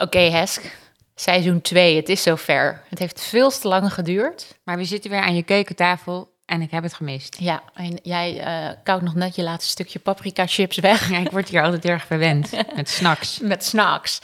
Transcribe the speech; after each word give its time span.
Oké, 0.00 0.18
Hesk. 0.18 0.76
Seizoen 1.14 1.60
2, 1.60 1.96
het 1.96 2.08
is 2.08 2.22
zover. 2.22 2.82
Het 2.88 2.98
heeft 2.98 3.20
veel 3.20 3.50
te 3.50 3.68
lang 3.68 3.92
geduurd. 3.92 4.58
Maar 4.64 4.76
we 4.76 4.84
zitten 4.84 5.10
weer 5.10 5.20
aan 5.20 5.34
je 5.34 5.42
keukentafel 5.42 6.30
en 6.46 6.62
ik 6.62 6.70
heb 6.70 6.82
het 6.82 6.94
gemist. 6.94 7.36
Ja, 7.38 7.62
en 7.74 7.98
jij 8.02 8.46
uh, 8.46 8.74
koudt 8.82 9.02
nog 9.02 9.14
net 9.14 9.34
je 9.34 9.42
laatste 9.42 9.70
stukje 9.70 9.98
paprika 9.98 10.46
chips 10.46 10.78
weg. 10.78 11.10
Ja, 11.10 11.18
ik 11.18 11.30
word 11.30 11.48
hier 11.48 11.62
altijd 11.62 11.84
erg 11.84 12.06
verwend 12.06 12.50
met 12.76 12.88
snacks. 12.88 13.38
met 13.52 13.64
snacks. 13.64 14.20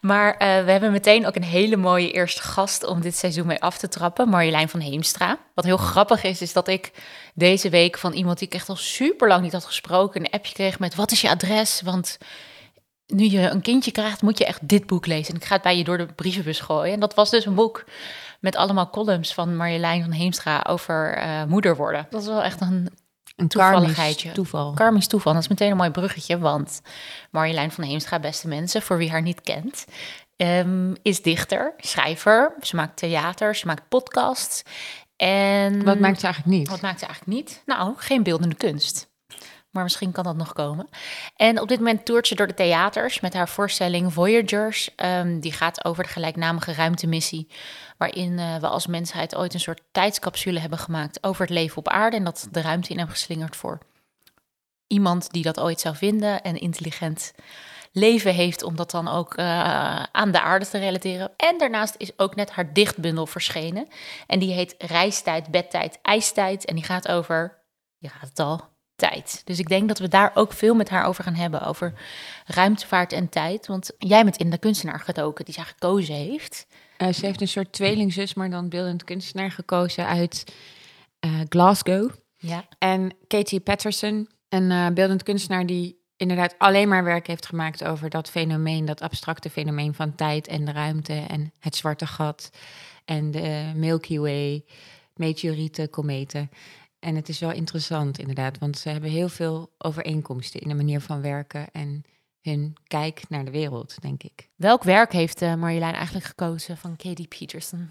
Maar 0.00 0.32
uh, 0.32 0.38
we 0.38 0.70
hebben 0.70 0.92
meteen 0.92 1.26
ook 1.26 1.36
een 1.36 1.44
hele 1.44 1.76
mooie 1.76 2.12
eerste 2.12 2.42
gast 2.42 2.84
om 2.84 3.00
dit 3.00 3.16
seizoen 3.16 3.46
mee 3.46 3.62
af 3.62 3.78
te 3.78 3.88
trappen. 3.88 4.28
Marjolein 4.28 4.68
van 4.68 4.80
Heemstra. 4.80 5.38
Wat 5.54 5.64
heel 5.64 5.76
grappig 5.76 6.22
is, 6.22 6.40
is 6.40 6.52
dat 6.52 6.68
ik 6.68 6.90
deze 7.34 7.68
week 7.68 7.98
van 7.98 8.12
iemand 8.12 8.38
die 8.38 8.48
ik 8.48 8.54
echt 8.54 8.68
al 8.68 8.76
super 8.76 9.28
lang 9.28 9.42
niet 9.42 9.52
had 9.52 9.64
gesproken... 9.64 10.20
een 10.20 10.30
appje 10.30 10.54
kreeg 10.54 10.78
met 10.78 10.94
wat 10.94 11.12
is 11.12 11.20
je 11.20 11.30
adres? 11.30 11.82
Want 11.84 12.18
nu 13.06 13.24
je 13.24 13.50
een 13.50 13.60
kindje 13.60 13.90
krijgt, 13.90 14.22
moet 14.22 14.38
je 14.38 14.46
echt 14.46 14.68
dit 14.68 14.86
boek 14.86 15.06
lezen. 15.06 15.34
En 15.34 15.40
ik 15.40 15.46
ga 15.46 15.54
het 15.54 15.62
bij 15.62 15.76
je 15.76 15.84
door 15.84 15.98
de 15.98 16.06
brievenbus 16.06 16.60
gooien. 16.60 16.92
En 16.92 17.00
dat 17.00 17.14
was 17.14 17.30
dus 17.30 17.46
een 17.46 17.54
boek 17.54 17.84
met 18.40 18.56
allemaal 18.56 18.90
columns 18.90 19.34
van 19.34 19.56
Marjolein 19.56 20.02
van 20.02 20.10
Heemstra 20.10 20.64
over 20.68 21.18
uh, 21.18 21.44
moeder 21.44 21.76
worden. 21.76 22.06
Dat 22.10 22.20
is 22.20 22.26
wel 22.26 22.42
echt 22.42 22.60
een, 22.60 22.88
een 23.36 23.48
toevalligheidje. 23.48 24.32
toeval. 24.32 24.72
Karmisch 24.72 25.06
toeval. 25.06 25.32
Dat 25.32 25.42
is 25.42 25.48
meteen 25.48 25.70
een 25.70 25.76
mooi 25.76 25.90
bruggetje, 25.90 26.38
want 26.38 26.80
Marjolein 27.30 27.70
van 27.70 27.84
Heemstra, 27.84 28.18
beste 28.18 28.48
mensen, 28.48 28.82
voor 28.82 28.96
wie 28.98 29.10
haar 29.10 29.22
niet 29.22 29.40
kent, 29.40 29.84
um, 30.36 30.94
is 31.02 31.22
dichter, 31.22 31.74
schrijver. 31.76 32.54
Ze 32.60 32.76
maakt 32.76 32.96
theater, 32.96 33.56
ze 33.56 33.66
maakt 33.66 33.88
podcasts. 33.88 34.62
En 35.16 35.84
wat 35.84 35.98
maakt 35.98 36.20
ze 36.20 36.24
eigenlijk 36.24 36.56
niet? 36.56 36.68
Wat 36.68 36.80
maakt 36.80 36.98
ze 36.98 37.06
eigenlijk 37.06 37.36
niet? 37.36 37.62
Nou, 37.66 37.94
geen 37.96 38.22
beeldende 38.22 38.54
kunst 38.54 39.08
maar 39.76 39.84
misschien 39.84 40.12
kan 40.12 40.24
dat 40.24 40.36
nog 40.36 40.52
komen. 40.52 40.88
En 41.36 41.60
op 41.60 41.68
dit 41.68 41.78
moment 41.78 42.04
toert 42.04 42.26
ze 42.26 42.34
door 42.34 42.46
de 42.46 42.54
theaters 42.54 43.20
met 43.20 43.34
haar 43.34 43.48
voorstelling 43.48 44.12
Voyagers. 44.12 44.90
Um, 44.96 45.40
die 45.40 45.52
gaat 45.52 45.84
over 45.84 46.02
de 46.02 46.08
gelijknamige 46.08 46.72
ruimtemissie, 46.72 47.48
waarin 47.96 48.32
uh, 48.32 48.56
we 48.56 48.68
als 48.68 48.86
mensheid 48.86 49.36
ooit 49.36 49.54
een 49.54 49.60
soort 49.60 49.82
tijdscapsule 49.92 50.60
hebben 50.60 50.78
gemaakt 50.78 51.24
over 51.24 51.40
het 51.40 51.50
leven 51.50 51.76
op 51.76 51.88
aarde 51.88 52.16
en 52.16 52.24
dat 52.24 52.48
de 52.50 52.60
ruimte 52.60 52.90
in 52.90 52.96
hebben 52.96 53.16
geslingerd 53.16 53.56
voor 53.56 53.78
iemand 54.86 55.30
die 55.30 55.42
dat 55.42 55.60
ooit 55.60 55.80
zou 55.80 55.96
vinden 55.96 56.42
en 56.42 56.56
intelligent 56.56 57.32
leven 57.92 58.34
heeft 58.34 58.62
om 58.62 58.76
dat 58.76 58.90
dan 58.90 59.08
ook 59.08 59.38
uh, 59.38 60.02
aan 60.02 60.30
de 60.30 60.40
aarde 60.40 60.66
te 60.68 60.78
relateren. 60.78 61.32
En 61.36 61.58
daarnaast 61.58 61.94
is 61.98 62.18
ook 62.18 62.34
net 62.34 62.50
haar 62.50 62.72
dichtbundel 62.72 63.26
verschenen. 63.26 63.88
En 64.26 64.38
die 64.38 64.52
heet 64.52 64.74
Reistijd, 64.78 65.50
Bedtijd, 65.50 65.98
IJstijd. 66.02 66.64
En 66.64 66.74
die 66.74 66.84
gaat 66.84 67.08
over, 67.08 67.62
je 67.98 68.08
gaat 68.08 68.28
het 68.28 68.38
al, 68.38 68.75
tijd. 68.96 69.42
Dus 69.44 69.58
ik 69.58 69.68
denk 69.68 69.88
dat 69.88 69.98
we 69.98 70.08
daar 70.08 70.30
ook 70.34 70.52
veel 70.52 70.74
met 70.74 70.88
haar 70.88 71.04
over 71.04 71.24
gaan 71.24 71.34
hebben, 71.34 71.62
over 71.62 71.92
ruimtevaart 72.46 73.12
en 73.12 73.28
tijd. 73.28 73.66
Want 73.66 73.90
jij 73.98 74.24
bent 74.24 74.36
in 74.36 74.50
de 74.50 74.58
kunstenaar 74.58 75.00
gedoken 75.00 75.44
die 75.44 75.54
zij 75.54 75.64
gekozen 75.64 76.14
heeft. 76.14 76.66
Uh, 76.98 77.12
ze 77.12 77.26
heeft 77.26 77.40
een 77.40 77.48
soort 77.48 77.72
tweelingzus, 77.72 78.34
maar 78.34 78.50
dan 78.50 78.68
beeldend 78.68 79.04
kunstenaar 79.04 79.50
gekozen 79.50 80.06
uit 80.06 80.44
uh, 81.20 81.40
Glasgow. 81.48 82.10
Ja. 82.36 82.64
En 82.78 83.16
Katie 83.26 83.60
Patterson, 83.60 84.28
een 84.48 84.70
uh, 84.70 84.88
beeldend 84.88 85.22
kunstenaar 85.22 85.66
die 85.66 86.04
inderdaad 86.16 86.54
alleen 86.58 86.88
maar 86.88 87.04
werk 87.04 87.26
heeft 87.26 87.46
gemaakt 87.46 87.84
over 87.84 88.10
dat 88.10 88.30
fenomeen, 88.30 88.84
dat 88.84 89.00
abstracte 89.00 89.50
fenomeen 89.50 89.94
van 89.94 90.14
tijd 90.14 90.46
en 90.46 90.64
de 90.64 90.72
ruimte 90.72 91.24
en 91.28 91.52
het 91.58 91.76
zwarte 91.76 92.06
gat 92.06 92.50
en 93.04 93.30
de 93.30 93.72
Milky 93.74 94.18
Way, 94.18 94.64
meteorieten, 95.14 95.90
kometen. 95.90 96.50
En 96.98 97.14
het 97.14 97.28
is 97.28 97.38
wel 97.38 97.52
interessant 97.52 98.18
inderdaad, 98.18 98.58
want 98.58 98.78
ze 98.78 98.88
hebben 98.88 99.10
heel 99.10 99.28
veel 99.28 99.74
overeenkomsten 99.78 100.60
in 100.60 100.68
de 100.68 100.74
manier 100.74 101.00
van 101.00 101.20
werken 101.20 101.70
en 101.70 102.04
hun 102.40 102.76
kijk 102.86 103.22
naar 103.28 103.44
de 103.44 103.50
wereld, 103.50 104.00
denk 104.00 104.22
ik. 104.22 104.48
Welk 104.56 104.82
werk 104.82 105.12
heeft 105.12 105.42
uh, 105.42 105.54
Marjolein 105.54 105.94
eigenlijk 105.94 106.26
gekozen 106.26 106.76
van 106.76 106.96
Katie 106.96 107.28
Peterson? 107.28 107.90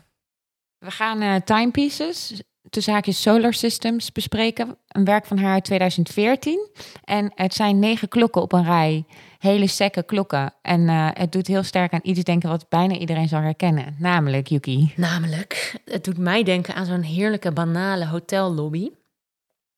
We 0.77 0.91
gaan 0.91 1.21
uh, 1.21 1.35
Timepieces, 1.35 2.41
tussen 2.69 2.93
haakjes 2.93 3.21
Solar 3.21 3.53
Systems, 3.53 4.11
bespreken. 4.11 4.77
Een 4.87 5.05
werk 5.05 5.25
van 5.25 5.37
haar 5.37 5.53
uit 5.53 5.63
2014. 5.63 6.69
En 7.03 7.31
het 7.35 7.53
zijn 7.53 7.79
negen 7.79 8.07
klokken 8.07 8.41
op 8.41 8.53
een 8.53 8.63
rij. 8.63 9.05
Hele 9.45 9.67
sekke 9.67 10.03
klokken. 10.03 10.53
En 10.61 10.81
uh, 10.81 11.09
het 11.13 11.31
doet 11.31 11.47
heel 11.47 11.63
sterk 11.63 11.93
aan 11.93 11.99
iets 12.03 12.23
denken 12.23 12.49
wat 12.49 12.69
bijna 12.69 12.95
iedereen 12.95 13.27
zal 13.27 13.41
herkennen. 13.41 13.95
Namelijk, 13.99 14.47
Yuki. 14.47 14.93
Namelijk, 14.95 15.75
het 15.85 16.03
doet 16.03 16.17
mij 16.17 16.43
denken 16.43 16.75
aan 16.75 16.85
zo'n 16.85 17.01
heerlijke 17.01 17.51
banale 17.51 18.07
hotellobby. 18.07 18.89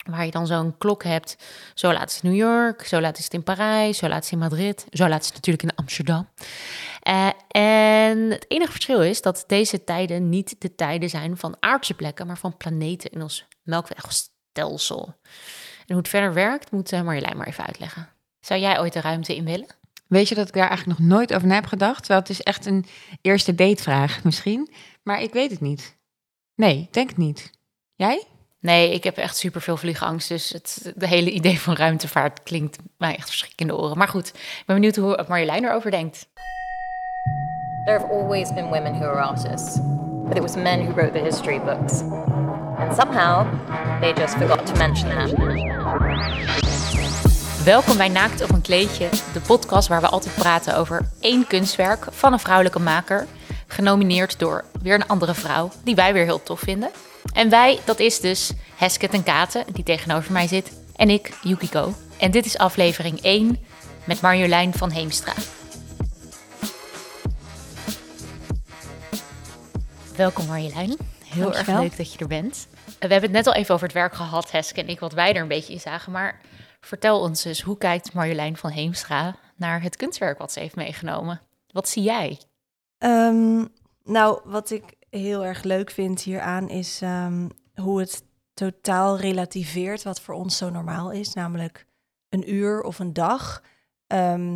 Waar 0.09 0.25
je 0.25 0.31
dan 0.31 0.47
zo'n 0.47 0.77
klok 0.77 1.03
hebt. 1.03 1.37
Zo 1.73 1.93
laat 1.93 2.09
is 2.09 2.13
het 2.15 2.23
New 2.23 2.35
York, 2.35 2.85
zo 2.85 3.01
laat 3.01 3.17
is 3.17 3.23
het 3.23 3.33
in 3.33 3.43
Parijs, 3.43 3.97
zo 3.97 4.07
laat 4.07 4.23
is 4.23 4.29
het 4.29 4.33
in 4.33 4.47
Madrid, 4.47 4.85
zo 4.91 5.07
laat 5.07 5.19
is 5.19 5.25
het 5.25 5.35
natuurlijk 5.35 5.63
in 5.63 5.75
Amsterdam. 5.75 6.27
Uh, 7.07 7.29
en 7.47 8.31
het 8.31 8.45
enige 8.47 8.71
verschil 8.71 9.01
is 9.01 9.21
dat 9.21 9.43
deze 9.47 9.83
tijden 9.83 10.29
niet 10.29 10.55
de 10.61 10.75
tijden 10.75 11.09
zijn 11.09 11.37
van 11.37 11.57
aardse 11.59 11.93
plekken, 11.93 12.27
maar 12.27 12.37
van 12.37 12.57
planeten 12.57 13.11
in 13.11 13.21
ons 13.21 13.45
melkwegstelsel. 13.63 15.15
En 15.77 15.93
hoe 15.93 15.97
het 15.97 16.07
verder 16.07 16.33
werkt, 16.33 16.71
moet 16.71 16.91
uh, 16.91 17.01
Marjolein 17.01 17.37
maar 17.37 17.47
even 17.47 17.65
uitleggen. 17.65 18.16
Zou 18.47 18.59
jij 18.59 18.79
ooit 18.79 18.93
de 18.93 19.01
ruimte 19.01 19.35
in 19.35 19.45
willen? 19.45 19.67
Weet 20.07 20.29
je 20.29 20.35
dat 20.35 20.47
ik 20.47 20.53
daar 20.53 20.67
eigenlijk 20.67 20.99
nog 20.99 21.09
nooit 21.09 21.33
over 21.33 21.47
na 21.47 21.53
heb 21.53 21.65
gedacht? 21.65 21.97
Terwijl 21.97 22.19
het 22.19 22.29
is 22.29 22.41
echt 22.41 22.65
een 22.65 22.85
eerste 23.21 23.55
datevraag 23.55 24.23
misschien. 24.23 24.69
Maar 25.03 25.21
ik 25.21 25.33
weet 25.33 25.51
het 25.51 25.61
niet. 25.61 25.97
Nee, 26.55 26.87
denk 26.91 27.09
het 27.09 27.17
niet. 27.17 27.51
Jij? 27.95 28.23
Nee, 28.59 28.93
ik 28.93 29.03
heb 29.03 29.17
echt 29.17 29.37
super 29.37 29.61
veel 29.61 29.77
vliegangst. 29.77 30.27
Dus 30.27 30.49
het 30.49 30.93
de 30.95 31.07
hele 31.07 31.31
idee 31.31 31.59
van 31.59 31.75
ruimtevaart 31.75 32.43
klinkt 32.43 32.77
mij 32.97 33.15
echt 33.15 33.27
verschrikkelijk 33.27 33.71
in 33.71 33.77
de 33.77 33.83
oren. 33.83 33.97
Maar 33.97 34.07
goed, 34.07 34.27
ik 34.27 34.63
ben 34.65 34.75
benieuwd 34.75 34.95
hoe 34.95 35.25
Marjolein 35.27 35.63
erover 35.63 35.91
denkt. 35.91 36.27
There 37.85 37.99
have 37.99 38.11
always 38.11 38.53
been 38.53 38.69
women 38.69 38.93
who 38.93 39.05
are 39.05 39.21
artists, 39.21 39.79
but 40.27 40.35
it 40.35 40.41
was 40.41 40.55
men 40.55 40.85
who 40.85 40.93
wrote 40.93 41.11
the 41.11 41.23
history 41.23 41.59
books. 41.59 42.01
And 42.77 42.95
somehow 42.95 43.47
they 44.01 44.13
just 44.13 44.33
forgot 44.33 44.65
to 44.65 44.75
mention 44.75 45.09
that. 45.09 46.66
Welkom 47.67 47.97
bij 47.97 48.07
Naakt 48.07 48.43
op 48.43 48.49
een 48.49 48.61
kleedje, 48.61 49.09
de 49.33 49.41
podcast 49.47 49.87
waar 49.87 50.01
we 50.01 50.07
altijd 50.07 50.35
praten 50.35 50.77
over 50.77 51.09
één 51.19 51.47
kunstwerk 51.47 52.07
van 52.09 52.33
een 52.33 52.39
vrouwelijke 52.39 52.79
maker, 52.79 53.27
genomineerd 53.67 54.39
door 54.39 54.65
weer 54.81 54.93
een 54.93 55.07
andere 55.07 55.33
vrouw 55.33 55.71
die 55.83 55.95
wij 55.95 56.13
weer 56.13 56.23
heel 56.23 56.43
tof 56.43 56.59
vinden. 56.59 56.89
En 57.33 57.49
wij, 57.49 57.79
dat 57.85 57.99
is 57.99 58.19
dus 58.19 58.51
Hesket 58.75 59.13
en 59.13 59.23
Katen, 59.23 59.65
die 59.73 59.83
tegenover 59.83 60.31
mij 60.31 60.47
zit, 60.47 60.71
en 60.95 61.09
ik, 61.09 61.37
Yukiko. 61.41 61.93
En 62.17 62.31
dit 62.31 62.45
is 62.45 62.57
aflevering 62.57 63.21
1 63.21 63.59
met 64.03 64.21
Marjolein 64.21 64.73
van 64.73 64.91
Heemstra. 64.91 65.33
Welkom 70.15 70.45
Marjolein. 70.45 70.97
Heel 71.23 71.51
Dankjewel. 71.51 71.75
erg 71.75 71.81
leuk 71.81 71.97
dat 71.97 72.13
je 72.13 72.19
er 72.19 72.27
bent. 72.27 72.67
We 72.85 73.07
hebben 73.07 73.21
het 73.21 73.31
net 73.31 73.47
al 73.47 73.53
even 73.53 73.73
over 73.73 73.85
het 73.85 73.95
werk 73.95 74.15
gehad, 74.15 74.51
Heske 74.51 74.81
en 74.81 74.87
ik, 74.87 74.99
wat 74.99 75.13
wij 75.13 75.33
er 75.33 75.41
een 75.41 75.47
beetje 75.47 75.73
in 75.73 75.79
zagen. 75.79 76.11
Maar 76.11 76.39
vertel 76.87 77.19
ons 77.19 77.45
eens, 77.45 77.61
hoe 77.61 77.77
kijkt 77.77 78.13
Marjolein 78.13 78.57
van 78.57 78.69
Heemstra 78.69 79.35
naar 79.55 79.81
het 79.81 79.95
kunstwerk 79.95 80.37
wat 80.37 80.51
ze 80.51 80.59
heeft 80.59 80.75
meegenomen? 80.75 81.41
Wat 81.71 81.89
zie 81.89 82.03
jij? 82.03 82.41
Um, 82.97 83.67
nou, 84.03 84.39
wat 84.43 84.69
ik 84.71 84.83
heel 85.09 85.45
erg 85.45 85.63
leuk 85.63 85.91
vind 85.91 86.21
hieraan 86.21 86.69
is 86.69 87.01
um, 87.01 87.49
hoe 87.75 87.99
het 87.99 88.23
totaal 88.53 89.17
relativeert 89.17 90.03
wat 90.03 90.21
voor 90.21 90.35
ons 90.35 90.57
zo 90.57 90.69
normaal 90.69 91.11
is, 91.11 91.33
namelijk 91.33 91.85
een 92.29 92.53
uur 92.53 92.81
of 92.81 92.99
een 92.99 93.13
dag. 93.13 93.63
Um, 94.07 94.55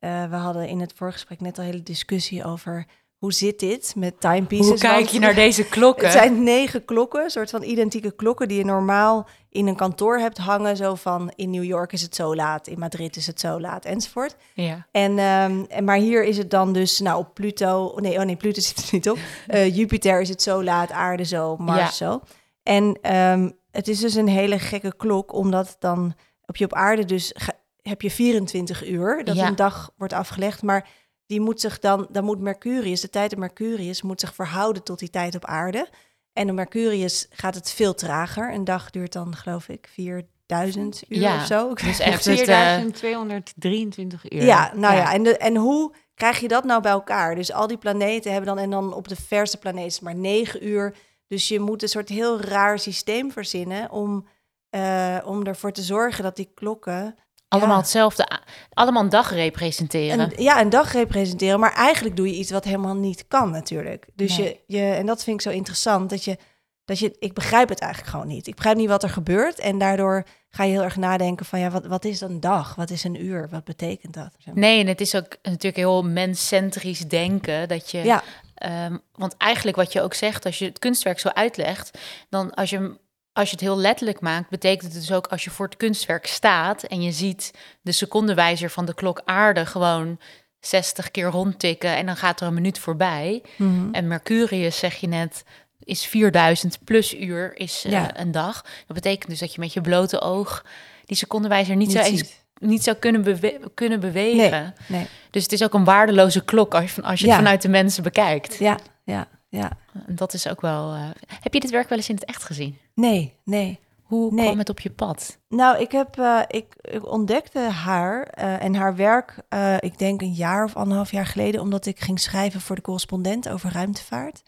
uh, 0.00 0.24
we 0.24 0.36
hadden 0.36 0.68
in 0.68 0.80
het 0.80 0.92
voorgesprek 0.92 1.40
net 1.40 1.58
al 1.58 1.64
hele 1.64 1.82
discussie 1.82 2.44
over 2.44 2.86
hoe 3.24 3.32
zit 3.32 3.58
dit 3.58 3.94
met 3.96 4.20
timepieces? 4.20 4.68
Hoe 4.68 4.78
kijk 4.78 5.06
je 5.06 5.18
naar 5.18 5.34
deze 5.34 5.64
klokken? 5.76 6.04
Het 6.04 6.12
zijn 6.12 6.42
negen 6.42 6.84
klokken, 6.84 7.30
soort 7.30 7.50
van 7.50 7.62
identieke 7.62 8.10
klokken 8.10 8.48
die 8.48 8.58
je 8.58 8.64
normaal 8.64 9.28
in 9.50 9.66
een 9.66 9.76
kantoor 9.76 10.18
hebt 10.18 10.38
hangen. 10.38 10.76
Zo 10.76 10.94
van 10.94 11.32
in 11.36 11.50
New 11.50 11.64
York 11.64 11.92
is 11.92 12.02
het 12.02 12.14
zo 12.14 12.34
laat, 12.34 12.66
in 12.66 12.78
Madrid 12.78 13.16
is 13.16 13.26
het 13.26 13.40
zo 13.40 13.60
laat, 13.60 13.84
enzovoort. 13.84 14.36
Ja. 14.54 14.86
En, 14.90 15.18
um, 15.18 15.66
en 15.68 15.84
maar 15.84 15.96
hier 15.96 16.24
is 16.24 16.36
het 16.38 16.50
dan 16.50 16.72
dus, 16.72 16.98
nou 16.98 17.18
op 17.18 17.34
Pluto, 17.34 17.84
oh 17.84 17.96
nee, 17.96 18.18
oh 18.18 18.24
nee, 18.24 18.36
Pluto 18.36 18.60
zit 18.68 18.78
er 18.78 18.88
niet 18.90 19.10
op. 19.10 19.18
Uh, 19.48 19.76
Jupiter 19.76 20.20
is 20.20 20.28
het 20.28 20.42
zo 20.42 20.64
laat, 20.64 20.90
aarde 20.90 21.24
zo, 21.24 21.56
Mars 21.56 21.80
ja. 21.80 21.90
zo. 21.90 22.20
En 22.62 23.14
um, 23.16 23.52
het 23.70 23.88
is 23.88 24.00
dus 24.00 24.14
een 24.14 24.28
hele 24.28 24.58
gekke 24.58 24.96
klok, 24.96 25.32
omdat 25.32 25.76
dan 25.78 26.14
op 26.46 26.56
je 26.56 26.64
op 26.64 26.74
aarde 26.74 27.04
dus 27.04 27.34
heb 27.82 28.02
je 28.02 28.10
24 28.10 28.88
uur, 28.88 29.24
dat 29.24 29.36
ja. 29.36 29.46
een 29.46 29.56
dag 29.56 29.90
wordt 29.96 30.12
afgelegd, 30.12 30.62
maar 30.62 30.88
die 31.26 31.40
moet 31.40 31.60
zich 31.60 31.78
dan, 31.78 32.06
dan 32.10 32.24
moet 32.24 32.40
Mercurius, 32.40 33.00
de 33.00 33.10
tijd 33.10 33.32
op 33.32 33.38
Mercurius, 33.38 34.02
moet 34.02 34.20
zich 34.20 34.34
verhouden 34.34 34.82
tot 34.82 34.98
die 34.98 35.10
tijd 35.10 35.34
op 35.34 35.44
aarde. 35.44 35.88
En 36.32 36.48
op 36.48 36.54
Mercurius 36.54 37.26
gaat 37.30 37.54
het 37.54 37.70
veel 37.70 37.94
trager. 37.94 38.52
Een 38.52 38.64
dag 38.64 38.90
duurt 38.90 39.12
dan, 39.12 39.36
geloof 39.36 39.68
ik, 39.68 39.88
4000 39.92 41.02
uur 41.08 41.18
ja, 41.18 41.36
of 41.36 41.46
zo. 41.46 41.74
Dus 41.74 41.98
echt 41.98 42.22
4223 42.22 44.32
uur. 44.32 44.44
Ja, 44.44 44.72
nou 44.74 44.94
ja, 44.94 45.00
ja. 45.00 45.12
En, 45.12 45.22
de, 45.22 45.36
en 45.36 45.56
hoe 45.56 45.94
krijg 46.14 46.40
je 46.40 46.48
dat 46.48 46.64
nou 46.64 46.82
bij 46.82 46.92
elkaar? 46.92 47.34
Dus 47.34 47.52
al 47.52 47.66
die 47.66 47.76
planeten 47.76 48.32
hebben 48.32 48.54
dan, 48.54 48.64
en 48.64 48.70
dan 48.70 48.94
op 48.94 49.08
de 49.08 49.16
verste 49.16 49.58
planeten 49.58 50.04
maar 50.04 50.14
9 50.14 50.66
uur. 50.66 50.96
Dus 51.26 51.48
je 51.48 51.60
moet 51.60 51.82
een 51.82 51.88
soort 51.88 52.08
heel 52.08 52.40
raar 52.40 52.78
systeem 52.78 53.32
verzinnen 53.32 53.90
om, 53.90 54.26
uh, 54.70 55.18
om 55.24 55.46
ervoor 55.46 55.72
te 55.72 55.82
zorgen 55.82 56.22
dat 56.22 56.36
die 56.36 56.50
klokken 56.54 57.16
allemaal 57.54 57.76
Ja. 57.76 57.82
hetzelfde, 57.82 58.28
allemaal 58.72 59.02
een 59.02 59.08
dag 59.08 59.30
representeren. 59.30 60.20
Een, 60.20 60.42
ja, 60.42 60.60
een 60.60 60.70
dag 60.70 60.92
representeren. 60.92 61.60
Maar 61.60 61.72
eigenlijk 61.72 62.16
doe 62.16 62.26
je 62.26 62.34
iets 62.34 62.50
wat 62.50 62.64
helemaal 62.64 62.94
niet 62.96 63.24
kan 63.28 63.50
natuurlijk. 63.50 64.06
Dus 64.14 64.36
Nee. 64.38 64.60
je, 64.66 64.76
je, 64.78 64.90
en 64.90 65.06
dat 65.06 65.24
vind 65.24 65.36
ik 65.36 65.42
zo 65.50 65.56
interessant, 65.56 66.10
dat 66.10 66.24
je, 66.24 66.38
dat 66.84 66.98
je, 66.98 67.16
ik 67.18 67.34
begrijp 67.34 67.68
het 67.68 67.80
eigenlijk 67.80 68.12
gewoon 68.12 68.26
niet. 68.26 68.46
Ik 68.46 68.54
begrijp 68.54 68.76
niet 68.76 68.88
wat 68.88 69.02
er 69.02 69.10
gebeurt. 69.10 69.58
En 69.58 69.78
daardoor 69.78 70.24
ga 70.48 70.64
je 70.64 70.72
heel 70.72 70.82
erg 70.82 70.96
nadenken 70.96 71.46
van, 71.46 71.58
ja, 71.58 71.70
wat, 71.70 71.86
wat 71.86 72.04
is 72.04 72.20
een 72.20 72.40
dag? 72.40 72.74
Wat 72.74 72.90
is 72.90 73.04
een 73.04 73.24
uur? 73.24 73.48
Wat 73.50 73.64
betekent 73.64 74.14
dat? 74.14 74.30
Nee, 74.54 74.80
en 74.80 74.86
het 74.86 75.00
is 75.00 75.14
ook 75.14 75.36
natuurlijk 75.42 75.76
heel 75.76 76.02
menscentrisch 76.02 76.98
denken 77.08 77.68
dat 77.68 77.90
je. 77.90 77.98
Ja, 78.02 78.22
ehm, 78.54 78.96
want 79.12 79.36
eigenlijk 79.36 79.76
wat 79.76 79.92
je 79.92 80.02
ook 80.02 80.14
zegt, 80.14 80.44
als 80.44 80.58
je 80.58 80.64
het 80.64 80.78
kunstwerk 80.78 81.18
zo 81.20 81.28
uitlegt, 81.28 81.98
dan 82.30 82.54
als 82.54 82.70
je 82.70 82.76
hem- 82.76 82.98
als 83.34 83.48
je 83.48 83.54
het 83.56 83.64
heel 83.64 83.78
letterlijk 83.78 84.20
maakt, 84.20 84.48
betekent 84.50 84.92
het 84.92 85.00
dus 85.00 85.12
ook 85.12 85.26
als 85.26 85.44
je 85.44 85.50
voor 85.50 85.66
het 85.66 85.76
kunstwerk 85.76 86.26
staat 86.26 86.82
en 86.82 87.02
je 87.02 87.12
ziet 87.12 87.50
de 87.82 87.92
secondenwijzer 87.92 88.70
van 88.70 88.84
de 88.84 88.94
klok 88.94 89.22
aarde 89.24 89.66
gewoon 89.66 90.18
60 90.60 91.10
keer 91.10 91.26
rondtikken 91.26 91.96
en 91.96 92.06
dan 92.06 92.16
gaat 92.16 92.40
er 92.40 92.46
een 92.46 92.54
minuut 92.54 92.78
voorbij. 92.78 93.42
Mhm. 93.56 93.88
En 93.94 94.06
Mercurius, 94.08 94.78
zeg 94.78 94.94
je 94.94 95.06
net, 95.08 95.44
is 95.78 96.06
4000 96.06 96.78
plus 96.84 97.14
uur 97.14 97.56
is 97.56 97.82
eh, 97.84 97.92
Ja. 97.92 98.18
een 98.20 98.30
dag. 98.32 98.62
Dat 98.86 98.94
betekent 98.96 99.30
dus 99.30 99.38
dat 99.38 99.54
je 99.54 99.60
met 99.60 99.72
je 99.72 99.80
blote 99.80 100.20
oog 100.20 100.64
die 101.04 101.16
secondenwijzer 101.16 101.76
niet, 101.76 101.88
Niet 101.88 101.96
eens, 101.96 102.18
ziet. 102.18 102.44
niet 102.60 102.82
zou 102.82 102.96
kunnen, 102.96 103.22
bewe- 103.22 103.60
kunnen 103.74 104.00
bewegen. 104.00 104.74
nee. 104.86 105.06
Dus 105.30 105.42
het 105.42 105.52
is 105.52 105.62
ook 105.62 105.74
een 105.74 105.84
waardeloze 105.84 106.44
klok 106.44 106.74
als 106.74 106.94
je, 106.94 107.02
als 107.02 107.20
je 107.20 107.26
Ja. 107.26 107.32
het 107.32 107.42
vanuit 107.42 107.62
de 107.62 107.68
mensen 107.68 108.02
bekijkt. 108.02 108.58
Ja, 108.58 108.78
ja, 109.04 109.28
ja. 109.56 109.70
En 110.06 110.14
dat 110.14 110.32
is 110.34 110.48
ook 110.48 110.60
wel... 110.60 110.92
eh, 110.94 111.08
Heb 111.40 111.54
je 111.54 111.60
dit 111.60 111.70
werk 111.70 111.88
wel 111.88 111.98
eens 111.98 112.08
in 112.08 112.14
het 112.14 112.24
echt 112.24 112.44
gezien? 112.44 112.78
Nee, 112.94 113.34
nee. 113.44 113.78
Hoe 114.02 114.32
Nee. 114.32 114.44
kwam 114.44 114.58
het 114.58 114.68
op 114.68 114.80
je 114.80 114.90
pad? 114.90 115.38
Nou, 115.48 115.78
ik, 115.78 115.92
heb, 115.92 116.18
eh, 116.18 116.40
ik, 116.48 116.74
ik 116.80 117.06
ontdekte 117.12 117.58
haar 117.58 118.22
eh, 118.22 118.62
en 118.62 118.74
haar 118.74 118.96
werk, 118.96 119.36
ik 119.78 119.98
denk 119.98 120.20
een 120.20 120.32
jaar 120.32 120.64
of 120.64 120.76
anderhalf 120.76 121.10
jaar 121.10 121.26
geleden, 121.26 121.60
omdat 121.60 121.86
ik 121.86 122.00
ging 122.00 122.20
schrijven 122.20 122.60
voor 122.60 122.76
de 122.76 122.82
correspondent 122.82 123.48
over 123.48 123.72
ruimtevaart. 123.72 124.42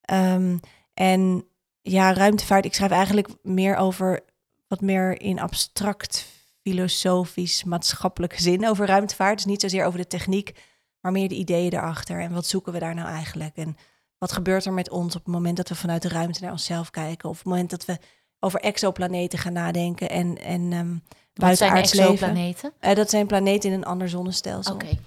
Ehm, 0.00 0.56
en 0.94 1.44
ja, 1.80 2.12
ruimtevaart, 2.12 2.64
ik 2.64 2.74
schrijf 2.74 2.90
eigenlijk 2.90 3.28
meer 3.42 3.76
over 3.76 4.20
wat 4.68 4.80
meer 4.80 5.20
in 5.20 5.40
abstract, 5.40 6.26
filosofisch, 6.62 7.64
maatschappelijke 7.64 8.42
zin 8.42 8.68
over 8.68 8.86
ruimtevaart. 8.86 9.36
Dus 9.36 9.44
niet 9.44 9.60
zozeer 9.60 9.84
over 9.84 9.98
de 9.98 10.06
techniek, 10.06 10.54
maar 11.00 11.12
meer 11.12 11.28
de 11.28 11.34
ideeën 11.34 11.72
erachter. 11.72 12.20
En 12.20 12.32
wat 12.32 12.46
zoeken 12.46 12.72
we 12.72 12.78
daar 12.78 12.94
nou 12.94 13.08
eigenlijk? 13.08 13.56
En 13.56 13.76
wat 14.20 14.32
gebeurt 14.32 14.64
er 14.64 14.72
met 14.72 14.90
ons 14.90 15.16
op 15.16 15.24
het 15.24 15.34
moment 15.34 15.56
dat 15.56 15.68
we 15.68 15.74
vanuit 15.74 16.02
de 16.02 16.08
ruimte 16.08 16.42
naar 16.42 16.52
onszelf 16.52 16.90
kijken? 16.90 17.28
Of 17.28 17.38
op 17.38 17.44
het 17.44 17.52
moment 17.52 17.70
dat 17.70 17.84
we 17.84 17.98
over 18.40 18.60
exoplaneten 18.60 19.38
gaan 19.38 19.52
nadenken 19.52 20.10
en, 20.10 20.38
en 20.38 20.70
zijn 20.70 21.02
buitenaards 21.34 21.92
leven. 21.92 22.12
exoplaneten? 22.12 22.72
Eh, 22.78 22.94
dat 22.94 23.10
zijn 23.10 23.26
planeten 23.26 23.70
in 23.70 23.76
een 23.76 23.84
ander 23.84 24.08
zonnestelsel. 24.08 24.74
Oké. 24.74 24.98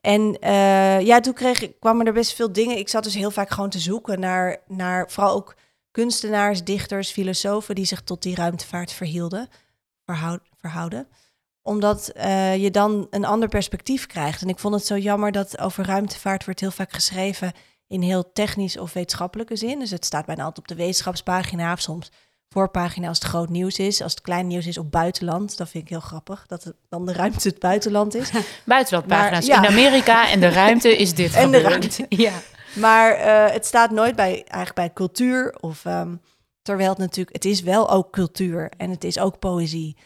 En 0.00 0.38
eh, 0.40 1.00
ja, 1.00 1.20
toen 1.20 1.34
kreeg 1.34 1.62
ik, 1.62 1.80
kwamen 1.80 2.06
er 2.06 2.12
best 2.12 2.34
veel 2.34 2.52
dingen. 2.52 2.78
Ik 2.78 2.88
zat 2.88 3.04
dus 3.04 3.14
heel 3.14 3.30
vaak 3.30 3.50
gewoon 3.50 3.70
te 3.70 3.78
zoeken 3.78 4.20
naar, 4.20 4.56
naar 4.66 5.10
vooral 5.10 5.34
ook 5.34 5.54
kunstenaars, 5.90 6.64
dichters, 6.64 7.10
filosofen 7.10 7.74
die 7.74 7.84
zich 7.84 8.00
tot 8.00 8.22
die 8.22 8.34
ruimtevaart 8.34 8.92
verhielden, 8.92 9.48
verhoud, 10.04 10.40
verhouden. 10.56 11.08
Omdat 11.62 12.08
eh, 12.08 12.56
je 12.56 12.70
dan 12.70 13.06
een 13.10 13.24
ander 13.24 13.48
perspectief 13.48 14.06
krijgt. 14.06 14.42
En 14.42 14.48
ik 14.48 14.58
vond 14.58 14.74
het 14.74 14.86
zo 14.86 14.96
jammer 14.96 15.32
dat 15.32 15.58
over 15.58 15.84
ruimtevaart 15.84 16.44
wordt 16.44 16.60
heel 16.60 16.70
vaak 16.70 16.92
geschreven 16.92 17.52
in 17.90 18.02
heel 18.02 18.32
technisch 18.32 18.78
of 18.78 18.92
wetenschappelijke 18.92 19.56
zin. 19.56 19.78
Dus 19.78 19.90
het 19.90 20.04
staat 20.04 20.26
bijna 20.26 20.42
altijd 20.44 20.58
op 20.70 20.76
de 20.76 20.82
wetenschapspagina 20.82 21.72
of 21.72 21.80
soms 21.80 22.10
voorpagina 22.48 23.08
als 23.08 23.18
het 23.18 23.26
groot 23.28 23.48
nieuws 23.48 23.78
is. 23.78 24.02
Als 24.02 24.12
het 24.12 24.20
klein 24.20 24.46
nieuws 24.46 24.66
is 24.66 24.78
op 24.78 24.90
buitenland. 24.90 25.56
Dat 25.56 25.68
vind 25.68 25.84
ik 25.84 25.90
heel 25.90 26.00
grappig, 26.00 26.46
dat 26.46 26.64
het 26.64 26.74
dan 26.88 27.06
de 27.06 27.12
ruimte 27.12 27.48
het 27.48 27.58
buitenland 27.58 28.14
is. 28.14 28.30
Buitenlandpagina's. 28.64 29.48
Maar, 29.48 29.56
ja. 29.56 29.62
In 29.62 29.70
Amerika 29.70 30.30
en 30.30 30.40
de 30.40 30.48
ruimte 30.48 30.96
is 30.96 31.14
dit 31.14 31.34
En 31.34 31.50
de 31.50 31.56
gebeurd. 31.60 31.96
ruimte. 31.96 32.06
Ja. 32.22 32.32
Maar 32.74 33.12
eh, 33.12 33.52
het 33.52 33.66
staat 33.66 33.90
nooit 33.90 34.16
bij, 34.16 34.32
eigenlijk 34.32 34.74
bij 34.74 34.92
cultuur. 34.92 35.56
Of, 35.60 35.84
ehm, 35.84 36.14
terwijl 36.62 36.88
het 36.88 36.98
natuurlijk, 36.98 37.36
het 37.36 37.44
is 37.44 37.60
wel 37.60 37.90
ook 37.90 38.12
cultuur 38.12 38.70
en 38.76 38.90
het 38.90 39.04
is 39.04 39.18
ook 39.18 39.38
poëzie. 39.38 39.96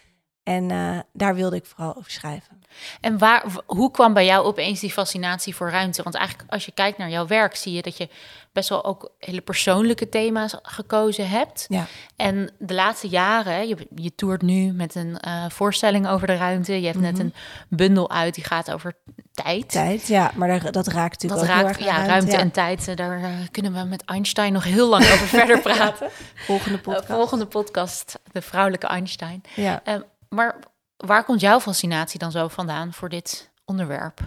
En 0.43 0.71
eh, 0.71 0.99
daar 1.13 1.35
wilde 1.35 1.57
ik 1.57 1.67
vooral 1.67 1.97
over 1.97 2.11
schrijven. 2.11 2.61
En 3.01 3.19
waar, 3.19 3.45
hoe 3.67 3.91
kwam 3.91 4.13
bij 4.13 4.25
jou 4.25 4.45
opeens 4.45 4.81
die 4.81 4.91
fascinatie 4.93 5.55
voor 5.55 5.71
ruimte? 5.71 6.03
Want 6.03 6.15
eigenlijk 6.15 6.53
als 6.53 6.65
je 6.65 6.73
kijkt 6.73 6.99
naar 6.99 7.11
jouw 7.11 7.27
werk, 7.27 7.57
zie 7.57 7.73
je 7.73 7.83
dat 7.83 7.97
je 7.97 8.09
best 8.53 8.69
wel 8.69 8.85
ook 8.85 9.11
hele 9.19 9.41
persoonlijke 9.41 10.09
thema's 10.09 10.55
gekozen 10.63 11.29
hebt. 11.29 11.67
Ja. 11.69 11.87
En 12.17 12.51
de 12.59 12.75
laatste 12.75 13.09
jaren, 13.09 13.69
je, 13.69 13.77
je 13.95 14.15
toert 14.15 14.43
nu 14.43 14.73
met 14.73 14.95
een 14.95 15.19
eh, 15.19 15.45
voorstelling 15.49 16.09
over 16.09 16.27
de 16.27 16.37
ruimte. 16.37 16.81
Je 16.81 16.87
hebt 16.87 17.01
net 17.01 17.19
een 17.19 17.35
bundel 17.69 18.11
uit 18.11 18.35
die 18.35 18.45
gaat 18.45 18.73
over 18.73 18.93
tijd. 19.33 19.59
Mhm. 19.61 19.67
Tijd, 19.69 20.07
ja, 20.07 20.31
maar 20.35 20.49
daar, 20.49 20.73
dat 20.73 20.87
raakt 20.87 21.23
natuurlijk 21.23 21.49
Dat 21.49 21.63
raakt, 21.63 21.83
ja, 21.83 22.07
ruimte 22.07 22.33
ja. 22.33 22.39
en 22.39 22.51
tijd. 22.51 22.89
eh, 22.89 22.97
Daar 22.97 23.23
eh, 23.23 23.31
kunnen 23.51 23.73
we 23.73 23.85
met 23.85 24.05
Einstein 24.05 24.53
nog 24.53 24.65
heel 24.65 24.89
lang 24.89 25.03
over 25.05 25.27
verder 25.39 25.61
praten. 25.61 26.09
Volgende 26.35 26.79
podcast. 26.79 27.07
volgende 27.07 27.47
podcast, 27.47 28.19
de 28.33 28.43
vrouwelijke 28.43 28.87
Einstein. 28.87 29.43
Ja. 29.55 29.83
Maar 30.29 30.57
waar 30.97 31.25
komt 31.25 31.41
jouw 31.41 31.61
fascinatie 31.61 32.19
dan 32.19 32.31
zo 32.31 32.49
vandaan 32.49 32.93
voor 32.93 33.09
dit 33.09 33.51
onderwerp? 33.65 34.21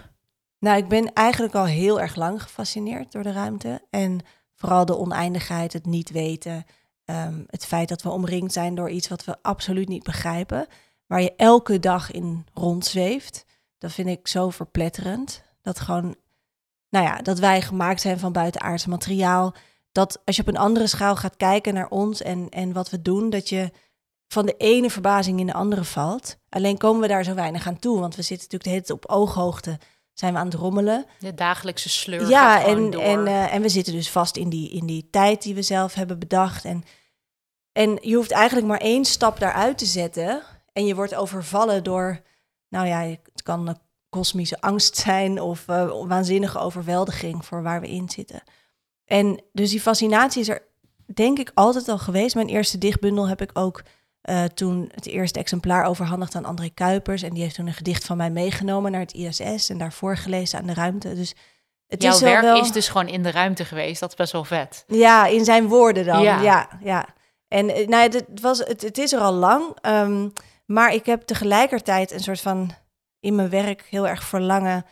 Nou, 0.58 0.76
ik 0.76 0.88
ben 0.88 1.12
eigenlijk 1.12 1.54
al 1.54 1.64
heel 1.64 2.00
erg 2.00 2.14
lang 2.14 2.42
gefascineerd 2.42 3.12
door 3.12 3.22
de 3.22 3.32
ruimte. 3.32 3.82
En 3.90 4.20
vooral 4.54 4.84
de 4.84 4.98
oneindigheid, 4.98 5.72
het 5.72 5.86
niet 5.86 6.10
weten. 6.10 6.64
ehm, 7.04 7.42
het 7.46 7.64
feit 7.66 7.88
dat 7.88 8.02
we 8.02 8.10
omringd 8.10 8.52
zijn 8.52 8.74
door 8.74 8.90
iets 8.90 9.08
wat 9.08 9.24
we 9.24 9.36
absoluut 9.42 9.88
niet 9.88 10.02
begrijpen. 10.02 10.66
Waar 11.06 11.22
je 11.22 11.36
elke 11.36 11.78
dag 11.78 12.10
in 12.10 12.46
rondzweeft. 12.54 13.44
Dat 13.78 13.92
vind 13.92 14.08
ik 14.08 14.28
zo 14.28 14.50
verpletterend. 14.50 15.42
Dat 15.62 15.80
gewoon, 15.80 16.16
nou 16.88 17.04
ja, 17.04 17.16
dat 17.16 17.38
wij 17.38 17.62
gemaakt 17.62 18.00
zijn 18.00 18.18
van 18.18 18.32
buitenaards 18.32 18.86
materiaal. 18.86 19.54
Dat 19.92 20.22
als 20.24 20.36
je 20.36 20.42
op 20.42 20.48
een 20.48 20.56
andere 20.56 20.86
schaal 20.86 21.16
gaat 21.16 21.36
kijken 21.36 21.74
naar 21.74 21.88
ons 21.88 22.22
en, 22.22 22.48
en 22.48 22.72
wat 22.72 22.90
we 22.90 23.02
doen, 23.02 23.30
dat 23.30 23.48
je 23.48 23.70
van 24.28 24.46
de 24.46 24.54
ene 24.56 24.90
verbazing 24.90 25.40
in 25.40 25.46
de 25.46 25.52
andere 25.52 25.84
valt. 25.84 26.36
Alleen 26.48 26.78
komen 26.78 27.00
we 27.00 27.08
daar 27.08 27.24
zo 27.24 27.34
weinig 27.34 27.66
aan 27.66 27.78
toe, 27.78 28.00
want 28.00 28.16
we 28.16 28.22
zitten 28.22 28.48
natuurlijk 28.50 28.64
de 28.64 28.70
hele 28.70 28.82
tijd 28.82 28.98
op 28.98 29.10
ooghoogte 29.10 29.78
zijn 30.18 30.32
we 30.32 30.38
aan 30.38 30.46
het 30.46 30.54
rommelen. 30.54 31.06
De 31.18 31.34
dagelijkse 31.34 31.88
sleur 31.88 32.28
Ja, 32.28 32.64
en, 32.64 32.90
door. 32.90 33.02
en, 33.02 33.26
eh, 33.26 33.54
en 33.54 33.62
we 33.62 33.68
zitten 33.68 33.92
dus 33.92 34.10
vast 34.10 34.36
in 34.36 34.48
die, 34.48 34.70
in 34.70 34.86
die 34.86 35.08
tijd 35.10 35.42
die 35.42 35.54
we 35.54 35.62
zelf 35.62 35.94
hebben 35.94 36.18
bedacht. 36.18 36.64
En, 36.64 36.84
en 37.72 37.98
je 38.00 38.14
hoeft 38.14 38.30
eigenlijk 38.30 38.66
maar 38.66 38.80
één 38.80 39.04
stap 39.04 39.38
daaruit 39.40 39.78
te 39.78 39.86
zetten. 39.86 40.42
En 40.72 40.86
je 40.86 40.94
wordt 40.94 41.14
overvallen 41.14 41.84
door, 41.84 42.20
nou 42.68 42.86
ja, 42.86 43.00
het 43.00 43.42
kan 43.42 43.68
een 43.68 43.78
kosmische 44.08 44.60
angst 44.60 44.96
zijn 44.96 45.40
of 45.40 45.68
eh, 45.68 46.06
waanzinnige 46.06 46.58
overweldiging 46.58 47.44
voor 47.44 47.62
waar 47.62 47.80
we 47.80 47.88
in 47.88 48.08
zitten. 48.08 48.42
En 49.04 49.42
dus 49.52 49.70
die 49.70 49.80
fascinatie 49.80 50.40
is 50.40 50.48
er 50.48 50.62
denk 51.14 51.38
ik 51.38 51.50
altijd 51.54 51.88
al 51.88 51.98
geweest. 51.98 52.34
Mijn 52.34 52.48
eerste 52.48 52.78
dichtbundel 52.78 53.28
heb 53.28 53.40
ik 53.42 53.50
ook 53.52 53.82
eh, 54.28 54.44
toen 54.44 54.88
het 54.94 55.06
eerste 55.06 55.38
exemplaar 55.38 55.84
overhandigd 55.84 56.34
aan 56.34 56.44
André 56.44 56.68
Kuipers. 56.68 57.22
En 57.22 57.34
die 57.34 57.42
heeft 57.42 57.54
toen 57.54 57.66
een 57.66 57.72
gedicht 57.72 58.04
van 58.04 58.16
mij 58.16 58.30
meegenomen 58.30 58.92
naar 58.92 59.00
het 59.00 59.12
ISS 59.12 59.68
en 59.68 59.78
daar 59.78 59.92
voorgelezen 59.92 60.58
aan 60.58 60.66
de 60.66 60.74
ruimte. 60.74 61.14
Dus 61.14 61.34
het 61.86 62.02
Jouw 62.02 62.12
is 62.12 62.20
werk 62.20 62.42
wel, 62.42 62.60
is 62.60 62.72
dus 62.72 62.88
gewoon 62.88 63.08
in 63.08 63.22
de 63.22 63.30
ruimte 63.30 63.64
geweest. 63.64 64.00
Dat 64.00 64.08
is 64.08 64.16
best 64.16 64.32
wel 64.32 64.44
vet. 64.44 64.84
Ja, 64.86 65.26
in 65.26 65.44
zijn 65.44 65.66
woorden 65.66 66.04
dan. 66.04 66.22
Ja. 66.22 66.40
Ja, 66.40 66.68
ja. 66.82 67.06
En 67.48 67.68
eh, 67.68 67.88
nou, 67.88 68.02
ja, 68.02 68.18
het, 68.18 68.40
was, 68.40 68.58
het, 68.58 68.82
het 68.82 68.98
is 68.98 69.12
er 69.12 69.20
al 69.20 69.32
lang. 69.32 69.76
ehm, 69.80 70.28
maar 70.66 70.94
ik 70.94 71.06
heb 71.06 71.22
tegelijkertijd 71.22 72.12
een 72.12 72.20
soort 72.20 72.40
van 72.40 72.70
in 73.20 73.34
mijn 73.34 73.50
werk 73.50 73.86
heel 73.90 74.08
erg 74.08 74.22
verlangen 74.22 74.84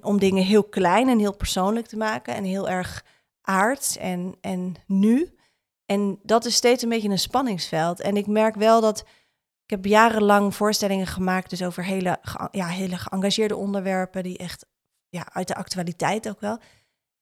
om 0.00 0.18
dingen 0.18 0.44
heel 0.44 0.64
klein 0.64 1.08
en 1.08 1.18
heel 1.18 1.36
persoonlijk 1.36 1.86
te 1.86 1.96
maken. 1.96 2.34
En 2.34 2.44
heel 2.44 2.68
erg 2.68 3.04
aards 3.42 3.96
en, 3.96 4.34
en 4.40 4.74
nu. 4.86 5.33
En 5.86 6.18
dat 6.22 6.44
is 6.44 6.54
steeds 6.54 6.82
een 6.82 6.88
beetje 6.88 7.08
een 7.08 7.18
spanningsveld. 7.18 8.00
En 8.00 8.16
ik 8.16 8.26
merk 8.26 8.54
wel 8.54 8.80
dat 8.80 9.00
ik 9.64 9.70
heb 9.70 9.84
jarenlang 9.84 10.54
voorstellingen 10.54 11.06
gemaakt, 11.06 11.50
dus 11.50 11.62
over 11.62 11.84
hele, 11.84 12.18
ja, 12.50 12.66
hele 12.66 12.96
geëngageerde 12.96 13.56
onderwerpen, 13.56 14.22
die 14.22 14.38
echt 14.38 14.66
ja, 15.08 15.32
uit 15.32 15.48
de 15.48 15.54
actualiteit 15.54 16.28
ook 16.28 16.40
wel. 16.40 16.58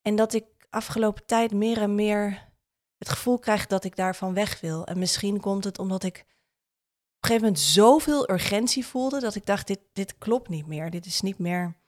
En 0.02 0.16
dat 0.16 0.32
ik 0.32 0.44
afgelopen 0.70 1.26
tijd 1.26 1.52
meer 1.52 1.78
en 1.78 1.94
meer 1.94 2.50
het 2.98 3.08
gevoel 3.08 3.38
krijg 3.38 3.66
dat 3.66 3.84
ik 3.84 3.96
daarvan 3.96 4.34
weg 4.34 4.60
wil. 4.60 4.86
En 4.86 4.98
misschien 4.98 5.40
komt 5.40 5.64
het 5.64 5.78
omdat 5.78 6.02
ik 6.02 6.16
op 6.16 7.28
een 7.28 7.28
gegeven 7.28 7.42
moment 7.42 7.60
zoveel 7.60 8.30
urgentie 8.30 8.86
voelde, 8.86 9.20
dat 9.20 9.34
ik 9.34 9.46
dacht, 9.46 9.66
dit, 9.66 9.80
dit 9.92 10.18
klopt 10.18 10.48
niet 10.48 10.66
meer. 10.66 10.90
Dit 10.90 11.06
is 11.06 11.20
niet 11.20 11.38
meer... 11.38 11.80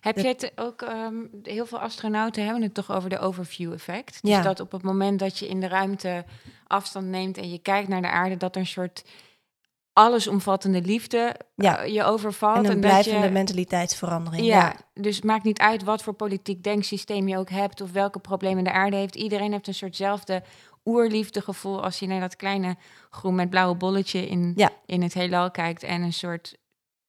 Heb 0.00 0.16
je 0.18 0.26
het 0.26 0.52
ook, 0.56 0.82
ehm, 0.82 1.14
heel 1.42 1.66
veel 1.66 1.78
astronauten 1.78 2.44
hebben 2.44 2.62
het 2.62 2.74
toch 2.74 2.90
over 2.92 3.10
de 3.10 3.18
overview 3.18 3.72
effect. 3.72 4.18
Dus 4.22 4.30
Ja. 4.30 4.42
dat 4.42 4.60
op 4.60 4.72
het 4.72 4.82
moment 4.82 5.18
dat 5.18 5.38
je 5.38 5.48
in 5.48 5.60
de 5.60 5.68
ruimte 5.68 6.24
afstand 6.66 7.06
neemt 7.06 7.38
en 7.38 7.50
je 7.50 7.58
kijkt 7.58 7.88
naar 7.88 8.02
de 8.02 8.10
aarde, 8.10 8.36
dat 8.36 8.54
er 8.54 8.60
een 8.60 8.66
soort 8.66 9.02
allesomvattende 9.92 10.80
liefde 10.82 11.34
Ja. 11.54 11.78
eh, 11.78 11.92
je 11.94 12.02
overvalt. 12.04 12.64
en 12.66 12.70
een 12.72 12.80
blijvende 12.80 13.26
je, 13.26 13.32
mentaliteitsverandering. 13.32 14.46
ja, 14.46 14.56
Ja. 14.56 14.76
dus 15.02 15.16
het 15.16 15.24
maakt 15.24 15.44
niet 15.44 15.58
uit 15.58 15.82
wat 15.84 16.02
voor 16.02 16.12
politiek 16.12 16.62
denksysteem 16.62 17.28
je 17.28 17.38
ook 17.38 17.50
hebt 17.50 17.80
of 17.80 17.92
welke 17.92 18.18
problemen 18.18 18.64
de 18.64 18.72
aarde 18.72 18.96
heeft. 18.96 19.14
Iedereen 19.14 19.52
heeft 19.52 19.66
een 19.66 19.74
soortzelfde 19.74 20.42
oerliefdegevoel 20.84 21.82
als 21.82 21.98
je 21.98 22.06
naar 22.06 22.20
dat 22.20 22.36
kleine 22.36 22.76
groen 23.10 23.34
met 23.34 23.50
blauwe 23.50 23.74
bolletje 23.74 24.28
in, 24.28 24.52
Ja. 24.56 24.70
in 24.86 25.02
het 25.02 25.14
heelal 25.14 25.50
kijkt 25.50 25.82
en 25.82 26.02
een 26.02 26.12
soort 26.12 26.56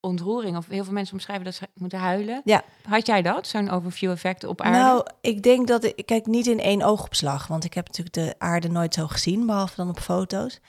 ontroering. 0.04 0.56
Of 0.56 0.66
heel 0.66 0.84
veel 0.84 0.92
mensen 0.92 1.14
omschrijven 1.14 1.44
dat 1.44 1.54
ze 1.54 1.68
moeten 1.74 1.98
huilen. 1.98 2.40
Ja. 2.44 2.62
Had 2.88 3.06
jij 3.06 3.22
dat, 3.22 3.46
zo'n 3.46 3.70
overview 3.70 4.10
effect 4.10 4.44
op 4.44 4.60
aarde? 4.60 4.78
Nou, 4.78 5.06
ik 5.20 5.42
denk 5.42 5.66
dat 5.66 5.84
ik 5.84 6.06
kijk 6.06 6.26
niet 6.26 6.46
in 6.46 6.60
één 6.60 6.82
oogopslag, 6.82 7.46
want 7.46 7.64
ik 7.64 7.74
heb 7.74 7.86
natuurlijk 7.86 8.14
de 8.14 8.34
aarde 8.38 8.68
nooit 8.68 8.94
zo 8.94 9.06
gezien, 9.06 9.46
behalve 9.46 9.76
dan 9.76 9.88
op 9.88 10.00
foto's. 10.00 10.60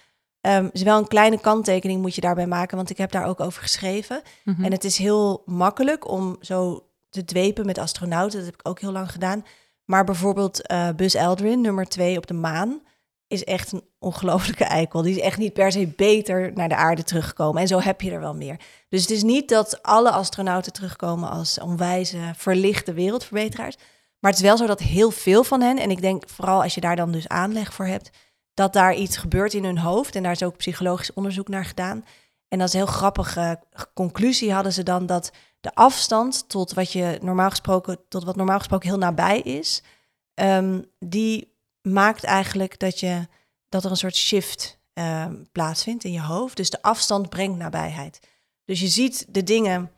Um, 0.42 0.70
is 0.72 0.82
wel 0.82 0.98
een 0.98 1.08
kleine 1.08 1.40
kanttekening 1.40 2.02
moet 2.02 2.16
je 2.16 2.22
daarbij 2.22 2.48
maken, 2.48 2.78
want 2.78 2.90
ik 2.90 2.98
heb 2.98 3.12
daar 3.12 3.26
ook 3.26 3.40
over 3.40 3.62
geschreven. 3.62 4.22
Mhm. 4.44 4.64
En 4.64 4.72
het 4.72 4.84
is 4.84 4.98
heel 4.98 5.44
makkelijk 5.46 6.08
om 6.10 6.38
zo 6.42 6.88
te 7.10 7.26
dwepen 7.26 7.66
met 7.66 7.78
astronauten. 7.78 8.38
Dat 8.38 8.48
heb 8.48 8.60
ik 8.60 8.68
ook 8.68 8.80
heel 8.80 8.92
lang 8.92 9.12
gedaan. 9.12 9.46
Maar 9.86 10.04
bijvoorbeeld 10.04 10.68
eh 10.68 10.90
Buzz 10.96 11.16
Aldrin, 11.16 11.62
nummer 11.62 11.86
twee 11.86 12.18
op 12.18 12.28
de 12.28 12.34
maan, 12.34 12.82
is 13.36 13.44
echt 13.44 13.72
een 13.72 13.84
ongelofelijke 14.00 14.64
eikel. 14.64 15.02
Die 15.02 15.16
is 15.16 15.22
echt 15.22 15.38
niet 15.38 15.54
per 15.54 15.72
se 15.72 15.88
beter 15.88 16.52
naar 16.54 16.70
de 16.70 16.76
aarde 16.76 17.04
teruggekomen. 17.04 17.62
En 17.62 17.68
zo 17.68 17.80
heb 17.80 18.02
je 18.02 18.12
er 18.12 18.20
wel 18.20 18.36
meer. 18.36 18.60
Dus 18.90 19.02
het 19.02 19.10
is 19.10 19.24
niet 19.24 19.50
dat 19.50 19.84
alle 19.84 20.12
astronauten 20.12 20.74
terugkomen 20.74 21.30
als 21.30 21.60
onwijze, 21.60 22.18
verlichte 22.36 22.94
wereldverbeteraars. 22.94 23.76
Maar 24.20 24.32
het 24.32 24.40
is 24.40 24.48
wel 24.48 24.58
zo 24.58 24.66
dat 24.66 24.80
heel 24.80 25.12
veel 25.12 25.44
van 25.44 25.62
hen, 25.62 25.78
en 25.78 25.92
ik 25.92 26.02
denk 26.02 26.30
vooral 26.30 26.64
als 26.64 26.76
je 26.76 26.82
daar 26.82 26.96
dan 26.96 27.12
dus 27.12 27.28
aanleg 27.28 27.74
voor 27.74 27.86
hebt, 27.86 28.10
dat 28.54 28.74
daar 28.74 28.96
iets 28.96 29.18
gebeurt 29.18 29.54
in 29.54 29.64
hun 29.64 29.78
hoofd. 29.78 30.16
En 30.16 30.24
daar 30.24 30.32
is 30.32 30.44
ook 30.44 30.58
psychologisch 30.58 31.14
onderzoek 31.14 31.48
naar 31.48 31.66
gedaan. 31.66 32.06
En 32.48 32.60
dat 32.60 32.68
is 32.68 32.74
een 32.74 32.80
heel 32.80 32.94
grappige 32.94 33.60
conclusie 33.94 34.54
hadden 34.54 34.74
ze 34.74 34.84
dan 34.84 35.06
dat 35.06 35.32
de 35.60 35.76
afstand 35.76 36.50
tot 36.50 36.74
wat 36.74 36.92
je 36.92 37.18
normaal 37.22 37.50
gesproken, 37.50 38.00
tot 38.08 38.24
wat 38.24 38.36
normaal 38.36 38.58
gesproken 38.58 38.90
heel 38.90 38.98
nabij 38.98 39.40
is, 39.40 39.84
ehm, 40.34 40.82
die 41.00 41.55
maakt 41.86 42.24
eigenlijk 42.24 42.80
dat 42.80 43.00
je 43.00 43.28
dat 43.70 43.84
er 43.84 43.92
een 43.92 43.98
soort 43.98 44.16
shift 44.16 44.80
ehm, 44.94 45.36
plaatsvindt 45.52 46.04
in 46.04 46.12
je 46.12 46.22
hoofd. 46.22 46.58
Dus 46.58 46.70
de 46.70 46.82
afstand 46.82 47.30
brengt 47.30 47.58
nabijheid. 47.58 48.20
Dus 48.66 48.80
je 48.80 48.88
ziet 48.88 49.26
de 49.30 49.44
dingen 49.44 49.92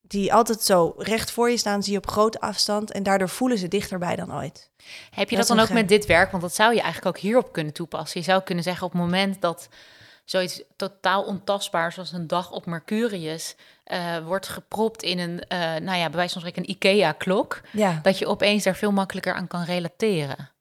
die 0.00 0.34
altijd 0.34 0.62
zo 0.62 0.94
recht 0.98 1.30
voor 1.30 1.50
je 1.50 1.56
staan, 1.56 1.82
zie 1.82 1.92
je 1.92 1.98
op 1.98 2.08
grote 2.08 2.40
afstand 2.40 2.90
en 2.90 3.02
daardoor 3.02 3.28
voelen 3.28 3.58
ze 3.58 3.68
dichterbij 3.68 4.16
dan 4.16 4.34
ooit. 4.34 4.70
Heb 5.10 5.30
je 5.30 5.36
Dat 5.36 5.46
dan 5.46 5.60
ook 5.60 5.70
met 5.70 5.88
dit 5.88 6.06
werk? 6.06 6.30
Want 6.30 6.42
dat 6.42 6.54
zou 6.54 6.74
je 6.74 6.80
eigenlijk 6.80 7.16
ook 7.16 7.22
hierop 7.22 7.52
kunnen 7.52 7.72
toepassen. 7.72 8.20
Je 8.20 8.26
zou 8.26 8.42
kunnen 8.42 8.64
zeggen 8.64 8.86
op 8.86 8.92
het 8.92 9.00
moment 9.00 9.40
dat 9.40 9.68
zoiets 10.24 10.62
totaal 10.76 11.22
ontastbaars 11.22 11.98
als 11.98 12.12
een 12.12 12.26
dag 12.26 12.50
op 12.50 12.66
Mercurius 12.66 13.56
eh, 13.84 14.18
wordt 14.18 14.48
gepropt 14.48 15.02
in 15.02 15.18
een, 15.18 15.40
eh, 15.40 15.58
nou 15.58 15.98
ja, 15.98 16.06
bij 16.06 16.16
wijze 16.16 16.32
van 16.32 16.42
spreken 16.42 16.62
een 16.62 16.70
IKEA-klok, 16.70 17.60
Ja, 17.72 18.00
dat 18.02 18.18
je 18.18 18.26
opeens 18.26 18.64
daar 18.64 18.76
veel 18.76 18.92
makkelijker 18.92 19.34
aan 19.34 19.46
kan 19.46 19.64
relateren. 19.64 20.53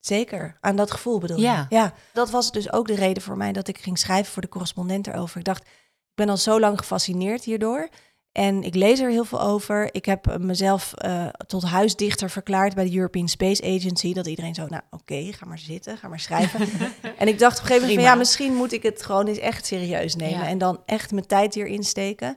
Zeker. 0.00 0.56
Aan 0.60 0.76
dat 0.76 0.90
gevoel 0.90 1.18
bedoel 1.18 1.36
je? 1.36 1.42
Ja. 1.42 1.66
ja. 1.68 1.92
Dat 2.12 2.30
was 2.30 2.52
dus 2.52 2.72
ook 2.72 2.86
de 2.86 2.94
reden 2.94 3.22
voor 3.22 3.36
mij 3.36 3.52
dat 3.52 3.68
ik 3.68 3.78
ging 3.78 3.98
schrijven 3.98 4.32
voor 4.32 4.42
de 4.42 4.48
correspondent 4.48 5.06
erover. 5.06 5.38
Ik 5.38 5.44
dacht, 5.44 5.62
ik 5.62 6.14
ben 6.14 6.28
al 6.28 6.36
zo 6.36 6.60
lang 6.60 6.78
gefascineerd 6.78 7.44
hierdoor. 7.44 7.88
En 8.32 8.62
ik 8.62 8.74
lees 8.74 9.00
er 9.00 9.10
heel 9.10 9.24
veel 9.24 9.40
over. 9.40 9.94
Ik 9.94 10.04
heb 10.04 10.38
mezelf 10.38 10.92
eh, 10.92 11.26
tot 11.46 11.62
huisdichter 11.62 12.30
verklaard 12.30 12.74
bij 12.74 12.84
de 12.84 12.96
European 12.96 13.28
Space 13.28 13.62
Agency. 13.62 14.12
Dat 14.12 14.26
iedereen 14.26 14.54
zo, 14.54 14.66
nou 14.66 14.82
oké, 14.90 15.32
ga 15.32 15.46
maar 15.46 15.58
zitten, 15.58 15.98
ga 15.98 16.08
maar 16.08 16.20
schrijven. 16.20 16.60
en 17.18 17.28
ik 17.28 17.38
dacht 17.38 17.56
op 17.56 17.62
een 17.62 17.66
gegeven 17.66 17.80
moment 17.80 17.94
van, 17.94 18.02
ja, 18.02 18.14
misschien 18.14 18.54
moet 18.54 18.72
ik 18.72 18.82
het 18.82 19.02
gewoon 19.02 19.26
eens 19.26 19.38
echt 19.38 19.66
serieus 19.66 20.16
nemen. 20.16 20.38
Ja. 20.38 20.46
En 20.46 20.58
dan 20.58 20.82
echt 20.86 21.12
mijn 21.12 21.26
tijd 21.26 21.54
hierin 21.54 21.84
steken. 21.84 22.36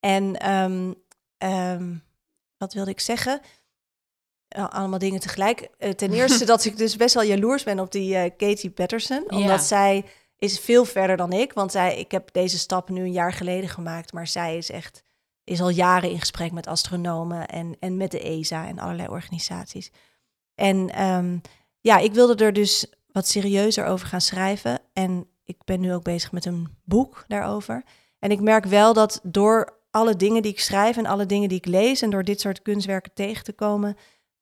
En 0.00 0.36
ehm, 0.36 0.92
ehm, 1.38 1.94
wat 2.56 2.72
wilde 2.72 2.90
ik 2.90 3.00
zeggen? 3.00 3.40
Uh, 4.56 4.68
allemaal 4.68 4.98
dingen 4.98 5.20
tegelijk. 5.20 5.68
Eh, 5.78 5.90
ten 5.90 6.12
eerste 6.12 6.44
dat 6.44 6.64
ik 6.64 6.76
dus 6.76 6.96
best 6.96 7.14
wel 7.14 7.22
jaloers 7.22 7.62
ben 7.62 7.78
op 7.80 7.92
die 7.92 8.16
eh, 8.16 8.30
Katie 8.36 8.70
Patterson. 8.70 9.24
Omdat 9.28 9.42
Ja. 9.44 9.58
zij 9.58 10.04
is 10.38 10.58
veel 10.58 10.84
verder 10.84 11.16
dan 11.16 11.32
ik. 11.32 11.52
Want 11.52 11.72
zij, 11.72 11.98
ik 11.98 12.10
heb 12.10 12.32
deze 12.32 12.58
stap 12.58 12.88
nu 12.88 13.00
een 13.00 13.12
jaar 13.12 13.32
geleden 13.32 13.68
gemaakt. 13.68 14.12
Maar 14.12 14.26
zij 14.26 14.56
is 14.56 14.70
echt 14.70 15.02
is 15.44 15.60
al 15.60 15.68
jaren 15.68 16.10
in 16.10 16.18
gesprek 16.18 16.52
met 16.52 16.66
astronomen 16.66 17.46
en, 17.48 17.76
en 17.80 17.96
met 17.96 18.10
de 18.10 18.20
ESA 18.20 18.66
en 18.66 18.78
allerlei 18.78 19.08
organisaties. 19.08 19.90
En 20.54 20.90
ehm, 20.90 21.38
ja, 21.80 21.98
ik 21.98 22.12
wilde 22.12 22.44
er 22.44 22.52
dus 22.52 22.86
wat 23.12 23.28
serieuzer 23.28 23.86
over 23.86 24.06
gaan 24.06 24.20
schrijven. 24.20 24.80
En 24.92 25.26
ik 25.44 25.56
ben 25.64 25.80
nu 25.80 25.94
ook 25.94 26.02
bezig 26.02 26.32
met 26.32 26.44
een 26.44 26.68
boek 26.84 27.24
daarover. 27.28 27.82
En 28.18 28.30
ik 28.30 28.40
merk 28.40 28.64
wel 28.64 28.92
dat 28.92 29.20
door 29.22 29.78
alle 29.90 30.16
dingen 30.16 30.42
die 30.42 30.52
ik 30.52 30.60
schrijf 30.60 30.96
en 30.96 31.06
alle 31.06 31.26
dingen 31.26 31.48
die 31.48 31.58
ik 31.58 31.66
lees 31.66 32.02
en 32.02 32.10
door 32.10 32.24
dit 32.24 32.40
soort 32.40 32.62
kunstwerken 32.62 33.12
tegen 33.14 33.44
te 33.44 33.52
komen, 33.52 33.96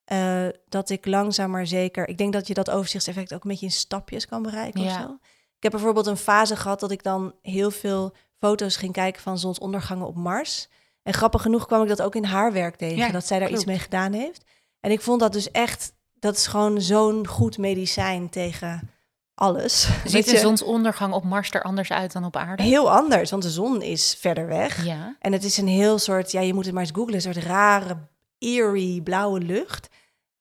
eh, 0.05 0.47
dat 0.69 0.91
ik 0.91 1.07
langzaam 1.07 1.51
maar 1.51 1.67
zeker. 1.67 2.09
Ik 2.09 2.19
denk 2.19 2.33
dat 2.33 2.47
je 2.47 2.55
dat 2.55 2.71
overzichtseffect 2.71 3.35
ook 3.35 3.45
een 3.45 3.51
beetje 3.51 3.67
in 3.67 3.73
stapjes 3.73 4.27
kan 4.27 4.43
bereiken 4.43 4.81
Ja. 4.83 4.87
of 4.87 4.93
zo. 5.03 5.19
Ik 5.57 5.63
heb 5.63 5.73
bijvoorbeeld 5.73 6.07
een 6.07 6.17
fase 6.17 6.57
gehad 6.57 6.81
dat 6.81 6.91
ik 6.91 7.03
dan 7.03 7.35
heel 7.43 7.71
veel 7.71 8.15
foto's 8.39 8.77
ging 8.77 8.93
kijken 8.93 9.23
van 9.23 9.39
zonsondergangen 9.39 10.07
op 10.07 10.17
Mars. 10.17 10.69
En 11.03 11.13
grappig 11.13 11.43
genoeg 11.43 11.67
kwam 11.67 11.83
ik 11.83 11.89
dat 11.89 12.03
ook 12.03 12.15
in 12.15 12.25
haar 12.25 12.53
werk 12.53 12.77
tegen, 12.77 12.97
Ja, 12.97 13.11
dat 13.11 13.27
zij 13.27 13.39
daar 13.39 13.51
iets 13.51 13.65
mee 13.65 13.79
gedaan 13.79 14.13
heeft. 14.13 14.45
En 14.81 14.91
ik 14.91 15.01
vond 15.01 15.21
dat 15.21 15.33
dus 15.33 15.51
echt, 15.51 15.93
dat 16.15 16.37
is 16.37 16.47
gewoon 16.47 16.81
zo'n 16.81 17.27
goed 17.27 17.59
medicijn 17.59 18.29
tegen 18.29 18.91
alles. 19.35 19.89
Ziet 20.05 20.31
de 20.31 20.39
zonsondergang 20.39 21.15
op 21.15 21.25
Mars 21.25 21.51
er 21.51 21.63
anders 21.63 21.91
uit 21.91 22.13
dan 22.13 22.25
op 22.25 22.37
aarde? 22.37 22.63
Heel 22.63 22.91
anders, 22.91 23.31
want 23.31 23.43
de 23.43 23.51
zon 23.51 23.83
is 23.83 24.17
verder 24.21 24.47
weg. 24.47 24.85
Ja. 24.85 25.17
En 25.19 25.33
het 25.33 25.45
is 25.45 25.57
een 25.57 25.69
heel 25.69 25.99
soort, 25.99 26.33
ja, 26.33 26.41
je 26.41 26.55
moet 26.55 26.65
het 26.65 26.75
maar 26.75 26.83
eens 26.83 26.93
googlen, 26.93 27.15
een 27.15 27.21
soort 27.21 27.37
rare, 27.37 27.97
eerie 28.43 29.03
blauwe 29.03 29.41
lucht. 29.41 29.89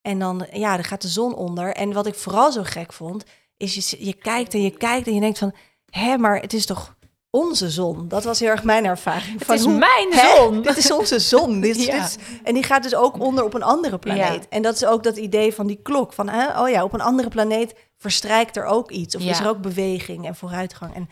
En 0.02 0.20
dan, 0.20 0.48
ja, 0.52 0.76
dan 0.76 0.84
gaat 0.84 1.02
de 1.02 1.08
zon 1.08 1.36
onder. 1.36 1.74
En 1.76 1.94
wat 1.94 2.06
ik 2.08 2.16
vooral 2.16 2.52
zo 2.52 2.62
gek 2.64 2.94
vond, 2.94 3.24
is 3.58 3.74
je, 3.90 4.06
je 4.06 4.14
kijkt 4.14 4.54
en 4.54 4.62
je 4.62 4.72
kijkt 4.72 5.08
en 5.08 5.14
je 5.14 5.20
denkt 5.20 5.38
van, 5.38 5.54
hè, 5.90 6.18
maar 6.18 6.42
het 6.42 6.54
is 6.54 6.66
toch 6.66 6.96
onze 7.30 7.70
zon? 7.70 8.08
Dat 8.08 8.24
was 8.24 8.40
heel 8.40 8.50
erg 8.50 8.64
mijn 8.64 8.86
ervaring. 8.86 9.34
Het 9.34 9.46
van 9.46 9.56
is 9.56 9.64
hoe- 9.64 9.78
mijn 9.78 10.12
Hè? 10.14 10.36
zon. 10.36 10.62
Dit 10.62 10.78
is 10.78 10.92
onze 10.92 11.20
zon. 11.20 11.62
Dit, 11.62 11.76
is- 11.78 11.86
Ja. 11.92 11.94
dit 11.98 12.04
is- 12.08 12.18
en 12.44 12.54
die 12.54 12.64
gaat 12.64 12.84
dus 12.84 12.96
ook 12.96 13.20
onder 13.20 13.44
op 13.44 13.54
een 13.54 13.64
andere 13.64 13.98
planeet. 14.00 14.44
Ja. 14.44 14.50
En 14.50 14.62
dat 14.62 14.76
is 14.76 14.86
ook 14.86 15.04
dat 15.04 15.18
idee 15.18 15.54
van 15.54 15.68
die 15.68 15.80
klok. 15.84 16.14
Van, 16.14 16.30
hè, 16.30 16.62
oh 16.62 16.70
ja, 16.70 16.84
op 16.84 16.94
een 16.94 17.02
andere 17.02 17.30
planeet 17.30 17.76
verstrijkt 17.98 18.58
er 18.58 18.66
ook 18.66 18.92
iets. 18.92 19.16
Of 19.16 19.22
Ja. 19.24 19.30
is 19.32 19.40
er 19.40 19.48
ook 19.50 19.62
beweging 19.62 20.26
en 20.28 20.36
vooruitgang. 20.36 20.96
En, 20.96 21.10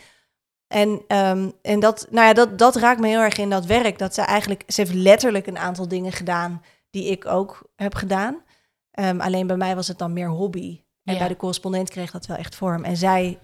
en, 0.67 1.01
ehm, 1.07 1.49
en 1.61 1.79
dat, 1.79 2.07
nou 2.09 2.27
ja, 2.27 2.33
dat, 2.33 2.57
dat 2.57 2.75
raakt 2.75 2.99
me 2.99 3.07
heel 3.07 3.19
erg 3.21 3.37
in 3.37 3.49
dat 3.49 3.65
werk. 3.65 3.97
Dat 3.99 4.13
ze 4.13 4.21
eigenlijk, 4.21 4.63
ze 4.67 4.81
heeft 4.81 4.93
letterlijk 4.93 5.47
een 5.47 5.57
aantal 5.57 5.87
dingen 5.87 6.11
gedaan 6.11 6.61
die 6.89 7.05
ik 7.11 7.25
ook 7.25 7.69
heb 7.75 7.95
gedaan. 7.95 8.43
Ehm, 8.91 9.19
alleen 9.19 9.47
bij 9.47 9.57
mij 9.57 9.75
was 9.75 9.87
het 9.87 9.97
dan 9.97 10.13
meer 10.13 10.29
hobby. 10.29 10.81
En 11.03 11.13
Ja. 11.13 11.19
bij 11.19 11.27
de 11.27 11.37
correspondent 11.37 11.89
kreeg 11.89 12.11
dat 12.11 12.25
wel 12.25 12.37
echt 12.37 12.55
vorm. 12.55 12.83
En 12.83 12.97
zij... 12.97 13.39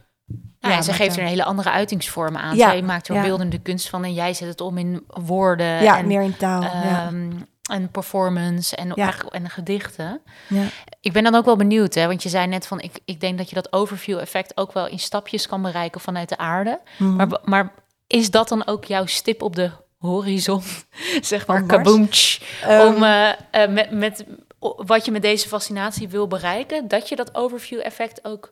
Ja, 0.60 0.72
en 0.72 0.84
ze 0.84 0.94
geeft 0.94 1.16
er- 1.16 1.22
een 1.22 1.28
hele 1.28 1.44
andere 1.44 1.70
uitingsvorm 1.70 2.38
aan. 2.38 2.56
Ja, 2.56 2.70
Zij 2.70 2.82
maakt 2.82 3.08
er 3.08 3.22
beeldende 3.22 3.60
kunst 3.60 3.90
van 3.90 4.04
en 4.04 4.14
jij 4.14 4.34
zet 4.34 4.48
het 4.48 4.62
om 4.62 4.78
in 4.78 5.04
woorden 5.08 5.84
Ja, 5.84 5.98
en, 5.98 6.08
meer 6.08 6.22
in 6.22 6.38
taal. 6.38 6.64
ehm, 6.64 7.32
en 7.72 7.90
performance 7.92 8.76
en, 8.76 8.92
Ja. 8.96 9.14
en 9.32 9.50
gedichten. 9.50 10.22
Ja. 10.50 10.64
Ik 11.02 11.12
ben 11.14 11.24
dan 11.24 11.36
ook 11.36 11.46
wel 11.46 11.56
benieuwd, 11.56 11.94
hè, 11.94 12.08
want 12.08 12.24
je 12.24 12.30
zei 12.30 12.48
net 12.48 12.68
van 12.68 12.80
ik, 12.80 13.00
ik 13.06 13.20
denk 13.20 13.38
dat 13.38 13.50
je 13.50 13.56
dat 13.56 13.74
overview 13.74 14.20
effect 14.20 14.58
ook 14.58 14.74
wel 14.74 14.88
in 14.88 15.00
stapjes 15.00 15.48
kan 15.48 15.62
bereiken 15.62 16.02
vanuit 16.02 16.30
de 16.30 16.38
aarde. 16.38 16.80
Mhm. 16.98 17.16
Maar, 17.16 17.40
maar 17.44 17.74
is 18.08 18.32
dat 18.32 18.48
dan 18.48 18.68
ook 18.68 18.86
jouw 18.86 19.06
stip 19.06 19.42
op 19.42 19.56
de 19.56 19.72
horizon? 20.06 20.62
zeg 21.22 21.48
maar, 21.48 21.64
kaboomtsch, 21.64 22.42
Ehm, 22.62 22.88
om 22.88 23.04
eh, 23.04 23.30
eh, 23.52 23.72
met, 23.72 23.92
met 23.92 24.26
wat 24.60 25.06
je 25.06 25.12
met 25.12 25.22
deze 25.22 25.48
fascinatie 25.48 26.10
wil 26.10 26.28
bereiken, 26.28 26.88
dat 26.88 27.10
je 27.10 27.16
dat 27.16 27.36
overview 27.36 27.80
effect 27.80 28.26
ook 28.26 28.52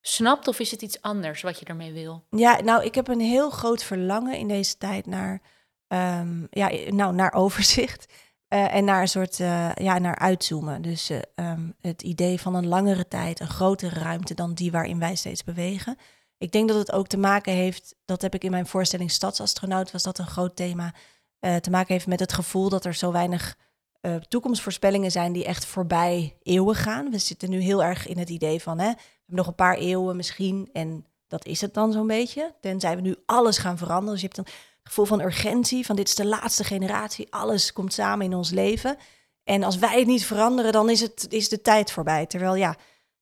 snapt? 0.00 0.48
Of 0.48 0.58
is 0.58 0.70
het 0.70 0.82
iets 0.82 1.02
anders 1.02 1.42
wat 1.42 1.58
je 1.58 1.64
ermee 1.64 1.92
wil? 1.92 2.24
Ja, 2.30 2.60
nou, 2.60 2.84
ik 2.84 2.94
heb 2.94 3.08
een 3.08 3.20
heel 3.20 3.50
groot 3.50 3.82
verlangen 3.82 4.38
in 4.38 4.48
deze 4.48 4.76
tijd 4.76 5.06
naar, 5.06 5.40
ehm, 5.88 6.46
ja, 6.50 6.70
nou, 6.88 7.14
naar 7.14 7.32
overzicht. 7.32 8.06
eh, 8.48 8.74
en 8.74 8.84
naar 8.84 9.00
een 9.00 9.08
soort, 9.08 9.36
ja, 9.74 9.98
naar 9.98 10.18
uitzoomen. 10.18 10.82
Dus 10.82 11.10
eh, 11.10 11.18
ehm, 11.34 11.70
het 11.80 12.02
idee 12.02 12.40
van 12.40 12.54
een 12.54 12.66
langere 12.66 13.08
tijd, 13.08 13.40
een 13.40 13.48
grotere 13.48 14.00
ruimte 14.00 14.34
dan 14.34 14.54
die 14.54 14.70
waarin 14.70 14.98
wij 14.98 15.14
steeds 15.14 15.44
bewegen. 15.44 15.96
Ik 16.38 16.52
denk 16.52 16.68
dat 16.68 16.78
het 16.78 16.92
ook 16.92 17.06
te 17.06 17.16
maken 17.16 17.52
heeft, 17.52 17.94
dat 18.04 18.22
heb 18.22 18.34
ik 18.34 18.44
in 18.44 18.50
mijn 18.50 18.66
voorstelling 18.66 19.10
Stadsastronaut, 19.10 19.92
was 19.92 20.02
dat 20.02 20.18
een 20.18 20.26
groot 20.26 20.56
thema, 20.56 20.94
eh, 21.38 21.56
te 21.56 21.70
maken 21.70 21.92
heeft 21.92 22.06
met 22.06 22.20
het 22.20 22.32
gevoel 22.32 22.68
dat 22.68 22.84
er 22.84 22.94
zo 22.94 23.12
weinig 23.12 23.56
eh, 24.00 24.14
toekomstvoorspellingen 24.14 25.10
zijn 25.10 25.32
die 25.32 25.44
echt 25.44 25.64
voorbij 25.64 26.36
eeuwen 26.42 26.74
gaan. 26.74 27.10
We 27.10 27.18
zitten 27.18 27.50
nu 27.50 27.60
heel 27.60 27.84
erg 27.84 28.06
in 28.06 28.18
het 28.18 28.28
idee 28.28 28.62
van, 28.62 28.78
hè, 28.78 28.88
we 28.88 28.94
hebben 28.94 29.36
nog 29.36 29.46
een 29.46 29.54
paar 29.54 29.76
eeuwen 29.76 30.16
misschien 30.16 30.68
en 30.72 31.06
dat 31.28 31.46
is 31.46 31.60
het 31.60 31.74
dan 31.74 31.92
zo'n 31.92 32.06
beetje. 32.06 32.54
Tenzij 32.60 32.96
we 32.96 33.00
nu 33.00 33.16
alles 33.26 33.58
gaan 33.58 33.78
veranderen. 33.78 34.12
Dus 34.12 34.20
je 34.20 34.26
hebt 34.26 34.36
het 34.36 34.56
gevoel 34.82 35.04
van 35.04 35.20
urgentie, 35.20 35.86
van 35.86 35.96
dit 35.96 36.08
is 36.08 36.14
de 36.14 36.26
laatste 36.26 36.64
generatie, 36.64 37.26
alles 37.32 37.72
komt 37.72 37.92
samen 37.92 38.26
in 38.26 38.34
ons 38.34 38.50
leven. 38.50 38.96
En 39.44 39.62
als 39.62 39.76
wij 39.78 39.98
het 39.98 40.06
niet 40.06 40.26
veranderen, 40.26 40.72
dan 40.72 40.90
is, 40.90 41.00
het, 41.00 41.26
is 41.28 41.48
de 41.48 41.60
tijd 41.60 41.92
voorbij. 41.92 42.26
Terwijl 42.26 42.54
ja, 42.54 42.76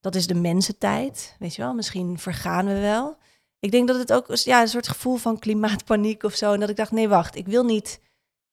dat 0.07 0.15
is 0.15 0.27
de 0.27 0.35
mensentijd, 0.35 1.37
weet 1.39 1.55
je 1.55 1.63
wel. 1.63 1.75
Misschien 1.75 2.19
vergaan 2.19 2.67
we 2.67 2.81
wel. 2.81 3.17
Ik 3.59 3.71
denk 3.71 3.89
dat 3.89 3.99
het 3.99 4.13
ook 4.13 4.27
ja, 4.35 4.61
een 4.61 4.69
soort 4.69 4.89
gevoel 4.89 5.17
van 5.17 5.39
klimaatpaniek 5.39 6.23
of 6.23 6.35
zo. 6.35 6.53
En 6.53 6.61
dat 6.61 6.69
ik 6.69 6.77
dacht, 6.77 6.91
nee, 6.91 7.09
wacht, 7.09 7.37
ik 7.37 7.47
wil 7.47 7.65
niet... 7.65 8.01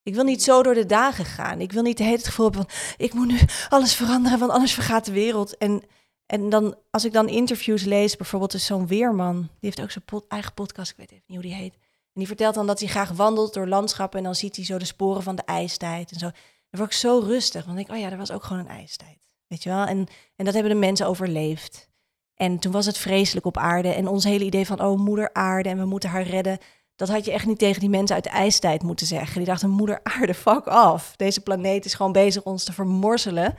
Ik 0.04 0.16
wil 0.16 0.24
niet 0.24 0.44
zo 0.44 0.64
door 0.64 0.74
de 0.74 0.86
dagen 0.86 1.26
gaan. 1.26 1.62
Ik 1.62 1.72
wil 1.72 1.82
niet 1.82 2.00
hele 2.00 2.12
het 2.12 2.26
gevoel 2.26 2.50
hebben 2.50 2.66
van... 2.70 2.96
ik 2.98 3.14
moet 3.14 3.28
nu 3.28 3.40
alles 3.70 3.94
veranderen, 3.94 4.40
want 4.40 4.52
anders 4.52 4.74
vergaat 4.74 5.06
de 5.06 5.12
wereld. 5.12 5.58
En, 5.58 5.84
en 6.26 6.50
dan, 6.50 6.76
als 6.92 7.06
ik 7.06 7.14
dan 7.14 7.30
interviews 7.30 7.84
lees, 7.84 8.16
bijvoorbeeld 8.16 8.54
is 8.54 8.66
zo'n 8.66 8.88
Weerman... 8.88 9.36
die 9.38 9.50
heeft 9.60 9.82
ook 9.82 9.92
zijn 9.92 10.24
eigen 10.28 10.54
podcast, 10.54 10.92
ik 10.92 10.98
weet 10.98 11.12
even 11.12 11.24
niet 11.28 11.38
hoe 11.38 11.48
die 11.48 11.56
heet. 11.56 11.74
En 11.74 12.20
die 12.20 12.28
vertelt 12.28 12.56
dan 12.56 12.68
dat 12.68 12.80
hij 12.80 12.88
graag 12.88 13.10
wandelt 13.10 13.54
door 13.54 13.68
landschappen 13.68 14.18
en 14.20 14.26
dan 14.26 14.36
ziet 14.36 14.56
hij 14.56 14.66
zo 14.66 14.78
de 14.78 14.86
sporen 14.86 15.24
van 15.24 15.36
de 15.36 15.44
ijstijd 15.46 16.12
en 16.12 16.20
zo. 16.20 16.30
Dan 16.70 16.80
word 16.80 16.92
ik 16.92 16.98
zo 16.98 17.20
rustig, 17.20 17.66
want 17.66 17.80
ik 17.80 17.86
denk, 17.86 17.98
oh 17.98 18.06
ja, 18.06 18.12
er 18.12 18.18
was 18.18 18.32
ook 18.32 18.44
gewoon 18.44 18.62
een 18.66 18.78
ijstijd. 18.78 19.23
Weet 19.54 19.64
je 19.64 19.70
wel? 19.70 19.86
En, 19.86 20.08
en 20.36 20.46
dat 20.46 20.54
hebben 20.54 20.72
de 20.72 20.78
mensen 20.78 21.08
overleefd. 21.08 21.90
En 22.36 22.60
toen 22.60 22.72
was 22.72 22.86
het 22.86 22.98
vreselijk 22.98 23.46
op 23.46 23.58
aarde. 23.58 23.90
En 23.90 24.08
ons 24.08 24.24
hele 24.24 24.44
idee 24.44 24.66
van, 24.66 24.82
oh, 24.82 25.00
moeder 25.00 25.30
aarde 25.34 25.70
en 25.70 25.78
we 25.78 25.86
moeten 25.86 26.10
haar 26.10 26.24
redden. 26.24 26.58
Dat 26.96 27.10
had 27.10 27.26
je 27.26 27.32
echt 27.32 27.46
niet 27.46 27.60
tegen 27.60 27.80
die 27.80 27.90
mensen 27.90 28.16
uit 28.16 28.24
de 28.24 28.30
ijstijd 28.30 28.84
moeten 28.84 29.08
zeggen. 29.08 29.38
Die 29.38 29.46
dachten, 29.46 29.70
moeder 29.70 30.00
aarde, 30.04 30.34
fuck 30.34 30.68
af. 30.68 31.14
Deze 31.16 31.42
planeet 31.42 31.86
is 31.86 31.94
gewoon 31.94 32.12
bezig 32.12 32.44
ons 32.44 32.64
te 32.64 32.74
vermorzelen. 32.74 33.56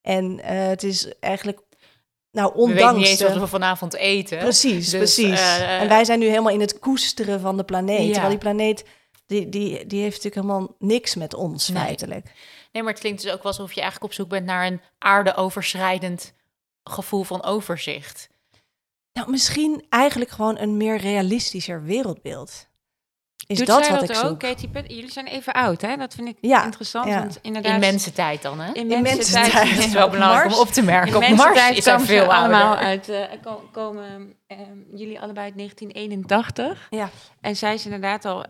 En 0.00 0.32
uh, 0.32 0.44
het 0.46 0.82
is 0.82 1.18
eigenlijk, 1.20 1.60
nou, 2.30 2.54
ondanks... 2.54 2.72
We 2.72 2.84
weten 2.84 2.96
niet 2.96 3.06
eens 3.06 3.22
wat 3.22 3.36
we 3.36 3.46
vanavond 3.46 3.94
eten. 3.94 4.38
Precies, 4.38 4.90
dus, 4.90 4.98
precies. 4.98 5.40
Uh, 5.40 5.80
en 5.80 5.88
wij 5.88 6.04
zijn 6.04 6.18
nu 6.18 6.26
helemaal 6.26 6.52
in 6.52 6.60
het 6.60 6.78
koesteren 6.78 7.40
van 7.40 7.56
de 7.56 7.64
planeet. 7.64 8.06
Ja. 8.06 8.12
Terwijl 8.12 8.28
die 8.28 8.38
planeet, 8.38 8.84
die, 9.26 9.48
die, 9.48 9.86
die 9.86 10.02
heeft 10.02 10.22
natuurlijk 10.22 10.46
helemaal 10.46 10.76
niks 10.78 11.14
met 11.14 11.34
ons, 11.34 11.68
nee. 11.68 11.82
feitelijk. 11.82 12.26
Nee, 12.78 12.86
maar 12.86 12.96
het 12.96 13.06
klinkt 13.06 13.22
dus 13.22 13.32
ook 13.32 13.42
wel 13.42 13.52
alsof 13.52 13.72
je 13.72 13.80
eigenlijk 13.80 14.10
op 14.12 14.16
zoek 14.18 14.28
bent 14.28 14.46
naar 14.46 14.66
een 14.66 14.80
aarde-overschrijdend 14.98 16.32
gevoel 16.84 17.22
van 17.22 17.44
overzicht. 17.44 18.28
Nou, 19.12 19.30
misschien 19.30 19.86
eigenlijk 19.88 20.30
gewoon 20.30 20.58
een 20.58 20.76
meer 20.76 20.96
realistischer 20.96 21.82
wereldbeeld. 21.82 22.66
Is 23.46 23.58
Doet 23.58 23.66
dat 23.66 23.84
zij 23.84 23.90
wat 23.98 24.06
dat 24.06 24.16
ik 24.16 24.24
ook, 24.24 24.42
zoek? 24.42 24.86
Jullie 24.88 25.10
zijn 25.10 25.26
even 25.26 25.52
oud, 25.52 25.80
hè? 25.80 25.96
Dat 25.96 26.14
vind 26.14 26.28
ik 26.28 26.36
Ja, 26.40 26.64
interessant. 26.64 27.06
ja. 27.08 27.18
Want 27.18 27.38
inderdaad, 27.42 27.72
In 27.72 27.80
mensentijd 27.80 28.42
dan, 28.42 28.60
hè? 28.60 28.72
in 28.72 28.90
in 28.90 29.02
mensentijd-. 29.02 29.52
Dat 29.76 29.84
is 29.84 29.92
wel 29.92 30.08
belangrijk 30.10 30.52
om 30.52 30.58
op 30.58 30.68
te 30.68 30.82
merken. 30.82 31.22
In 31.22 31.30
Op 31.32 31.36
Mars 31.36 31.70
is 31.70 31.86
er 31.86 32.00
veel 32.00 32.32
allemaal 32.34 32.66
ouder. 32.76 32.84
uit. 32.84 33.08
eh, 33.08 33.42
ko- 33.42 33.68
komen 33.72 34.34
ehm, 34.46 34.78
jullie 34.94 35.20
allebei 35.20 35.46
uit 35.46 35.56
1981. 35.56 36.86
Ja. 36.90 37.10
En 37.40 37.56
zij 37.56 37.74
is 37.74 37.84
inderdaad 37.84 38.24
al 38.24 38.44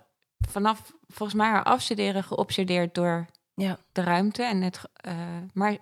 vanaf 0.48 0.92
volgens 1.08 1.38
mij 1.38 1.48
haar 1.48 1.62
afstuderen 1.64 2.24
geobsedeerd 2.24 2.94
door 2.94 3.26
Ja. 3.58 3.78
de 3.92 4.02
ruimte. 4.02 4.42
En 4.42 4.62
het, 4.62 4.80
eh, 4.94 5.14
maar, 5.52 5.76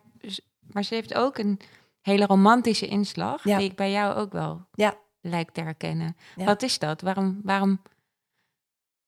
maar 0.61 0.85
ze 0.85 0.95
heeft 0.95 1.15
ook 1.15 1.39
een 1.39 1.61
hele 2.01 2.27
romantische 2.27 2.87
inslag, 2.87 3.45
Ja. 3.45 3.59
die 3.59 3.71
ik 3.71 3.77
bij 3.77 3.91
jou 3.91 4.15
ook 4.15 4.33
wel 4.33 4.67
Ja. 4.75 4.95
lijkt 5.21 5.55
te 5.55 5.61
herkennen. 5.61 6.17
Ja. 6.37 6.45
Wat 6.45 6.63
is 6.63 6.79
dat? 6.79 7.01
Waarom, 7.01 7.41
waarom? 7.43 7.81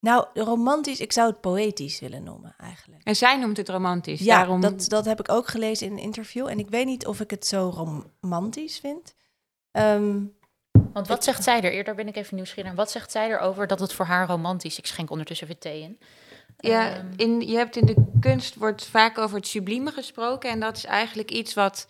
Nou, 0.01 0.27
romantisch, 0.35 1.01
ik 1.01 1.13
zou 1.13 1.31
het 1.31 1.41
poëtisch 1.41 2.01
willen 2.01 2.23
noemen 2.23 2.55
eigenlijk. 2.59 3.03
En 3.05 3.17
zij 3.17 3.37
noemt 3.39 3.57
het 3.57 3.69
romantisch. 3.69 4.21
Ja, 4.21 4.37
daarom... 4.37 4.61
dat, 4.61 4.89
dat 4.89 5.05
heb 5.05 5.21
ik 5.21 5.29
ook 5.33 5.49
gelezen 5.49 5.87
in 5.87 5.93
een 5.93 5.99
interview. 5.99 6.47
En 6.49 6.59
ik 6.59 6.69
weet 6.69 6.87
niet 6.87 7.07
of 7.07 7.21
ik 7.21 7.31
het 7.31 7.47
zo 7.47 7.69
romantisch 8.21 8.79
vind. 8.79 9.15
Ehm, 9.71 10.21
Want 10.93 11.09
wat 11.09 11.25
zegt 11.25 11.43
zij 11.43 11.63
er? 11.63 11.73
Eerder 11.73 11.95
ben 11.95 12.09
ik 12.09 12.17
even 12.17 12.35
nieuwsgierig. 12.37 12.73
Wat 12.73 12.91
zegt 12.91 13.11
zij 13.11 13.31
erover 13.31 13.67
dat 13.67 13.81
het 13.81 13.93
voor 13.93 14.05
haar 14.05 14.27
romantisch... 14.29 14.79
Ik 14.79 14.87
schenk 14.87 15.11
ondertussen 15.11 15.47
weer 15.47 15.59
thee 15.59 15.83
in. 15.83 15.99
Ja, 16.61 16.95
Ehm, 16.95 17.07
in, 17.17 17.41
je 17.41 17.57
hebt 17.57 17.77
in 17.77 17.87
de 17.87 18.05
kunst 18.21 18.55
wordt 18.55 18.87
vaak 18.87 19.19
over 19.19 19.37
het 19.37 19.47
sublieme 19.47 19.91
gesproken. 19.91 20.51
En 20.51 20.61
dat 20.61 20.77
is 20.77 20.85
eigenlijk 20.85 21.31
iets 21.31 21.55
wat 21.55 21.89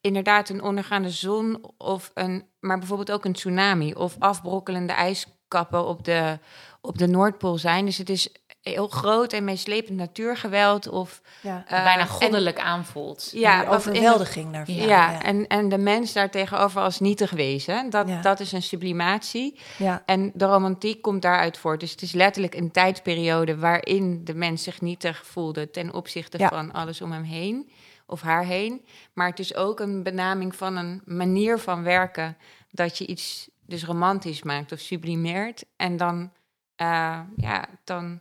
inderdaad 0.00 0.48
een 0.48 0.62
ondergaande 0.62 1.10
zon 1.10 1.64
of 1.76 2.10
een, 2.14 2.46
maar 2.60 2.78
bijvoorbeeld 2.78 3.12
ook 3.12 3.24
een 3.24 3.32
tsunami 3.32 3.94
of 3.94 4.16
afbrokkelende 4.18 4.92
ijskappen 4.92 5.86
op 5.86 6.04
de, 6.04 6.38
op 6.80 6.98
de 6.98 7.06
Noordpool 7.06 7.58
zijn. 7.58 7.84
Dus 7.84 7.98
het 7.98 8.10
is 8.10 8.32
heel 8.62 8.88
groot 8.88 9.32
en 9.32 9.44
meeslepend 9.44 9.96
natuurgeweld 9.96 10.88
of 10.88 11.20
ja, 11.42 11.64
eh, 11.66 11.84
bijna 11.84 12.00
en- 12.00 12.06
goddelijk 12.08 12.58
aanvoelt. 12.58 13.30
ja, 13.34 13.60
die 13.60 13.68
overweldiging 13.70 14.52
daarvan. 14.52 14.74
Ja, 14.74 14.84
ja. 14.86 15.22
En, 15.22 15.46
en 15.46 15.68
de 15.68 15.78
mens 15.78 16.12
daar 16.12 16.30
tegenover 16.30 16.80
als 16.80 17.00
nietig 17.00 17.30
wezen. 17.30 17.90
Dat, 17.90 18.08
Ja. 18.08 18.20
dat 18.20 18.40
is 18.40 18.52
een 18.52 18.62
sublimatie. 18.62 19.58
ja. 19.78 20.02
En 20.06 20.30
de 20.34 20.44
romantiek 20.44 21.02
komt 21.02 21.22
daaruit 21.22 21.58
voort. 21.58 21.80
Dus 21.80 21.90
het 21.90 22.02
is 22.02 22.12
letterlijk 22.12 22.54
een 22.54 22.70
tijdsperiode 22.70 23.56
waarin 23.56 24.24
de 24.24 24.34
mens 24.34 24.62
zich 24.62 24.80
nietig 24.80 25.26
voelde 25.26 25.70
ten 25.70 25.94
opzichte 25.94 26.38
Ja. 26.38 26.48
van 26.48 26.72
alles 26.72 27.00
om 27.02 27.12
hem 27.12 27.22
heen 27.22 27.70
of 28.06 28.20
haar 28.20 28.44
heen. 28.44 28.84
Maar 29.12 29.28
het 29.28 29.38
is 29.38 29.54
ook 29.54 29.80
een 29.80 30.02
benaming 30.02 30.56
van 30.56 30.76
een 30.76 31.02
manier 31.04 31.58
van 31.58 31.82
werken 31.82 32.36
dat 32.70 32.98
je 32.98 33.06
iets 33.06 33.48
dus 33.66 33.84
romantisch 33.84 34.42
maakt 34.42 34.72
of 34.72 34.78
sublimeert. 34.78 35.64
En 35.76 35.96
dan, 35.96 36.32
eh, 36.76 37.20
ja, 37.36 37.64
dan. 37.84 38.20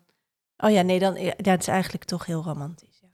Oh 0.64 0.72
ja, 0.72 0.82
nee, 0.82 1.00
dan, 1.00 1.16
ja, 1.22 1.34
het 1.38 1.62
is 1.62 1.68
eigenlijk 1.68 2.04
toch 2.04 2.26
heel 2.26 2.42
romantisch. 2.44 3.00
Ja. 3.02 3.08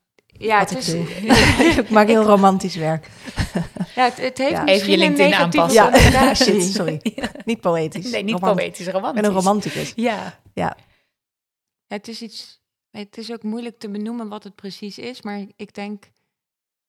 Ja, 0.46 0.60
Wat 0.60 0.70
het, 0.70 0.88
ik 0.88 0.94
is, 0.96 1.22
doe. 1.22 1.80
ik 1.84 1.90
maak 1.90 2.08
heel 2.08 2.24
romantisch 2.24 2.76
werk. 2.76 3.08
ja, 3.96 4.04
het, 4.04 4.18
het 4.18 4.38
heeft 4.38 4.52
Ja. 4.52 4.64
misschien 4.64 4.68
Even 4.68 4.88
je 4.88 4.94
een 4.94 5.00
LinkedIn 5.00 5.30
negatieve 5.30 5.82
aanpassen. 5.82 6.12
Ja, 6.12 6.34
shit, 6.34 6.74
sorry. 6.74 7.02
Niet 7.46 7.62
poëtisch. 7.62 8.12
Nee, 8.12 8.24
niet 8.24 8.40
poëtisch, 8.40 8.88
romantisch. 8.88 9.22
ben 9.22 9.32
een 9.32 9.38
romanticus. 9.38 9.94
Ja. 9.96 10.40
Ja, 10.54 10.78
Het 11.88 12.08
is 12.08 12.22
iets. 12.22 12.64
Het 12.92 13.18
is 13.18 13.32
ook 13.32 13.44
moeilijk 13.44 13.80
te 13.80 13.90
benoemen 13.90 14.28
wat 14.28 14.44
het 14.44 14.56
precies 14.56 14.98
is, 14.98 15.22
maar 15.22 15.46
ik 15.56 15.74
denk. 15.74 16.12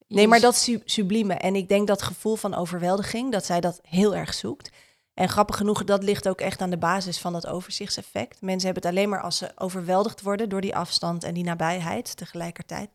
Nee, 0.09 0.29
maar 0.29 0.41
dat 0.41 0.69
sublieme. 0.85 1.35
En 1.35 1.55
ik 1.57 1.69
denk 1.69 1.87
dat 1.87 2.03
gevoel 2.03 2.37
van 2.37 2.55
overweldiging, 2.55 3.33
dat 3.33 3.45
zij 3.45 3.61
dat 3.61 3.81
heel 3.83 4.15
erg 4.15 4.35
zoekt. 4.35 4.71
En 5.17 5.29
grappig 5.29 5.57
genoeg, 5.57 5.85
dat 5.85 6.03
ligt 6.03 6.29
ook 6.29 6.41
echt 6.41 6.61
aan 6.61 6.71
de 6.71 6.77
basis 6.79 7.19
van 7.19 7.33
dat 7.33 7.47
overzichtseffect. 7.47 8.41
Mensen 8.41 8.65
hebben 8.65 8.83
het 8.83 8.93
alleen 8.93 9.09
maar 9.09 9.21
als 9.21 9.37
ze 9.37 9.53
overweldigd 9.55 10.23
worden 10.23 10.49
door 10.49 10.61
die 10.61 10.77
afstand 10.77 11.25
en 11.25 11.35
die 11.35 11.45
nabijheid 11.45 12.17
tegelijkertijd. 12.17 12.91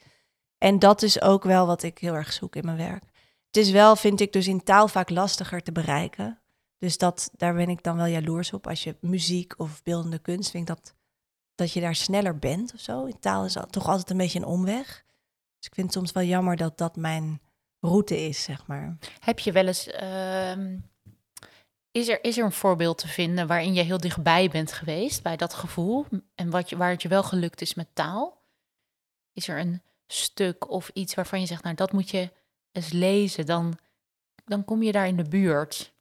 En 0.57 0.79
dat 0.79 1.01
is 1.01 1.21
ook 1.21 1.43
wel 1.43 1.65
wat 1.65 1.83
ik 1.83 1.97
heel 1.97 2.13
erg 2.13 2.33
zoek 2.33 2.55
in 2.55 2.65
mijn 2.65 2.77
werk. 2.77 3.03
Het 3.47 3.57
is 3.57 3.71
wel, 3.71 3.95
vind 3.95 4.19
ik, 4.19 4.33
dus 4.33 4.47
in 4.47 4.63
taal 4.63 4.87
vaak 4.87 5.09
lastiger 5.09 5.61
te 5.63 5.71
bereiken. 5.71 6.39
Dus 6.77 6.97
dat, 6.97 7.29
daar 7.37 7.53
ben 7.53 7.69
ik 7.69 7.83
dan 7.83 7.95
wel 7.95 8.05
jaloers 8.05 8.53
op. 8.53 8.67
Als 8.67 8.83
je 8.83 8.95
muziek 8.99 9.53
of 9.59 9.83
beeldende 9.83 10.19
kunst 10.19 10.51
vindt, 10.51 10.67
dat, 10.67 10.95
dat 11.55 11.71
je 11.73 11.81
daar 11.81 11.95
sneller 11.95 12.39
bent 12.39 12.73
of 12.73 12.79
zo. 12.79 13.05
In 13.05 13.19
taal 13.19 13.45
is 13.45 13.57
al- 13.57 13.65
toch 13.65 13.87
altijd 13.87 14.09
een 14.09 14.17
beetje 14.17 14.39
een 14.39 14.45
omweg. 14.45 15.03
Dus 15.57 15.67
ik 15.67 15.73
vind 15.73 15.87
het 15.87 15.95
soms 15.95 16.11
wel 16.11 16.23
jammer 16.23 16.55
dat 16.55 16.77
dat 16.77 16.95
mijn 16.95 17.41
route 17.79 18.27
is, 18.27 18.43
zeg 18.43 18.67
maar. 18.67 18.97
Heb 19.19 19.39
je 19.39 19.51
wel 19.51 19.67
eens... 19.67 19.87
ehm, 19.87 20.77
is, 21.91 22.07
er, 22.07 22.23
is 22.23 22.37
er 22.37 22.45
een 22.45 22.51
voorbeeld 22.51 22.97
te 22.97 23.07
vinden 23.07 23.47
waarin 23.47 23.73
je 23.73 23.81
heel 23.81 23.97
dichtbij 23.97 24.49
bent 24.49 24.71
geweest 24.71 25.23
bij 25.23 25.37
dat 25.37 25.53
gevoel? 25.53 26.05
En 26.35 26.49
wat 26.49 26.69
je, 26.69 26.77
waar 26.77 26.89
het 26.89 27.01
je 27.01 27.07
wel 27.07 27.23
gelukt 27.23 27.61
is 27.61 27.73
met 27.73 27.87
taal? 27.93 28.41
Is 29.33 29.47
er 29.47 29.59
een 29.59 29.81
stuk 30.07 30.69
of 30.69 30.89
iets 30.93 31.13
waarvan 31.13 31.39
je 31.39 31.45
zegt, 31.45 31.63
nou 31.63 31.75
dat 31.75 31.91
moet 31.91 32.09
je 32.09 32.31
eens 32.71 32.91
lezen, 32.91 33.45
dan, 33.45 33.77
dan 34.45 34.65
kom 34.65 34.83
je 34.83 34.91
daar 34.91 35.07
in 35.07 35.17
de 35.17 35.29
buurt. 35.29 35.93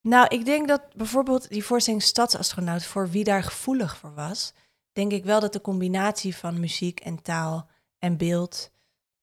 Nou, 0.00 0.26
ik 0.28 0.44
denk 0.44 0.68
dat 0.68 0.82
bijvoorbeeld 0.94 1.48
die 1.48 1.64
voorstelling 1.64 2.02
Stadsastronaut, 2.02 2.84
voor 2.84 3.10
wie 3.10 3.24
daar 3.24 3.42
gevoelig 3.42 3.96
voor 3.96 4.14
was, 4.14 4.52
denk 4.92 5.12
ik 5.12 5.24
wel 5.24 5.40
dat 5.40 5.52
de 5.52 5.60
combinatie 5.60 6.36
van 6.36 6.60
muziek 6.60 7.00
en 7.00 7.22
taal 7.22 7.68
en 7.98 8.16
beeld. 8.16 8.70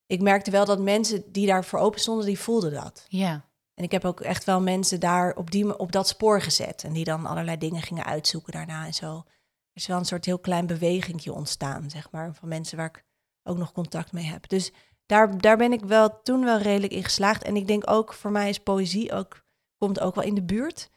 Ik 0.06 0.22
merkte 0.22 0.52
wel 0.52 0.66
dat 0.66 0.80
mensen 0.80 1.32
die 1.32 1.48
daarvoor 1.48 1.80
open 1.80 2.00
stonden, 2.00 2.26
die 2.26 2.40
voelden 2.40 2.74
dat. 2.74 3.06
Ja. 3.08 3.49
En 3.80 3.86
ik 3.86 3.92
heb 3.92 4.06
ook 4.06 4.20
echt 4.22 4.44
wel 4.44 4.62
mensen 4.62 5.00
daar 5.00 5.36
op, 5.36 5.52
die, 5.52 5.78
op 5.80 5.92
dat 5.92 6.08
spoor 6.08 6.42
gezet. 6.42 6.84
En 6.84 6.94
die 6.94 7.04
dan 7.04 7.26
allerlei 7.26 7.58
dingen 7.58 7.82
gingen 7.82 8.06
uitzoeken 8.06 8.52
daarna 8.54 8.86
en 8.86 8.94
zo. 8.94 9.16
Er 9.16 9.26
is 9.74 9.88
wel 9.88 9.98
een 9.98 10.06
soort 10.06 10.26
heel 10.26 10.40
klein 10.40 10.66
bewegingje 10.68 11.34
ontstaan, 11.34 11.90
zeg 11.90 12.12
maar. 12.12 12.34
Van 12.34 12.48
mensen 12.48 12.78
waar 12.78 12.88
ik 12.88 13.04
ook 13.44 13.58
nog 13.58 13.72
contact 13.72 14.12
mee 14.12 14.26
heb. 14.26 14.50
Dus 14.50 14.72
daar, 15.06 15.38
daar 15.38 15.58
ben 15.58 15.72
ik 15.72 15.82
wel 15.86 16.22
toen 16.22 16.44
wel 16.44 16.58
redelijk 16.58 16.94
in 16.94 17.04
geslaagd. 17.04 17.44
En 17.44 17.56
ik 17.56 17.68
denk 17.68 17.90
ook, 17.90 18.14
voor 18.14 18.32
mij 18.32 18.50
is 18.50 18.58
poëzie 18.60 19.12
ook, 19.14 19.44
komt 19.78 20.00
ook 20.00 20.16
wel 20.16 20.24
in 20.24 20.36
de 20.36 20.44
buurt. 20.44 20.90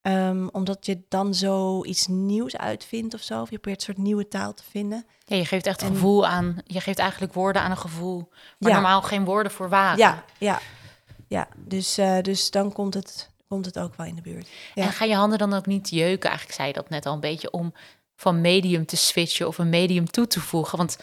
Ehm, 0.00 0.46
omdat 0.52 0.86
je 0.86 1.02
dan 1.08 1.34
zo 1.34 1.84
iets 1.84 2.06
nieuws 2.06 2.56
uitvindt 2.56 3.14
of 3.14 3.20
zo. 3.20 3.40
Of 3.40 3.50
je 3.50 3.58
probeert 3.58 3.76
een 3.88 3.94
soort 3.94 4.06
nieuwe 4.06 4.28
taal 4.28 4.54
te 4.54 4.62
vinden. 4.70 5.06
ja, 5.24 5.36
je 5.36 5.44
geeft 5.44 5.66
echt 5.66 5.82
En- 5.82 5.88
gevoel 5.88 6.26
aan, 6.26 6.58
je 6.64 6.80
geeft 6.80 6.98
eigenlijk 6.98 7.32
woorden 7.32 7.62
aan 7.62 7.70
een 7.70 7.76
gevoel 7.76 8.28
waar 8.58 8.70
Ja. 8.70 8.76
normaal 8.80 9.02
geen 9.02 9.24
woorden 9.24 9.52
voor 9.52 9.68
waren. 9.68 9.98
Ja, 9.98 10.24
ja, 10.38 10.60
ja. 11.32 11.48
Dus, 11.56 11.98
eh, 11.98 12.18
dus 12.20 12.50
dan 12.50 12.72
komt 12.72 12.94
het, 12.94 13.30
komt 13.48 13.66
het 13.66 13.78
ook 13.78 13.96
wel 13.96 14.06
in 14.06 14.14
de 14.14 14.22
buurt. 14.22 14.48
Ja. 14.74 14.82
En 14.82 14.92
ga 14.92 15.04
je 15.04 15.14
handen 15.14 15.38
dan 15.38 15.52
ook 15.52 15.66
niet 15.66 15.90
jeuken? 15.90 16.28
Eigenlijk 16.28 16.58
zei 16.58 16.68
je 16.68 16.74
dat 16.74 16.88
net 16.88 17.06
al 17.06 17.14
een 17.14 17.20
beetje 17.20 17.50
om 17.50 17.74
van 18.16 18.40
medium 18.40 18.86
te 18.86 18.96
switchen 18.96 19.46
of 19.46 19.58
een 19.58 19.68
medium 19.68 20.10
toe 20.10 20.26
te 20.26 20.40
voegen. 20.40 20.78
Want 20.78 20.98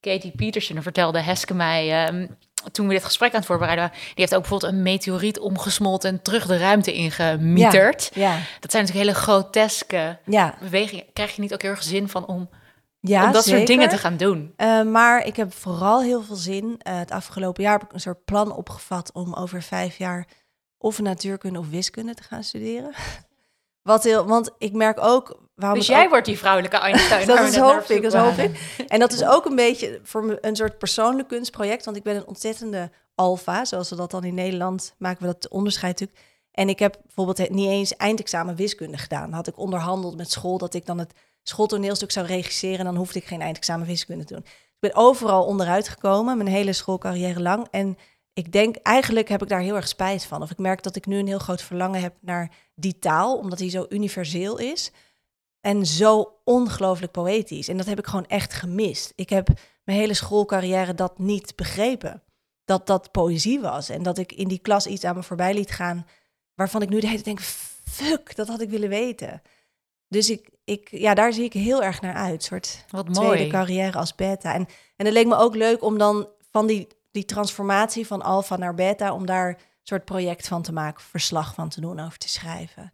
Katie 0.00 0.32
Peterson 0.36 0.82
vertelde 0.82 1.20
Heske 1.20 1.54
mij 1.54 2.04
ehm, 2.04 2.26
toen 2.72 2.86
we 2.86 2.94
dit 2.94 3.04
gesprek 3.04 3.30
aan 3.32 3.38
het 3.38 3.46
voorbereiden 3.46 3.84
waren. 3.84 4.00
Die 4.04 4.14
heeft 4.14 4.34
ook 4.34 4.40
bijvoorbeeld 4.40 4.72
een 4.72 4.82
meteoriet 4.82 5.38
omgesmolten 5.38 6.10
en 6.10 6.22
terug 6.22 6.46
de 6.46 6.58
ruimte 6.58 6.92
ingemieterd. 6.92 8.10
Ja, 8.14 8.38
Dat 8.60 8.70
zijn 8.70 8.84
natuurlijk 8.84 9.10
hele 9.10 9.24
groteske 9.24 10.18
ja, 10.26 10.54
bewegingen. 10.60 11.04
Krijg 11.12 11.34
je 11.34 11.42
niet 11.42 11.52
ook 11.52 11.62
heel 11.62 11.70
erg 11.70 11.82
zin 11.82 12.08
van 12.08 12.26
om, 12.26 12.48
ja 13.00 13.26
om 13.26 13.32
dat 13.32 13.44
soort 13.44 13.66
dingen 13.66 13.88
te 13.88 13.98
gaan 13.98 14.16
doen? 14.16 14.52
Eh, 14.56 14.82
maar 14.82 15.26
ik 15.26 15.36
heb 15.36 15.52
vooral 15.54 16.02
heel 16.02 16.22
veel 16.22 16.36
zin. 16.36 16.74
Eh, 16.78 16.98
het 16.98 17.10
afgelopen 17.10 17.62
jaar 17.62 17.72
heb 17.72 17.82
ik 17.82 17.92
een 17.92 18.00
soort 18.00 18.24
plan 18.24 18.52
opgevat 18.52 19.12
om 19.12 19.34
over 19.34 19.62
vijf 19.62 19.98
jaar 19.98 20.26
of 20.78 21.00
natuurkunde 21.00 21.58
of 21.58 21.68
wiskunde 21.70 22.14
te 22.14 22.22
gaan 22.22 22.42
studeren. 22.44 22.92
Wat 23.82 24.04
heel, 24.04 24.26
want 24.26 24.50
ik 24.58 24.72
merk 24.72 25.00
ook 25.00 25.40
waarom 25.54 25.78
Dus 25.78 25.86
jij 25.88 26.02
ook- 26.04 26.08
wordt 26.10 26.26
die 26.26 26.38
vrouwelijke 26.38 26.76
Einstein. 26.88 27.26
dat 27.26 27.38
is 27.48 27.56
hoop 27.56 27.80
op 27.80 27.88
ik, 27.88 28.02
dat 28.02 28.14
hoop 28.14 28.36
ik. 28.36 28.84
En 28.88 28.98
dat 28.98 29.12
is 29.12 29.24
ook 29.24 29.44
een 29.44 29.56
beetje 29.56 30.00
voor 30.02 30.24
me 30.24 30.38
een 30.40 30.56
soort 30.56 30.78
persoonlijk 30.78 31.28
kunstproject, 31.28 31.84
want 31.84 31.96
ik 31.96 32.02
ben 32.02 32.16
een 32.16 32.26
ontzettende 32.26 32.90
alfa, 33.14 33.64
zoals 33.64 33.90
we 33.90 33.96
dat 33.96 34.10
dan 34.10 34.24
in 34.24 34.34
Nederland 34.34 34.94
maken 34.98 35.20
we 35.26 35.32
dat 35.32 35.48
onderscheid 35.50 36.00
natuurlijk. 36.00 36.28
En 36.50 36.68
ik 36.68 36.78
heb 36.78 36.98
bijvoorbeeld 37.06 37.50
niet 37.50 37.68
eens 37.68 37.96
eindexamen 37.96 38.56
wiskunde 38.56 38.98
gedaan. 38.98 39.32
Had 39.32 39.46
ik 39.46 39.58
onderhandeld 39.58 40.16
met 40.16 40.30
school 40.30 40.58
dat 40.58 40.74
ik 40.74 40.86
dan 40.86 40.98
het 40.98 41.12
schooltoneelstuk 41.42 42.10
zou 42.10 42.26
regisseren. 42.26 42.78
En 42.78 42.84
dan 42.84 42.96
hoefde 42.96 43.18
ik 43.18 43.24
geen 43.26 43.40
eindexamen 43.40 43.86
wiskunde 43.86 44.24
te 44.24 44.34
doen. 44.34 44.44
Ik 44.44 44.90
ben 44.90 44.94
overal 44.94 45.44
onderuit 45.44 45.88
gekomen, 45.88 46.36
mijn 46.36 46.48
hele 46.48 46.72
schoolcarrière 46.72 47.40
lang. 47.40 47.66
En 47.70 47.98
ik 48.32 48.52
denk, 48.52 48.76
eigenlijk 48.76 49.28
heb 49.28 49.42
ik 49.42 49.48
daar 49.48 49.60
heel 49.60 49.76
erg 49.76 49.88
spijt 49.88 50.24
van. 50.24 50.42
Of 50.42 50.50
ik 50.50 50.58
merk 50.58 50.82
dat 50.82 50.96
ik 50.96 51.06
nu 51.06 51.18
een 51.18 51.26
heel 51.26 51.38
groot 51.38 51.62
verlangen 51.62 52.00
heb 52.00 52.14
naar 52.20 52.50
die 52.74 52.98
taal, 52.98 53.38
omdat 53.38 53.58
die 53.58 53.70
zo 53.70 53.86
universeel 53.88 54.58
is. 54.58 54.90
En 55.60 55.86
zo 55.86 56.40
ongelooflijk 56.44 57.12
poëtisch. 57.12 57.68
En 57.68 57.76
dat 57.76 57.86
heb 57.86 57.98
ik 57.98 58.06
gewoon 58.06 58.26
echt 58.26 58.52
gemist. 58.52 59.12
Ik 59.14 59.28
heb 59.28 59.48
mijn 59.84 59.98
hele 59.98 60.14
schoolcarrière 60.14 60.94
dat 60.94 61.18
niet 61.18 61.56
begrepen. 61.56 62.22
Dat 62.64 62.86
dat 62.86 63.10
poëzie 63.10 63.60
was. 63.60 63.88
En 63.88 64.02
dat 64.02 64.18
ik 64.18 64.32
in 64.32 64.48
die 64.48 64.58
klas 64.58 64.86
iets 64.86 65.04
aan 65.04 65.16
me 65.16 65.22
voorbij 65.22 65.54
liet 65.54 65.70
gaan. 65.70 66.06
waarvan 66.54 66.82
ik 66.82 66.88
nu 66.88 67.00
de 67.00 67.06
hele 67.06 67.22
tijd 67.22 67.36
denk: 67.36 67.48
fuck, 67.84 68.36
dat 68.36 68.48
had 68.48 68.60
ik 68.60 68.70
willen 68.70 68.88
weten. 68.88 69.42
Dus 70.10 70.30
ik, 70.30 70.50
ik, 70.64 70.88
ja, 70.90 71.14
daar 71.14 71.32
zie 71.32 71.44
ik 71.44 71.52
heel 71.52 71.82
erg 71.82 72.00
naar 72.00 72.14
uit. 72.14 72.32
Een 72.34 72.40
soort 72.40 72.84
Wat 72.90 73.14
tweede 73.14 73.36
mooi. 73.36 73.48
carrière 73.48 73.98
als 73.98 74.14
beta. 74.14 74.54
En, 74.54 74.66
en 74.96 75.04
het 75.04 75.14
leek 75.14 75.26
me 75.26 75.36
ook 75.36 75.54
leuk 75.54 75.82
om 75.82 75.98
dan 75.98 76.28
van 76.50 76.66
die, 76.66 76.86
die 77.10 77.24
transformatie 77.24 78.06
van 78.06 78.22
alfa 78.22 78.56
naar 78.56 78.74
beta, 78.74 79.12
om 79.12 79.26
daar 79.26 79.48
een 79.48 79.56
soort 79.82 80.04
project 80.04 80.48
van 80.48 80.62
te 80.62 80.72
maken, 80.72 81.02
verslag 81.04 81.54
van 81.54 81.68
te 81.68 81.80
doen, 81.80 82.00
over 82.00 82.18
te 82.18 82.28
schrijven. 82.28 82.92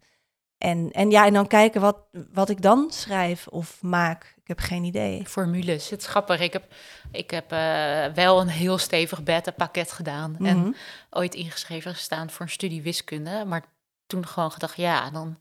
En, 0.57 0.91
en 0.91 1.09
ja, 1.11 1.25
en 1.25 1.33
dan 1.33 1.47
kijken 1.47 1.81
wat, 1.81 1.97
wat 2.33 2.49
ik 2.49 2.61
dan 2.61 2.91
schrijf 2.91 3.47
of 3.47 3.81
maak. 3.81 4.33
Ik 4.41 4.47
heb 4.47 4.59
geen 4.59 4.83
idee. 4.83 5.25
Formules. 5.25 5.89
Het 5.89 6.01
is 6.01 6.07
grappig. 6.07 6.39
Ik 6.39 6.53
heb, 6.53 6.73
ik 7.11 7.31
heb 7.31 7.51
eh, 7.51 8.05
wel 8.13 8.41
een 8.41 8.47
heel 8.47 8.77
stevig 8.77 9.23
beta-pakket 9.23 9.91
gedaan. 9.91 10.37
En 10.45 10.57
Mhm. 10.57 10.71
ooit 11.09 11.35
ingeschreven 11.35 11.93
gestaan 11.93 12.29
voor 12.29 12.45
een 12.45 12.51
studie 12.51 12.81
wiskunde. 12.81 13.45
Maar 13.45 13.63
toen 14.07 14.27
gewoon 14.27 14.51
gedacht, 14.51 14.75
ja, 14.77 15.09
dan 15.09 15.37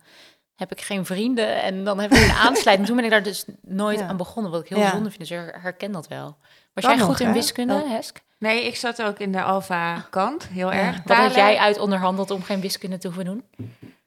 heb 0.57 0.73
ik 0.73 0.81
geen 0.81 1.05
vrienden. 1.07 1.63
En 1.63 1.85
dan 1.85 2.01
heb 2.01 2.13
ik 2.13 2.23
een 2.23 2.31
aansluiting. 2.31 2.87
Toen 2.87 2.97
ben 2.97 3.05
ik 3.05 3.11
daar 3.11 3.23
dus 3.23 3.45
nooit 3.63 3.99
Ja. 3.99 4.07
aan 4.07 4.17
begonnen. 4.17 4.53
Wat 4.53 4.61
ik 4.63 4.69
heel 4.69 4.79
Ja. 4.79 4.91
zonde 4.91 5.09
vind. 5.11 5.29
Dus 5.29 5.31
ik 5.31 5.55
herken 5.61 5.93
dat 5.93 6.09
wel. 6.09 6.37
Was 6.73 6.85
jij 6.85 6.97
nog, 6.97 7.07
goed 7.07 7.21
in 7.21 7.27
hè? 7.27 7.33
wiskunde, 7.33 7.75
Oh. 7.75 7.91
Hesk? 7.91 8.25
Nee, 8.39 8.67
ik 8.67 8.77
zat 8.77 9.03
ook 9.03 9.19
in 9.19 9.33
de 9.33 9.43
alfa-kant, 9.43 10.47
heel 10.49 10.73
Ja. 10.73 10.79
erg. 10.79 11.03
Wat 11.05 11.17
had 11.17 11.35
jij 11.35 11.57
uit 11.59 11.79
onderhandeld 11.79 12.31
om 12.31 12.43
geen 12.43 12.61
wiskunde 12.61 12.99
te 12.99 13.07
hoeven 13.07 13.25
doen? 13.25 13.45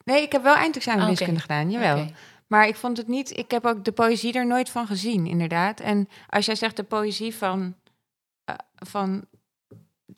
Nee, 0.04 0.22
ik 0.22 0.32
heb 0.32 0.44
wel 0.44 0.56
eindexamen 0.56 1.02
Oké. 1.02 1.10
wiskunde 1.10 1.40
gedaan, 1.40 1.72
jawel. 1.72 2.06
Maar 2.48 2.68
ik 2.68 2.76
vond 2.76 2.98
het 2.98 3.08
niet... 3.08 3.38
Ik 3.38 3.52
heb 3.52 3.66
ook 3.66 3.86
de 3.86 3.92
poëzie 3.92 4.34
er 4.34 4.46
nooit 4.46 4.70
van 4.70 4.88
gezien, 4.88 5.26
inderdaad. 5.28 5.80
En 5.80 6.10
als 6.30 6.46
jij 6.46 6.56
zegt 6.56 6.76
de 6.76 6.84
poëzie 6.84 7.36
van, 7.36 7.76
eh, 8.46 8.56
van 8.76 9.26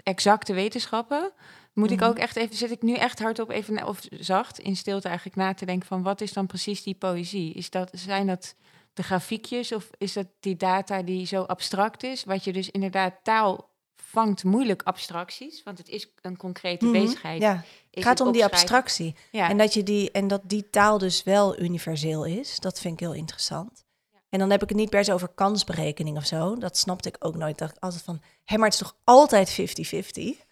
exacte 0.04 0.54
wetenschappen... 0.54 1.32
moet 1.74 1.92
ik 1.92 2.00
Mhm. 2.00 2.10
ook 2.10 2.18
echt 2.18 2.36
even... 2.36 2.56
Zit 2.56 2.72
ik 2.72 2.82
nu 2.82 2.94
echt 2.96 3.20
hardop 3.20 3.50
even... 3.50 3.88
Of 3.88 4.00
zacht, 4.10 4.60
in 4.60 4.76
stilte 4.76 5.08
eigenlijk 5.08 5.38
na 5.38 5.54
te 5.54 5.66
denken 5.66 5.88
van... 5.88 6.04
wat 6.04 6.22
is 6.22 6.34
dan 6.34 6.46
precies 6.48 6.84
die 6.84 6.96
poëzie? 6.96 7.54
Is 7.54 7.70
dat, 7.70 7.90
zijn 7.94 8.28
dat 8.28 8.56
de 8.94 9.04
grafiekjes 9.04 9.72
of 9.72 9.90
is 9.98 10.14
dat 10.14 10.28
die 10.40 10.56
data 10.56 11.02
die 11.02 11.26
zo 11.26 11.42
abstract 11.42 12.04
is? 12.04 12.24
Wat 12.24 12.44
je 12.44 12.54
dus 12.54 12.70
inderdaad... 12.70 13.14
Taal 13.24 13.70
vangt 13.96 14.44
moeilijk 14.44 14.82
abstracties, 14.84 15.64
want 15.64 15.78
het 15.78 15.90
is 15.90 16.08
een 16.22 16.38
concrete 16.38 16.86
Mhm. 16.86 16.94
bezigheid. 16.94 17.42
Ja, 17.42 17.64
het 17.92 18.04
gaat 18.04 18.18
het 18.18 18.28
om 18.28 18.34
die 18.34 18.46
abstractie. 18.46 19.16
Ja. 19.32 19.50
En, 19.50 19.58
dat 19.58 19.74
je 19.74 19.84
die, 19.84 20.12
en 20.12 20.28
dat 20.28 20.42
die 20.44 20.70
taal 20.70 20.98
dus 20.98 21.24
wel 21.24 21.60
universeel 21.60 22.26
is. 22.26 22.60
Dat 22.60 22.80
vind 22.80 22.94
ik 22.94 23.00
heel 23.00 23.14
interessant. 23.14 23.86
En 24.30 24.40
dan 24.40 24.50
heb 24.52 24.62
ik 24.64 24.70
het 24.70 24.78
niet 24.78 24.90
per 24.90 25.04
se 25.04 25.14
over 25.14 25.28
kansberekening 25.28 26.18
of 26.18 26.26
zo. 26.26 26.56
Dat 26.58 26.78
snapte 26.78 27.08
ik 27.10 27.16
ook 27.20 27.36
nooit. 27.36 27.52
Ik 27.52 27.58
dacht 27.58 27.80
altijd 27.80 28.02
van, 28.04 28.22
hé, 28.46 28.56
maar 28.58 28.66
het 28.70 28.74
is 28.74 28.80
toch 28.88 28.96
altijd 29.04 29.50
50-50? 29.50 30.46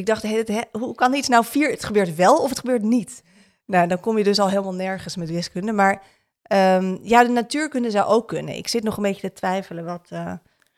Ik 0.00 0.06
dacht, 0.06 0.22
hoe 0.72 0.94
kan 0.94 1.14
iets 1.14 1.28
nou 1.28 1.44
vier? 1.44 1.70
Het 1.70 1.84
gebeurt 1.84 2.14
wel 2.14 2.36
of 2.42 2.48
het 2.48 2.58
gebeurt 2.58 2.82
niet? 2.82 3.22
Nou, 3.66 3.88
dan 3.88 4.00
kom 4.00 4.18
je 4.18 4.24
dus 4.24 4.38
al 4.38 4.48
helemaal 4.48 4.74
nergens 4.74 5.16
met 5.16 5.30
wiskunde. 5.30 5.72
Maar 5.72 6.02
ehm, 6.42 6.96
ja, 7.02 7.22
de 7.22 7.28
natuurkunde 7.30 7.90
zou 7.90 8.06
ook 8.06 8.28
kunnen. 8.28 8.56
Ik 8.56 8.68
zit 8.68 8.82
nog 8.82 8.96
een 8.96 9.02
beetje 9.02 9.28
te 9.28 9.32
twijfelen 9.32 9.84
wat, 9.84 10.06
eh, 10.10 10.32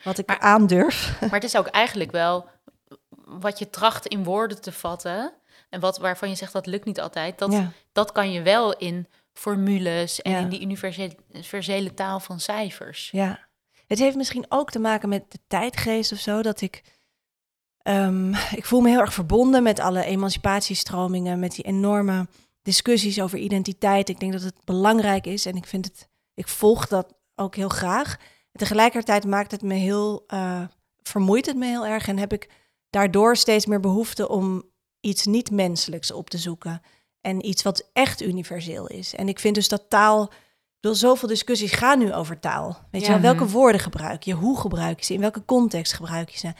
wat 0.04 0.18
ik 0.18 0.26
Maar- 0.26 0.38
aandurf. 0.40 1.16
Maar 1.20 1.30
het 1.30 1.44
is 1.44 1.56
ook 1.56 1.66
eigenlijk 1.66 2.10
wel 2.10 2.46
wat 3.24 3.58
je 3.58 3.70
tracht 3.70 4.06
in 4.06 4.24
woorden 4.24 4.60
te 4.60 4.72
vatten. 4.72 5.32
En 5.70 5.80
wat, 5.80 5.98
waarvan 5.98 6.28
je 6.28 6.34
zegt 6.34 6.52
dat 6.52 6.66
lukt 6.66 6.84
niet 6.84 7.00
altijd. 7.00 7.38
Dat, 7.38 7.52
Ja. 7.52 7.70
dat 7.92 8.12
kan 8.12 8.32
je 8.32 8.42
wel 8.42 8.76
in 8.76 9.06
formules 9.32 10.22
en 10.22 10.30
Ja. 10.32 10.38
in 10.38 10.48
die 10.48 10.60
universele, 10.60 11.16
universele 11.32 11.94
taal 11.94 12.20
van 12.20 12.40
cijfers. 12.40 13.10
Ja, 13.10 13.38
het 13.86 13.98
heeft 13.98 14.16
misschien 14.16 14.46
ook 14.48 14.70
te 14.70 14.78
maken 14.78 15.08
met 15.08 15.24
de 15.28 15.38
tijdgeest 15.46 16.12
of 16.12 16.18
zo. 16.18 16.42
Dat 16.42 16.60
ik, 16.60 16.82
ehm, 17.82 18.34
ik 18.56 18.64
voel 18.64 18.80
me 18.80 18.88
heel 18.88 19.00
erg 19.00 19.14
verbonden 19.14 19.62
met 19.62 19.80
alle 19.80 20.04
emancipatiestromingen, 20.04 21.38
met 21.38 21.54
die 21.54 21.64
enorme 21.64 22.26
discussies 22.62 23.20
over 23.20 23.38
identiteit. 23.38 24.08
Ik 24.08 24.20
denk 24.20 24.32
dat 24.32 24.42
het 24.42 24.64
belangrijk 24.64 25.26
is 25.26 25.46
en 25.46 25.56
ik 25.56 25.66
vind 25.66 25.84
het, 25.84 26.08
ik 26.34 26.48
volg 26.48 26.86
dat 26.86 27.14
ook 27.34 27.56
heel 27.56 27.68
graag. 27.68 28.16
En 28.52 28.58
tegelijkertijd 28.58 29.26
maakt 29.26 29.50
het 29.50 29.62
me 29.62 29.74
heel, 29.74 30.24
eh, 30.26 30.62
vermoeit 31.02 31.46
het 31.46 31.56
me 31.56 31.66
heel 31.66 31.86
erg 31.86 32.08
en 32.08 32.18
heb 32.18 32.32
ik 32.32 32.48
daardoor 32.90 33.36
steeds 33.36 33.66
meer 33.66 33.80
behoefte 33.80 34.28
om 34.28 34.70
iets 35.00 35.26
niet 35.26 35.50
menselijks 35.50 36.12
op 36.12 36.30
te 36.30 36.38
zoeken. 36.38 36.82
En 37.20 37.46
iets 37.46 37.62
wat 37.62 37.90
echt 37.92 38.22
universeel 38.22 38.86
is. 38.86 39.14
En 39.14 39.28
ik 39.28 39.38
vind 39.38 39.54
dus 39.54 39.68
dat 39.68 39.84
taal. 39.88 40.32
Bedoel, 40.80 40.96
zoveel 40.96 41.28
discussies 41.28 41.72
gaan 41.72 41.98
nu 41.98 42.14
over 42.14 42.40
taal. 42.40 42.86
Weet 42.90 43.02
je 43.02 43.08
wel, 43.08 43.20
welke 43.20 43.48
woorden 43.48 43.80
gebruik 43.80 44.22
je? 44.22 44.32
Hoe 44.32 44.58
gebruik 44.60 44.98
je 44.98 45.04
ze? 45.04 45.12
In 45.12 45.20
welke 45.20 45.44
context 45.44 45.92
gebruik 45.92 46.28
je 46.28 46.38
ze? 46.38 46.52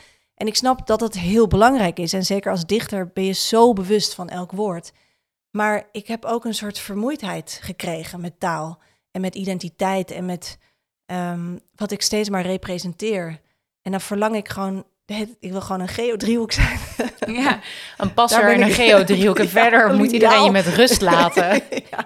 En 0.43 0.49
ik 0.49 0.55
snap 0.55 0.87
dat 0.87 0.99
het 0.99 1.19
heel 1.19 1.47
belangrijk 1.47 1.99
is. 1.99 2.13
En 2.13 2.23
zeker 2.23 2.51
als 2.51 2.65
dichter 2.65 3.11
ben 3.13 3.23
je 3.23 3.31
zo 3.31 3.73
bewust 3.73 4.13
van 4.13 4.29
elk 4.29 4.51
woord. 4.51 4.91
Maar 5.51 5.87
ik 5.91 6.07
heb 6.07 6.25
ook 6.25 6.45
een 6.45 6.53
soort 6.53 6.79
vermoeidheid 6.79 7.59
gekregen 7.61 8.21
met 8.21 8.39
taal. 8.39 8.79
En 9.11 9.21
met 9.21 9.35
identiteit. 9.35 10.11
En 10.11 10.25
met 10.25 10.57
ehm, 11.05 11.57
wat 11.75 11.91
ik 11.91 12.01
steeds 12.01 12.29
maar 12.29 12.45
representeer. 12.45 13.39
En 13.81 13.91
dan 13.91 14.01
verlang 14.01 14.35
ik 14.35 14.49
gewoon... 14.49 14.85
Ik 15.39 15.51
wil 15.51 15.61
gewoon 15.61 15.81
een 15.81 15.87
geodriehoek 15.87 16.51
zijn. 16.51 16.79
Ja, 17.27 17.59
Een 17.97 18.13
passer 18.13 18.53
en 18.53 18.61
een 18.61 18.71
geodriehoek. 18.87 19.39
En 19.39 19.43
Ja, 19.43 19.49
verder 19.49 19.93
moet 19.93 20.11
iedereen 20.11 20.43
je 20.43 20.51
met 20.51 20.67
rust 20.67 21.01
laten. 21.11 21.61
Ja. 21.69 22.05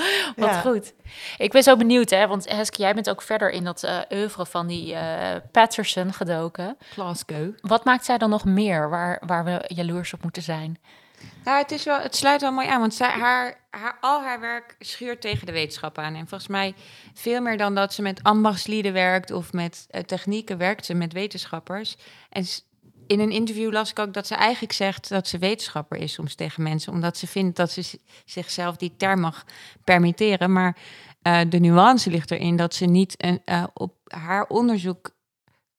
Wat 0.36 0.48
Ja. 0.48 0.60
goed. 0.60 0.92
Ik 1.38 1.52
ben 1.52 1.62
zo 1.62 1.76
benieuwd, 1.76 2.10
hè, 2.10 2.26
want 2.26 2.48
Heske, 2.50 2.80
jij 2.82 2.94
bent 2.94 3.10
ook 3.10 3.22
verder 3.22 3.50
in 3.50 3.64
dat 3.64 3.82
eh 3.82 3.98
oeuvre 4.12 4.46
van 4.46 4.66
die 4.66 4.94
eh, 4.94 5.40
Patterson 5.52 6.12
gedoken. 6.12 6.76
Glasgow. 6.92 7.52
Wat 7.60 7.84
maakt 7.84 8.04
zij 8.04 8.18
dan 8.18 8.30
nog 8.30 8.44
meer 8.44 8.90
waar, 8.90 9.22
waar 9.26 9.44
we 9.44 9.64
jaloers 9.74 10.12
op 10.12 10.22
moeten 10.22 10.42
zijn? 10.42 10.78
Nou, 11.44 11.58
het, 11.58 11.70
is 11.70 11.84
wel, 11.84 12.00
het 12.00 12.16
sluit 12.16 12.40
wel 12.40 12.52
mooi 12.52 12.68
aan, 12.68 12.80
want 12.80 12.94
zij, 12.94 13.08
haar, 13.08 13.60
haar, 13.70 13.96
al 14.00 14.22
haar 14.22 14.40
werk 14.40 14.76
schuurt 14.78 15.20
tegen 15.20 15.46
de 15.46 15.52
wetenschap 15.52 15.98
aan. 15.98 16.14
En 16.14 16.28
volgens 16.28 16.50
mij 16.50 16.74
veel 17.14 17.40
meer 17.40 17.56
dan 17.56 17.74
dat 17.74 17.94
ze 17.94 18.02
met 18.02 18.22
ambachtslieden 18.22 18.92
werkt 18.92 19.30
of 19.30 19.52
met 19.52 19.86
eh, 19.90 20.00
technieken, 20.02 20.58
werkt 20.58 20.84
ze 20.86 20.94
met 20.94 21.12
wetenschappers. 21.12 21.96
En 22.30 22.44
in 23.06 23.20
een 23.20 23.30
interview 23.30 23.72
las 23.72 23.90
ik 23.90 23.98
ook 23.98 24.14
dat 24.14 24.26
ze 24.26 24.34
eigenlijk 24.34 24.72
zegt 24.72 25.08
dat 25.08 25.28
ze 25.28 25.38
wetenschapper 25.38 25.98
is 25.98 26.12
soms 26.12 26.34
tegen 26.34 26.62
mensen, 26.62 26.92
omdat 26.92 27.16
ze 27.16 27.26
vindt 27.26 27.56
dat 27.56 27.70
ze 27.70 27.98
zichzelf 28.24 28.76
die 28.76 28.92
term 28.96 29.20
mag 29.20 29.44
permitteren. 29.84 30.52
Maar 30.52 30.76
eh, 31.22 31.40
de 31.48 31.58
nuance 31.58 32.10
ligt 32.10 32.30
erin 32.30 32.56
dat 32.56 32.74
ze 32.74 32.84
niet 32.84 33.14
een, 33.16 33.40
eh, 33.44 33.64
op 33.74 33.94
haar 34.04 34.46
onderzoek 34.46 35.10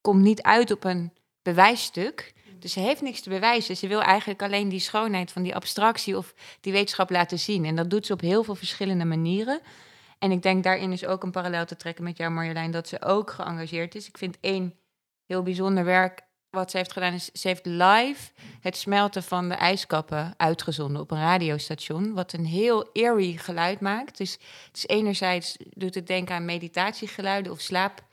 komt 0.01 0.21
niet 0.21 0.41
uit 0.41 0.71
op 0.71 0.83
een 0.83 1.13
bewijsstuk. 1.41 2.33
Dus 2.59 2.73
ze 2.73 2.79
heeft 2.79 3.01
niks 3.01 3.21
te 3.21 3.29
bewijzen. 3.29 3.77
Ze 3.77 3.87
wil 3.87 4.01
eigenlijk 4.01 4.41
alleen 4.41 4.69
die 4.69 4.79
schoonheid 4.79 5.31
van 5.31 5.43
die 5.43 5.55
abstractie 5.55 6.17
of 6.17 6.33
die 6.61 6.73
wetenschap 6.73 7.09
laten 7.09 7.39
zien. 7.39 7.65
En 7.65 7.75
dat 7.75 7.89
doet 7.89 8.05
ze 8.05 8.13
op 8.13 8.21
heel 8.21 8.43
veel 8.43 8.55
verschillende 8.55 9.05
manieren. 9.05 9.61
En 10.19 10.31
ik 10.31 10.41
denk 10.41 10.63
daarin 10.63 10.91
is 10.91 11.05
ook 11.05 11.23
een 11.23 11.31
parallel 11.31 11.65
te 11.65 11.75
trekken 11.75 12.03
met 12.03 12.17
jou, 12.17 12.31
Marjolein, 12.31 12.71
dat 12.71 12.87
ze 12.87 13.01
ook 13.01 13.31
geëngageerd 13.31 13.95
is. 13.95 14.07
Ik 14.07 14.17
vind 14.17 14.37
één 14.41 14.73
heel 15.25 15.43
bijzonder 15.43 15.83
werk 15.83 16.26
wat 16.49 16.71
ze 16.71 16.77
heeft 16.77 16.91
gedaan, 16.91 17.13
is 17.13 17.25
ze 17.25 17.47
heeft 17.47 17.65
live 17.65 18.31
het 18.61 18.77
smelten 18.77 19.23
van 19.23 19.49
de 19.49 19.55
ijskappen 19.55 20.33
uitgezonden 20.37 21.01
op 21.01 21.11
een 21.11 21.17
radiostation, 21.17 22.13
wat 22.13 22.33
een 22.33 22.45
heel 22.45 22.89
eerie 22.93 23.37
geluid 23.37 23.79
maakt. 23.79 24.17
Dus 24.17 24.31
het 24.67 24.77
is 24.77 24.87
enerzijds 24.87 25.57
doet 25.69 25.95
het 25.95 26.07
denken 26.07 26.35
aan 26.35 26.45
meditatiegeluiden 26.45 27.51
of 27.51 27.61
slaap 27.61 28.05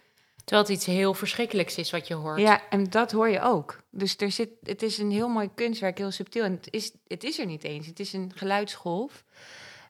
Terwijl 0.45 0.69
het 0.69 0.77
iets 0.77 0.87
heel 0.87 1.15
verschrikkelijks 1.15 1.77
is 1.77 1.91
wat 1.91 2.07
je 2.07 2.15
hoort. 2.15 2.41
ja, 2.41 2.69
en 2.71 2.85
dat 2.85 3.13
hoor 3.13 3.29
je 3.29 3.41
ook. 3.41 3.83
Dus 3.91 4.17
er 4.17 4.31
zit, 4.31 4.49
het 4.63 4.83
is 4.83 4.99
een 4.99 5.11
heel 5.11 5.29
mooi 5.29 5.51
kunstwerk, 5.55 5.99
heel 5.99 6.11
subtiel. 6.11 6.45
En 6.45 6.53
het 6.53 6.69
is, 6.71 6.93
het 7.07 7.25
is 7.25 7.39
er 7.39 7.47
niet 7.47 7.65
eens. 7.65 7.87
Het 7.87 8.01
is 8.01 8.13
een 8.13 8.33
geluidsgolf. 8.35 9.25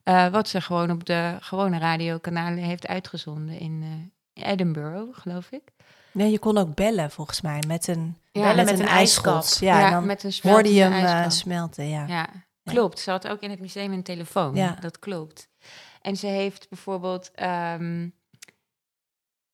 eh, 0.02 0.28
wat 0.28 0.48
ze 0.48 0.60
gewoon 0.60 0.90
op 0.90 1.04
de 1.06 1.36
gewone 1.40 1.78
radiokanalen 1.78 2.58
heeft 2.58 2.86
uitgezonden 2.86 3.58
in 3.58 4.10
eh, 4.34 4.50
Edinburgh, 4.50 5.18
geloof 5.18 5.50
ik. 5.50 5.62
Nee, 6.14 6.30
je 6.30 6.38
kon 6.38 6.58
ook 6.58 6.74
bellen 6.74 7.10
volgens 7.10 7.40
mij 7.40 7.62
met 7.66 7.86
een, 7.88 8.16
Ja, 8.32 8.54
met 8.54 8.68
een 8.68 8.86
ijskap. 8.86 9.34
ijsschot. 9.34 9.58
Ja, 9.60 9.84
en 9.84 9.90
dan 9.90 10.06
met 10.06 10.22
een 10.22 10.32
hoorde 10.42 10.74
je 10.74 10.82
hem 10.82 10.92
eh, 10.92 11.28
smelten. 11.30 11.88
Ja. 11.88 12.06
Ja, 12.06 12.28
klopt. 12.64 12.98
Ze 12.98 13.10
had 13.10 13.28
ook 13.28 13.40
in 13.40 13.50
het 13.50 13.60
museum 13.60 13.92
een 13.92 14.02
telefoon. 14.02 14.54
Ja. 14.54 14.76
Dat 14.80 14.98
klopt. 14.98 15.48
En 16.02 16.16
ze 16.16 16.26
heeft 16.26 16.66
bijvoorbeeld 16.68 17.30
ehm, 17.34 18.08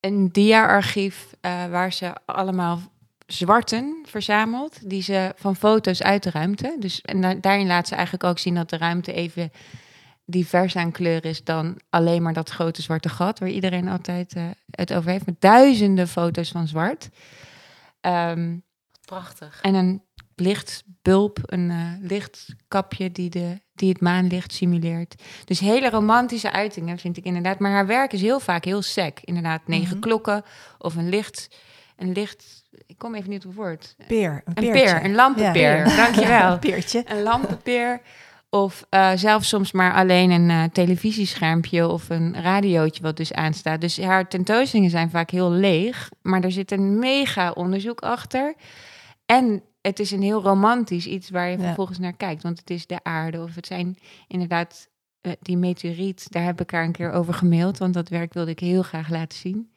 een 0.00 0.28
dia-archief 0.32 1.26
eh, 1.40 1.66
waar 1.66 1.92
ze 1.92 2.12
allemaal 2.24 2.80
zwarten 3.26 4.02
verzameld, 4.08 4.90
die 4.90 5.02
ze 5.02 5.32
van 5.36 5.56
foto's 5.56 6.02
uit 6.02 6.22
de 6.22 6.30
ruimte. 6.30 6.76
Dus 6.78 7.00
en 7.00 7.40
daarin 7.40 7.66
laat 7.66 7.88
ze 7.88 7.94
eigenlijk 7.94 8.24
ook 8.24 8.38
zien 8.38 8.54
dat 8.54 8.70
de 8.70 8.76
ruimte 8.76 9.12
even 9.12 9.52
divers 10.30 10.76
aan 10.76 10.92
kleur 10.92 11.24
is 11.24 11.44
dan 11.44 11.80
alleen 11.90 12.22
maar 12.22 12.32
dat 12.32 12.50
grote 12.50 12.82
zwarte 12.82 13.08
gat 13.08 13.38
waar 13.38 13.48
iedereen 13.48 13.88
altijd 13.88 14.34
uh, 14.36 14.44
het 14.70 14.92
over 14.92 15.10
heeft. 15.10 15.26
Met 15.26 15.40
duizenden 15.40 16.08
foto's 16.08 16.50
van 16.50 16.66
zwart. 16.68 17.08
Um, 18.00 18.62
Prachtig. 19.04 19.58
En 19.62 19.74
een 19.74 20.02
lichtbulp, 20.34 21.38
een 21.42 21.70
uh, 21.70 21.92
lichtkapje 22.00 23.12
die, 23.12 23.30
de, 23.30 23.60
die 23.74 23.88
het 23.88 24.00
maanlicht 24.00 24.52
simuleert. 24.52 25.22
Dus 25.44 25.60
hele 25.60 25.90
romantische 25.90 26.52
uitingen 26.52 26.98
vind 26.98 27.16
ik 27.16 27.24
inderdaad. 27.24 27.58
Maar 27.58 27.70
haar 27.70 27.86
werk 27.86 28.12
is 28.12 28.20
heel 28.20 28.40
vaak 28.40 28.64
heel 28.64 28.82
sec. 28.82 29.20
Inderdaad, 29.24 29.60
negen 29.66 29.96
Mhm. 29.96 30.00
klokken 30.00 30.42
of 30.78 30.96
een 30.96 31.08
licht, 31.08 31.48
een 31.96 32.12
licht. 32.12 32.64
Ik 32.86 32.98
kom 32.98 33.14
even 33.14 33.30
niet 33.30 33.44
op 33.44 33.50
het 33.50 33.58
woord. 33.60 33.94
Peer, 34.06 34.30
een, 34.32 34.42
Een 34.44 34.54
peertje. 34.54 34.72
peer, 34.84 35.04
een 35.04 35.14
lampenpeer. 35.14 35.76
Ja. 35.76 35.96
Dankjewel. 35.96 36.52
Een 36.52 36.58
peertje. 36.70 37.02
Een 37.06 37.22
lampenpeer. 37.22 38.00
Of 38.50 38.86
eh, 38.88 39.12
zelfs 39.14 39.48
soms 39.48 39.72
maar 39.72 39.94
alleen 39.94 40.30
een 40.30 40.50
eh, 40.50 40.62
televisieschermpje 40.72 41.88
of 41.88 42.08
een 42.08 42.42
radiootje 42.42 43.02
wat 43.02 43.16
dus 43.16 43.32
aanstaat. 43.32 43.80
Dus 43.80 44.00
haar 44.00 44.28
tentoonstellingen 44.28 44.90
zijn 44.90 45.10
vaak 45.10 45.30
heel 45.30 45.50
leeg, 45.50 46.08
maar 46.22 46.42
er 46.44 46.52
zit 46.52 46.70
een 46.70 46.98
mega 46.98 47.50
onderzoek 47.50 48.00
achter. 48.00 48.54
En 49.26 49.62
het 49.80 49.98
is 50.00 50.10
een 50.10 50.22
heel 50.22 50.42
romantisch 50.42 51.06
iets 51.06 51.30
waar 51.30 51.50
je 51.50 51.58
Ja. 51.58 51.64
vervolgens 51.64 51.98
naar 51.98 52.16
kijkt. 52.16 52.42
Want 52.42 52.58
het 52.58 52.70
is 52.70 52.86
de 52.86 52.98
aarde 53.02 53.42
of 53.42 53.54
het 53.54 53.66
zijn 53.66 53.98
inderdaad 54.28 54.88
eh, 55.20 55.32
die 55.40 55.56
meteoriet. 55.56 56.26
Daar 56.32 56.44
heb 56.44 56.60
ik 56.60 56.70
haar 56.70 56.84
een 56.84 56.92
keer 56.92 57.12
over 57.12 57.34
gemaild, 57.34 57.78
want 57.78 57.94
dat 57.94 58.08
werk 58.08 58.32
wilde 58.34 58.50
ik 58.50 58.60
heel 58.60 58.82
graag 58.82 59.08
laten 59.08 59.38
zien. 59.38 59.70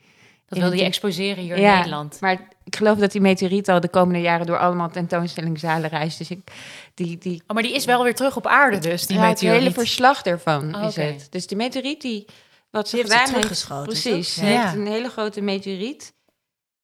Dat 0.54 0.64
In 0.64 0.70
wilde 0.70 0.76
je 0.76 0.84
het- 0.84 1.02
exposeren 1.02 1.44
hier 1.44 1.60
Ja, 1.60 1.70
in 1.72 1.76
Nederland. 1.78 2.18
Maar 2.22 2.48
ik 2.64 2.76
geloof 2.76 2.98
dat 2.98 3.12
die 3.12 3.22
meteoriet 3.22 3.70
al 3.70 3.80
de 3.80 3.90
komende 3.90 4.22
jaren 4.22 4.46
door 4.46 4.58
allemaal 4.60 4.90
tentoonstellingszalen 4.90 5.90
reist. 5.90 6.18
Dus 6.18 6.30
ik, 6.32 6.40
die, 6.94 7.18
die 7.18 7.42
Oh, 7.48 7.54
maar 7.54 7.64
die 7.64 7.74
is 7.76 7.86
wel 7.86 8.04
weer 8.04 8.16
terug 8.16 8.36
op 8.36 8.48
aarde 8.48 8.78
dus, 8.78 9.08
die 9.08 9.18
ja, 9.18 9.22
het 9.24 9.32
meteoriet. 9.32 9.60
hele 9.62 9.74
verslag 9.74 10.22
daarvan 10.22 10.76
Oh, 10.76 10.84
is 10.84 10.96
het. 10.96 11.28
Dus 11.30 11.48
die 11.48 11.58
meteoriet 11.58 12.02
die 12.02 12.26
wat 12.72 12.90
ze 12.90 12.96
Die 12.96 13.06
heeft 13.06 13.14
ze 13.18 13.20
gedaan 13.20 13.34
heeft, 13.34 13.48
teruggeschoten, 13.48 13.86
precies. 13.86 14.36
toch? 14.36 14.44
Ze 14.46 14.52
Ja. 14.52 14.62
heeft 14.62 14.74
een 14.74 14.88
hele 14.88 15.10
grote 15.10 15.42
meteoriet 15.42 16.14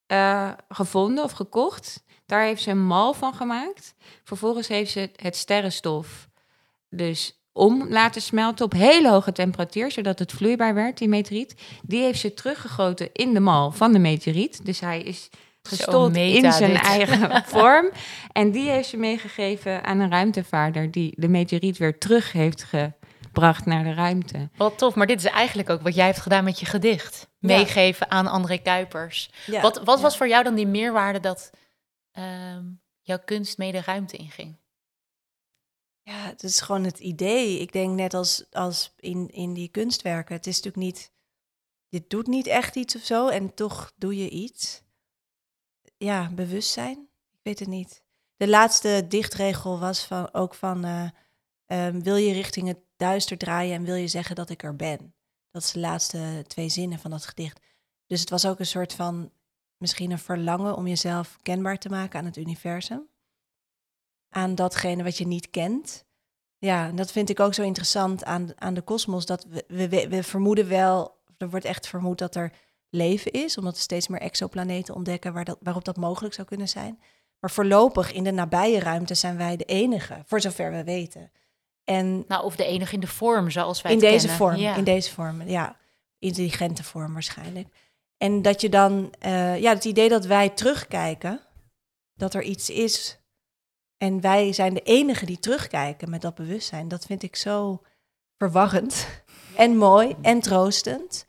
eh, 0.06 0.52
gevonden 0.70 1.24
of 1.24 1.32
gekocht. 1.32 2.04
Daar 2.26 2.44
heeft 2.44 2.62
ze 2.62 2.70
een 2.72 2.86
mal 2.86 3.14
van 3.14 3.34
gemaakt. 3.34 3.94
Vervolgens 4.24 4.68
heeft 4.68 4.92
ze 4.92 5.10
het 5.16 5.36
sterrenstof 5.36 6.28
dus 6.90 7.39
om 7.60 7.90
laten 7.90 8.22
smelten 8.22 8.66
op 8.66 8.74
hele 8.74 9.10
hoge 9.10 9.32
temperatuur, 9.32 9.92
zodat 9.92 10.20
het 10.20 10.32
vloeibaar 10.32 10.74
werd, 10.74 10.98
die 10.98 11.08
meteoriet. 11.08 11.56
Die 11.82 12.02
heeft 12.02 12.20
ze 12.20 12.34
teruggegoten 12.34 13.10
in 13.14 13.34
de 13.34 13.40
mal 13.40 13.72
van 13.72 13.94
de 13.94 14.00
meteriet. 14.00 14.66
Dus 14.66 14.80
hij 14.80 15.02
is 15.02 15.30
gestold 15.62 16.16
in 16.16 16.52
zijn 16.52 16.72
dit. 16.72 16.82
eigen 16.82 17.44
vorm. 17.56 17.90
En 18.32 18.52
die 18.52 18.70
heeft 18.70 18.90
ze 18.90 18.98
meegegeven 18.98 19.84
aan 19.84 20.00
een 20.00 20.10
ruimtevaarder 20.10 20.92
die 20.92 21.14
de 21.16 21.28
meteoriet 21.28 21.78
weer 21.78 21.98
terug 21.98 22.32
heeft 22.32 22.64
gebracht 22.64 23.66
naar 23.66 23.84
de 23.84 23.94
ruimte. 23.94 24.50
Wat 24.58 24.78
tof, 24.78 24.96
maar 24.96 25.08
dit 25.08 25.20
is 25.20 25.32
eigenlijk 25.32 25.70
ook 25.70 25.82
wat 25.82 25.96
jij 25.96 26.06
hebt 26.06 26.20
gedaan 26.20 26.44
met 26.44 26.60
je 26.60 26.66
gedicht. 26.66 27.28
Meegeven 27.40 28.12
aan 28.12 28.28
André 28.28 28.58
Kuipers. 28.58 29.30
Ja, 29.46 29.62
wat 29.62 29.82
wat 29.84 29.98
ja. 29.98 30.04
was 30.04 30.18
voor 30.18 30.28
jou 30.28 30.44
dan 30.44 30.56
die 30.56 30.68
meerwaarde 30.68 31.20
dat 31.20 31.50
ehm, 32.12 32.64
jouw 33.02 33.20
kunst 33.26 33.58
mee 33.58 33.72
de 33.72 33.82
ruimte 33.86 34.18
inging? 34.18 34.58
Ja, 36.10 36.26
het 36.26 36.44
is 36.44 36.62
gewoon 36.62 36.84
het 36.84 37.00
idee. 37.00 37.60
Ik 37.60 37.72
denk 37.72 37.96
net 37.96 38.14
als, 38.14 38.46
als 38.52 38.94
in, 38.96 39.30
in 39.30 39.54
die 39.54 39.70
kunstwerken. 39.70 40.36
Het 40.36 40.48
is 40.48 40.56
natuurlijk 40.56 40.84
niet... 40.84 41.12
Je 41.88 42.06
doet 42.08 42.28
niet 42.28 42.48
echt 42.48 42.76
iets 42.76 42.96
of 42.96 43.02
zo 43.02 43.28
en 43.28 43.54
toch 43.54 43.94
doe 43.96 44.18
je 44.18 44.30
iets. 44.30 44.84
Ja, 45.98 46.30
bewustzijn. 46.30 47.10
Ik 47.32 47.40
weet 47.42 47.60
het 47.60 47.68
niet. 47.68 48.04
De 48.36 48.48
laatste 48.48 49.06
dichtregel 49.08 49.80
was 49.80 50.06
van, 50.06 50.34
ook 50.34 50.54
van... 50.54 50.84
eh, 50.84 51.10
ehm, 51.66 52.00
wil 52.00 52.16
je 52.16 52.34
richting 52.34 52.68
het 52.68 52.80
duister 52.98 53.38
draaien 53.38 53.76
en 53.76 53.84
wil 53.84 53.96
je 53.96 54.08
zeggen 54.08 54.36
dat 54.36 54.50
ik 54.50 54.64
er 54.64 54.76
ben? 54.76 55.14
Dat 55.52 55.64
is 55.64 55.72
de 55.72 55.80
laatste 55.80 56.44
twee 56.48 56.70
zinnen 56.70 57.00
van 57.00 57.12
dat 57.12 57.26
gedicht. 57.26 57.60
Dus 58.08 58.20
het 58.20 58.30
was 58.30 58.46
ook 58.46 58.60
een 58.60 58.66
soort 58.66 58.94
van... 58.94 59.32
Misschien 59.78 60.12
een 60.12 60.20
verlangen 60.20 60.76
om 60.76 60.88
jezelf 60.88 61.38
kenbaar 61.42 61.78
te 61.78 61.90
maken 61.90 62.20
aan 62.20 62.26
het 62.26 62.38
universum 62.38 63.10
aan 64.30 64.56
datgene 64.56 65.04
wat 65.04 65.18
je 65.18 65.28
niet 65.28 65.50
kent. 65.50 66.06
Ja, 66.58 66.88
en 66.88 66.96
dat 66.96 67.12
vind 67.12 67.30
ik 67.30 67.40
ook 67.40 67.54
zo 67.54 67.62
interessant 67.64 68.24
aan, 68.24 68.50
aan 68.56 68.74
de 68.74 68.82
kosmos. 68.82 69.26
Dat 69.26 69.46
we, 69.50 69.90
we, 69.90 70.08
we, 70.10 70.24
vermoeden 70.24 70.68
wel, 70.68 71.18
er 71.38 71.50
wordt 71.50 71.66
echt 71.66 71.88
vermoed 71.88 72.18
dat 72.18 72.36
er 72.36 72.52
leven 72.90 73.32
is, 73.32 73.58
omdat 73.58 73.74
we 73.76 73.82
steeds 73.82 74.08
meer 74.08 74.22
exoplaneten 74.22 74.96
ontdekken 74.96 75.34
waar 75.34 75.46
dat, 75.46 75.58
waarop 75.62 75.86
dat 75.86 75.98
mogelijk 75.98 76.34
zou 76.34 76.48
kunnen 76.48 76.70
zijn. 76.70 77.00
Maar 77.40 77.52
voorlopig 77.52 78.12
in 78.12 78.24
de 78.24 78.32
nabije 78.32 78.80
ruimte 78.80 79.14
zijn 79.14 79.38
wij 79.38 79.58
de 79.58 79.64
enige, 79.66 80.24
voor 80.26 80.42
zover 80.42 80.72
we 80.72 80.84
weten. 80.84 81.32
En 81.84 82.26
Nou, 82.28 82.44
of 82.44 82.56
de 82.56 82.66
enige 82.66 82.94
in 82.94 83.00
de 83.00 83.08
vorm 83.08 83.50
zoals 83.50 83.82
wij 83.82 83.92
in 83.92 83.98
het 83.98 84.08
deze 84.08 84.28
kennen. 84.28 84.38
vorm, 84.46 84.56
Ja. 84.56 84.76
in 84.76 84.84
deze 84.84 85.12
vorm, 85.12 85.42
ja, 85.42 85.78
intelligente 86.20 86.84
vorm 86.84 87.14
waarschijnlijk. 87.14 87.68
En 88.18 88.42
dat 88.42 88.62
je 88.62 88.70
dan, 88.70 89.14
eh, 89.20 89.60
ja, 89.60 89.74
het 89.74 89.86
idee 89.86 90.10
dat 90.10 90.26
wij 90.26 90.50
terugkijken, 90.50 91.40
dat 92.14 92.34
er 92.34 92.44
iets 92.44 92.70
is 92.70 93.19
en 94.00 94.22
wij 94.22 94.54
zijn 94.54 94.74
de 94.74 94.82
enigen 94.82 95.28
die 95.28 95.40
terugkijken 95.40 96.10
met 96.10 96.22
dat 96.22 96.36
bewustzijn, 96.36 96.88
dat 96.88 97.06
vind 97.06 97.24
ik 97.24 97.36
zo 97.36 97.82
verwarrend 98.38 99.08
en 99.56 99.78
mooi 99.78 100.16
en 100.22 100.40
troostend. 100.40 101.26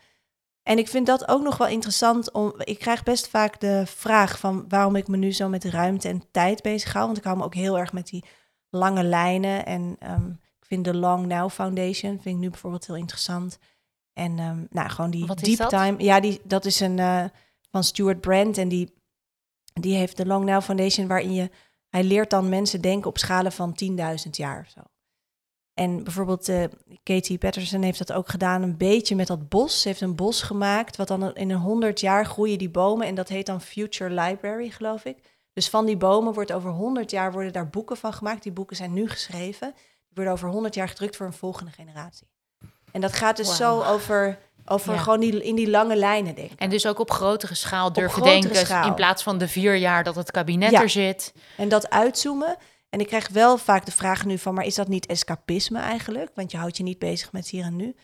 En 0.63 0.79
ik 0.79 0.89
vind 0.89 1.07
dat 1.07 1.29
ook 1.29 1.43
nog 1.43 1.57
wel 1.57 1.69
interessant 1.69 2.33
om. 2.33 2.53
Ik 2.59 2.79
krijg 2.79 3.03
best 3.03 3.29
vaak 3.29 3.61
de 3.61 3.83
vraag 3.87 4.39
van 4.39 4.65
waarom 4.69 4.97
ik 4.97 5.09
me 5.09 5.17
nu 5.17 5.33
zo 5.33 5.49
met 5.49 5.65
ruimte 5.65 6.09
en 6.09 6.23
tijd 6.31 6.63
bezig 6.63 6.93
hou. 6.93 7.07
Want 7.07 7.19
ik 7.19 7.25
hou 7.25 7.37
me 7.37 7.45
ook 7.45 7.55
heel 7.55 7.79
erg 7.79 7.93
met 7.93 8.07
die 8.07 8.25
lange 8.69 9.03
lijnen. 9.03 9.67
En 9.67 9.97
ehm, 9.99 10.29
ik 10.31 10.67
vind 10.67 10.85
de 10.85 10.95
Long 10.95 11.27
Now 11.27 11.51
Foundation 11.51 12.21
vind 12.21 12.35
ik 12.35 12.41
nu 12.41 12.51
bijvoorbeeld 12.51 12.87
heel 12.87 12.97
interessant. 12.97 13.59
En 14.13 14.39
ehm, 14.39 14.65
nou, 14.71 14.89
gewoon 14.89 15.11
die 15.11 15.27
Wat 15.27 15.39
deep 15.39 15.57
dat? 15.57 15.69
time. 15.69 16.03
Ja, 16.03 16.21
die, 16.21 16.41
dat 16.45 16.65
is 16.65 16.81
een 16.81 16.99
eh, 16.99 17.25
van 17.71 17.85
Stuart 17.85 18.21
Brand. 18.21 18.59
En 18.59 18.69
die, 18.69 18.95
die 19.73 19.95
heeft 19.95 20.17
de 20.17 20.27
Long 20.27 20.45
Now 20.45 20.63
Foundation, 20.63 21.07
waarin 21.07 21.35
je. 21.35 21.51
Hij 21.91 22.05
leert 22.05 22.31
dan 22.31 22.49
mensen 22.49 22.81
denken 22.81 23.11
op 23.11 23.19
schalen 23.19 23.53
van 23.53 23.79
10.000 24.25 24.31
jaar 24.31 24.61
of 24.61 24.69
zo. 24.69 24.81
En 25.75 26.05
bijvoorbeeld 26.05 26.49
eh, 26.49 26.65
Katie 27.03 27.39
Patterson 27.39 27.83
heeft 27.83 27.99
dat 27.99 28.13
ook 28.13 28.29
gedaan 28.29 28.63
een 28.63 28.77
beetje 28.77 29.17
met 29.17 29.27
dat 29.27 29.49
bos. 29.49 29.81
Ze 29.81 29.89
heeft 29.89 30.01
een 30.01 30.17
bos 30.17 30.43
gemaakt, 30.43 30.97
wat 30.97 31.09
dan 31.09 31.35
in 31.35 31.51
een 31.51 31.61
100 31.61 32.01
jaar 32.01 32.27
groeien 32.27 32.59
die 32.59 32.71
bomen. 32.71 33.07
En 33.07 33.15
dat 33.15 33.29
heet 33.29 33.47
dan 33.47 33.61
Future 33.61 34.11
Library, 34.15 34.71
geloof 34.71 35.05
ik. 35.05 35.17
Dus 35.53 35.69
van 35.69 35.87
die 35.87 35.97
bomen 35.97 36.33
wordt 36.33 36.53
over 36.53 36.71
100 36.71 37.11
jaar 37.11 37.33
worden 37.33 37.53
daar 37.53 37.69
boeken 37.69 37.97
van 37.97 38.13
gemaakt. 38.13 38.43
Die 38.43 38.53
boeken 38.53 38.77
zijn 38.77 38.93
nu 38.93 39.09
geschreven. 39.09 39.73
Die 39.75 40.15
worden 40.15 40.33
over 40.33 40.49
100 40.49 40.75
jaar 40.75 40.89
gedrukt 40.89 41.17
voor 41.17 41.27
een 41.27 41.33
volgende 41.33 41.71
generatie. 41.71 42.29
En 42.93 43.01
dat 43.01 43.13
gaat 43.13 43.37
dus 43.37 43.57
zo 43.57 43.83
over, 43.83 44.39
over 44.71 44.93
Ja. 44.95 44.99
gewoon 45.01 45.21
die, 45.21 45.43
in 45.45 45.55
die 45.55 45.71
lange 45.71 45.97
lijnen 45.97 46.35
denken. 46.35 46.57
En 46.57 46.71
dus 46.71 46.87
ook 46.87 46.99
op 46.99 47.11
grotere 47.11 47.55
schaal 47.55 47.93
durven 47.93 48.13
grotere 48.23 48.41
denken. 48.41 48.57
schaal. 48.67 48.87
In 48.87 48.95
plaats 48.95 49.23
van 49.23 49.39
de 49.39 49.49
vier 49.49 49.75
jaar 49.77 50.05
dat 50.05 50.15
het 50.15 50.31
kabinet 50.31 50.71
Ja. 50.71 50.83
er 50.83 50.89
zit. 50.91 51.33
En 51.57 51.69
dat 51.69 51.91
uitzoomen. 51.91 52.57
En 52.91 53.01
ik 53.01 53.07
krijg 53.07 53.29
wel 53.29 53.59
vaak 53.59 53.85
de 53.87 53.93
vraag 53.93 54.25
nu 54.25 54.39
van, 54.39 54.55
maar 54.55 54.65
is 54.65 54.75
dat 54.75 54.89
niet 54.89 55.07
escapisme 55.07 55.79
eigenlijk? 55.79 56.31
Want 56.35 56.51
je 56.51 56.57
houdt 56.59 56.77
je 56.77 56.83
niet 56.83 56.99
bezig 56.99 57.33
met 57.33 57.49
hier 57.49 57.65
en 57.65 57.77
nu. 57.77 57.95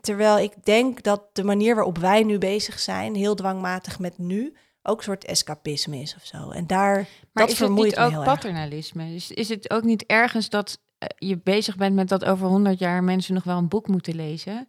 Terwijl 0.00 0.38
ik 0.38 0.64
denk 0.64 1.02
dat 1.02 1.22
de 1.32 1.44
manier 1.44 1.74
waarop 1.74 1.98
wij 1.98 2.22
nu 2.22 2.38
bezig 2.38 2.78
zijn, 2.78 3.14
heel 3.14 3.34
dwangmatig 3.34 3.98
met 3.98 4.18
nu, 4.18 4.56
ook 4.82 4.98
een 4.98 5.04
soort 5.04 5.24
escapisme 5.24 5.96
is 6.00 6.14
of 6.16 6.24
zo. 6.24 6.50
En 6.50 6.66
daar, 6.66 6.94
Maar 6.96 7.06
dat 7.32 7.44
is 7.44 7.58
het 7.58 7.66
vermoeit 7.66 7.88
niet 7.88 7.98
me 7.98 8.04
ook 8.04 8.10
heel 8.10 8.20
erg. 8.22 8.28
paternalisme? 8.32 9.08
Dus 9.12 9.30
is 9.30 9.48
het 9.48 9.70
ook 9.70 9.82
niet 9.82 10.04
ergens 10.06 10.48
dat 10.48 10.78
eh, 10.98 11.08
je 11.28 11.38
bezig 11.38 11.76
bent 11.76 11.94
met 11.94 12.08
dat 12.08 12.24
over 12.24 12.46
100 12.46 12.78
jaar 12.78 13.04
mensen 13.04 13.34
nog 13.34 13.44
wel 13.44 13.58
een 13.58 13.68
boek 13.68 13.88
moeten 13.88 14.14
lezen? 14.14 14.68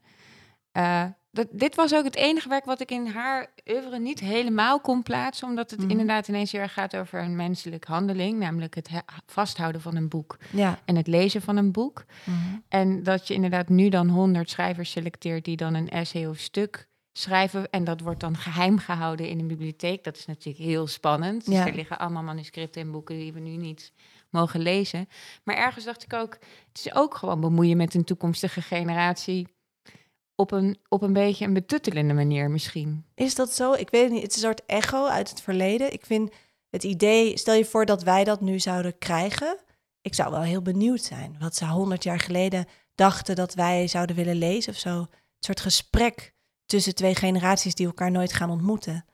Eh, 0.78 1.04
dat, 1.32 1.48
dit 1.52 1.76
was 1.76 1.94
ook 1.96 2.04
het 2.04 2.16
enige 2.16 2.50
werk 2.50 2.66
wat 2.66 2.80
ik 2.82 2.92
in 2.92 3.08
haar 3.08 3.48
oeuvre 3.72 4.00
niet 4.00 4.20
helemaal 4.20 4.80
kon 4.80 5.04
plaatsen, 5.04 5.48
omdat 5.48 5.72
het 5.72 5.80
Mhm. 5.80 5.90
inderdaad 5.90 6.28
ineens 6.28 6.52
heel 6.52 6.62
erg 6.62 6.74
gaat 6.74 6.96
over 6.96 7.20
een 7.20 7.36
menselijk 7.36 7.86
handeling, 7.86 8.40
namelijk 8.40 8.76
het 8.76 8.88
he- 8.90 9.00
vasthouden 9.26 9.82
van 9.82 9.96
een 9.96 10.08
boek 10.10 10.38
Ja. 10.52 10.80
en 10.86 10.96
het 10.96 11.08
lezen 11.08 11.42
van 11.42 11.58
een 11.58 11.72
boek. 11.72 12.06
Mhm. 12.24 12.38
En 12.70 13.04
dat 13.04 13.28
je 13.28 13.34
inderdaad 13.34 13.70
nu 13.70 13.90
dan 13.90 14.10
100 14.10 14.50
schrijvers 14.50 14.92
selecteert 14.92 15.46
die 15.46 15.58
dan 15.58 15.74
een 15.74 15.90
essay 15.90 16.26
of 16.26 16.38
stuk 16.38 16.88
schrijven. 17.14 17.70
En 17.70 17.84
dat 17.84 18.02
wordt 18.02 18.20
dan 18.20 18.38
geheim 18.38 18.78
gehouden 18.78 19.30
in 19.30 19.40
een 19.40 19.48
bibliotheek. 19.48 20.04
Dat 20.04 20.18
is 20.18 20.26
natuurlijk 20.26 20.66
heel 20.66 20.88
spannend. 20.88 21.46
Dus 21.46 21.56
er 21.56 21.76
liggen 21.76 22.00
allemaal 22.00 22.24
manuscripten 22.24 22.82
en 22.82 22.92
boeken 22.92 23.18
die 23.18 23.34
we 23.34 23.40
nu 23.40 23.56
niet 23.56 23.92
mogen 24.30 24.60
lezen. 24.60 25.08
Maar 25.44 25.56
ergens 25.56 25.86
dacht 25.86 26.04
ik 26.04 26.14
ook, 26.14 26.34
het 26.74 26.86
is 26.86 26.94
ook 26.94 27.16
gewoon 27.16 27.40
bemoeien 27.42 27.78
met 27.78 27.94
een 27.94 28.04
toekomstige 28.04 28.62
generatie. 28.62 29.48
Op 30.40 30.52
een, 30.52 30.78
op 30.90 31.02
een 31.02 31.14
beetje 31.14 31.46
een 31.46 31.54
betuttelende 31.54 32.14
manier 32.14 32.50
misschien. 32.50 33.06
Is 33.16 33.36
dat 33.36 33.54
zo? 33.54 33.74
Ik 33.74 33.90
weet 33.90 34.04
het 34.04 34.12
niet. 34.12 34.22
Het 34.22 34.32
is 34.32 34.38
een 34.38 34.44
soort 34.44 34.66
echo 34.66 35.06
uit 35.06 35.30
het 35.30 35.42
verleden. 35.42 35.94
Ik 35.94 36.06
vind 36.06 36.32
het 36.70 36.84
idee, 36.84 37.38
stel 37.38 37.54
je 37.54 37.66
voor 37.66 37.86
dat 37.86 38.04
wij 38.04 38.24
dat 38.24 38.42
nu 38.42 38.60
zouden 38.60 38.98
krijgen. 38.98 39.58
Ik 40.02 40.14
zou 40.16 40.32
wel 40.32 40.42
heel 40.42 40.62
benieuwd 40.62 41.02
zijn. 41.02 41.36
Wat 41.40 41.56
ze 41.56 41.66
honderd 41.66 42.04
jaar 42.04 42.20
geleden 42.20 42.66
dachten 42.96 43.36
dat 43.36 43.54
wij 43.54 43.88
zouden 43.88 44.16
willen 44.16 44.36
lezen 44.36 44.74
of 44.74 44.80
zo. 44.80 45.00
Een 45.00 45.08
soort 45.40 45.60
gesprek 45.60 46.34
tussen 46.66 46.96
twee 46.96 47.16
generaties 47.16 47.76
die 47.76 47.86
elkaar 47.86 48.12
nooit 48.12 48.34
gaan 48.34 48.50
ontmoeten. 48.50 49.06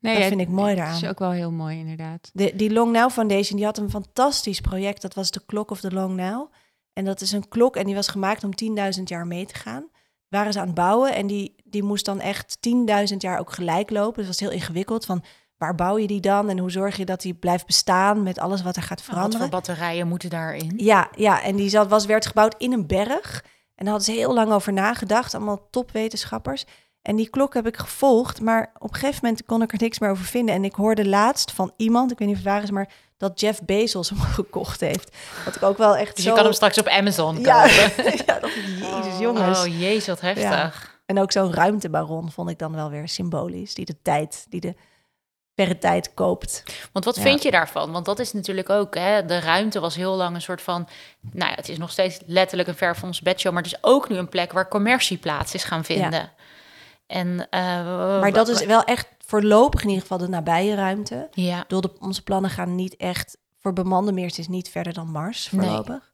Nee, 0.00 0.14
dat 0.14 0.22
ja, 0.22 0.28
vind 0.28 0.40
ik 0.40 0.48
mooi 0.48 0.68
Dat 0.68 0.76
daaraan. 0.76 1.02
is 1.02 1.08
ook 1.08 1.18
wel 1.18 1.30
heel 1.30 1.50
mooi, 1.50 1.78
inderdaad. 1.78 2.30
De, 2.32 2.52
die 2.56 2.72
Long 2.72 2.92
Now 2.92 3.10
Foundation, 3.10 3.56
die 3.56 3.66
had 3.66 3.78
een 3.78 3.90
fantastisch 3.90 4.60
project. 4.60 5.02
Dat 5.02 5.14
was 5.14 5.30
de 5.30 5.42
Clock 5.46 5.70
of 5.70 5.80
the 5.80 5.92
Long 5.92 6.16
Now. 6.16 6.52
En 6.92 7.04
dat 7.04 7.20
is 7.20 7.32
een 7.32 7.48
klok 7.48 7.76
en 7.76 7.84
die 7.84 7.94
was 7.94 8.08
gemaakt 8.08 8.44
om 8.44 8.50
10.000 8.96 9.02
jaar 9.04 9.26
mee 9.26 9.46
te 9.46 9.54
gaan. 9.54 9.88
Waren 10.36 10.52
ze 10.52 10.60
aan 10.60 10.66
het 10.66 10.74
bouwen 10.74 11.14
en 11.14 11.26
die, 11.26 11.54
die 11.64 11.82
moest 11.82 12.04
dan 12.04 12.20
echt 12.20 12.58
10.000 13.10 13.16
jaar 13.16 13.38
ook 13.38 13.52
gelijk 13.52 13.90
lopen. 13.90 14.16
Dus 14.16 14.26
dat 14.26 14.40
was 14.40 14.48
heel 14.48 14.58
ingewikkeld 14.58 15.04
van 15.04 15.24
waar 15.56 15.74
bouw 15.74 15.98
je 15.98 16.06
die 16.06 16.20
dan 16.20 16.48
en 16.48 16.58
hoe 16.58 16.70
zorg 16.70 16.96
je 16.96 17.04
dat 17.04 17.20
die 17.20 17.34
blijft 17.34 17.66
bestaan 17.66 18.22
met 18.22 18.38
alles 18.38 18.62
wat 18.62 18.76
er 18.76 18.82
gaat 18.82 18.90
Wat 18.90 19.04
voor 19.04 19.14
veranderen. 19.14 19.50
batterijen 19.50 20.08
moeten 20.08 20.30
daarin? 20.30 20.72
Ja, 20.76 21.08
ja, 21.16 21.42
en 21.42 21.56
die 21.56 21.68
zat, 21.68 21.88
was, 21.88 22.06
werd 22.06 22.26
gebouwd 22.26 22.54
in 22.58 22.72
een 22.72 22.86
berg. 22.86 23.44
En 23.74 23.84
daar 23.84 23.94
hadden 23.94 24.14
ze 24.14 24.20
heel 24.20 24.34
lang 24.34 24.52
over 24.52 24.72
nagedacht, 24.72 25.34
allemaal 25.34 25.68
topwetenschappers. 25.70 26.64
En 27.02 27.16
die 27.16 27.30
klok 27.30 27.54
heb 27.54 27.66
ik 27.66 27.76
gevolgd, 27.76 28.40
maar 28.40 28.70
op 28.78 28.88
een 28.88 28.98
gegeven 28.98 29.18
moment 29.22 29.44
kon 29.44 29.62
ik 29.62 29.72
er 29.72 29.78
niks 29.80 29.98
meer 29.98 30.10
over 30.10 30.24
vinden. 30.24 30.54
En 30.54 30.64
ik 30.64 30.74
hoorde 30.74 31.08
laatst 31.08 31.52
van 31.52 31.72
iemand, 31.76 32.10
ik 32.10 32.18
weet 32.18 32.28
niet 32.28 32.36
of 32.36 32.42
het 32.42 32.52
waar 32.52 32.62
is, 32.62 32.70
maar 32.70 32.92
dat 33.16 33.40
Jeff 33.40 33.62
Bezos 33.62 34.08
hem 34.08 34.20
gekocht 34.38 34.80
heeft. 34.80 35.16
Wat 35.44 35.56
ik 35.56 35.62
ook 35.62 35.78
wel 35.78 35.96
echt 35.96 36.14
Dus 36.14 36.24
zo... 36.24 36.30
je 36.30 36.36
kan 36.36 36.44
hem 36.44 36.54
straks 36.54 36.78
op 36.78 36.86
Amazon 36.86 37.40
ja, 37.40 37.62
kopen. 37.62 38.04
ja, 38.26 38.38
dat 38.40 38.50
jezus 38.80 39.18
jongens. 39.18 39.58
Oh, 39.58 39.78
jezus, 39.80 40.06
wat 40.06 40.20
heftig. 40.20 40.94
En 41.06 41.20
ook 41.20 41.32
zo'n 41.32 41.54
ruimtebaron 41.54 42.30
vond 42.30 42.50
ik 42.50 42.58
dan 42.58 42.74
wel 42.74 42.90
weer 42.90 43.08
symbolisch. 43.08 43.74
Die 43.74 43.84
de 43.84 43.96
tijd, 44.02 44.46
die 44.48 44.60
de 44.60 44.74
verre 45.54 45.78
tijd 45.78 46.14
koopt. 46.14 46.62
Want 46.92 47.04
wat 47.04 47.16
Ja. 47.16 47.22
vind 47.22 47.42
je 47.42 47.50
daarvan? 47.50 47.92
Want 47.92 48.04
dat 48.04 48.18
is 48.18 48.32
natuurlijk 48.32 48.70
ook, 48.70 48.94
hè, 48.94 49.24
de 49.24 49.38
ruimte 49.40 49.80
was 49.80 49.94
heel 49.94 50.14
lang 50.16 50.34
een 50.34 50.42
soort 50.42 50.62
van, 50.62 50.88
nou 51.32 51.50
ja, 51.50 51.56
het 51.56 51.68
is 51.68 51.78
nog 51.78 51.90
steeds 51.90 52.18
letterlijk 52.26 52.68
een 52.68 52.76
ver 52.76 52.96
van 52.96 53.08
ons 53.08 53.20
bedshow, 53.20 53.52
maar 53.52 53.62
het 53.62 53.72
is 53.72 53.78
ook 53.80 54.08
nu 54.08 54.16
een 54.16 54.28
plek 54.28 54.52
waar 54.52 54.68
commercie 54.68 55.18
plaats 55.18 55.54
is 55.54 55.64
gaan 55.64 55.84
vinden. 55.84 56.32
En, 57.06 57.46
eh, 57.50 57.60
Maar 58.20 58.32
dat 58.32 58.48
is 58.48 58.64
wel 58.64 58.84
echt 58.84 59.08
voorlopig 59.26 59.80
in 59.82 59.88
ieder 59.88 60.02
geval 60.02 60.18
de 60.18 60.28
nabije 60.28 60.74
ruimte. 60.74 61.28
Ja, 61.32 61.64
de, 61.68 61.92
onze 62.00 62.22
plannen 62.22 62.50
gaan 62.50 62.74
niet 62.74 62.96
echt 62.96 63.38
voor 63.58 63.72
bemande 63.72 64.12
meer. 64.12 64.26
Het 64.26 64.38
is 64.38 64.48
niet 64.48 64.68
verder 64.68 64.92
dan 64.92 65.10
Mars 65.10 65.50
Nee. 65.50 65.66
voorlopig. 65.66 66.12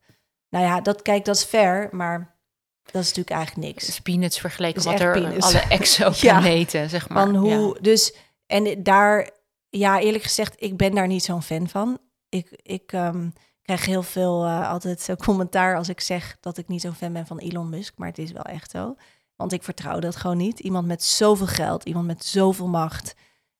Nou 0.48 0.64
ja, 0.64 0.80
dat, 0.80 1.02
kijk, 1.02 1.24
dat 1.24 1.36
is 1.36 1.44
ver, 1.44 1.88
maar 1.92 2.36
dat 2.82 3.02
is 3.02 3.08
natuurlijk 3.08 3.36
eigenlijk 3.36 3.66
niks. 3.66 4.00
peanuts 4.00 4.40
vergeleken 4.40 4.82
wat 4.82 5.00
er 5.00 5.12
peanuts. 5.20 5.46
alle 5.46 5.60
exoplaneten, 5.78 6.88
zeg 6.90 7.08
maar. 7.08 7.24
Van 7.26 7.34
hoe, 7.36 7.74
Ja. 7.74 7.80
dus, 7.80 8.14
en 8.46 8.82
daar, 8.82 9.30
ja, 9.68 10.00
eerlijk 10.00 10.24
gezegd, 10.24 10.54
ik 10.62 10.76
ben 10.76 10.94
daar 10.94 11.06
niet 11.06 11.24
zo'n 11.24 11.42
fan 11.42 11.68
van. 11.68 11.98
Ik, 12.28 12.48
ik 12.62 12.92
ehm, 12.92 13.28
krijg 13.62 13.86
heel 13.86 14.02
veel 14.02 14.44
eh, 14.44 14.70
altijd 14.70 15.00
zo 15.00 15.14
commentaar 15.14 15.76
als 15.76 15.88
ik 15.88 16.00
zeg 16.00 16.36
dat 16.40 16.58
ik 16.58 16.68
niet 16.68 16.80
zo'n 16.80 16.94
fan 16.94 17.12
ben 17.12 17.26
van 17.26 17.38
Elon 17.38 17.68
Musk, 17.68 17.92
maar 17.96 18.08
het 18.08 18.18
is 18.18 18.32
wel 18.32 18.42
echt 18.42 18.70
zo. 18.70 18.94
Want 19.42 19.54
ik 19.54 19.62
vertrouw 19.62 19.98
dat 19.98 20.16
gewoon 20.16 20.36
niet. 20.36 20.60
Iemand 20.60 20.86
met 20.86 21.02
zoveel 21.02 21.46
geld, 21.46 21.84
iemand 21.84 22.06
met 22.06 22.24
zoveel 22.24 22.68
macht. 22.68 23.14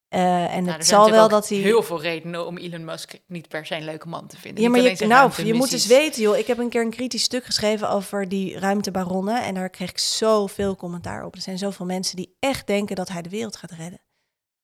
Eh, 0.09 0.55
en 0.55 0.64
Nou, 0.64 0.77
het 0.77 0.87
zal 0.87 1.11
wel 1.11 1.29
dat 1.29 1.49
hij. 1.49 1.59
heel 1.59 1.83
veel 1.83 2.01
redenen 2.01 2.47
om 2.47 2.57
Elon 2.57 2.85
Musk 2.85 3.14
niet 3.27 3.49
per 3.49 3.66
se 3.66 3.77
een 3.77 3.85
leuke 3.85 4.09
man 4.09 4.27
te 4.27 4.37
vinden. 4.37 4.62
Ja, 4.62 4.71
maar 4.71 4.81
je, 4.81 5.07
nou, 5.07 5.45
je 5.45 5.55
moet 5.55 5.73
eens 5.73 5.87
weten, 5.87 6.23
joh. 6.23 6.37
Ik 6.37 6.47
heb 6.47 6.59
een 6.59 6.68
keer 6.68 6.83
een 6.83 6.90
kritisch 6.90 7.23
stuk 7.23 7.45
geschreven 7.45 7.90
over 7.90 8.29
die 8.29 8.59
ruimtebaronnen. 8.59 9.42
En 9.42 9.55
daar 9.55 9.71
kreeg 9.71 9.90
ik 9.90 9.99
zoveel 9.99 10.77
commentaar 10.77 11.25
op. 11.25 11.35
Er 11.35 11.40
zijn 11.40 11.59
zoveel 11.59 11.87
mensen 11.87 12.16
die 12.16 12.37
echt 12.38 12.66
denken 12.66 12.97
dat 12.97 13.09
hij 13.09 13.23
de 13.23 13.29
wereld 13.29 13.57
gaat 13.57 13.71
redden. 13.71 14.01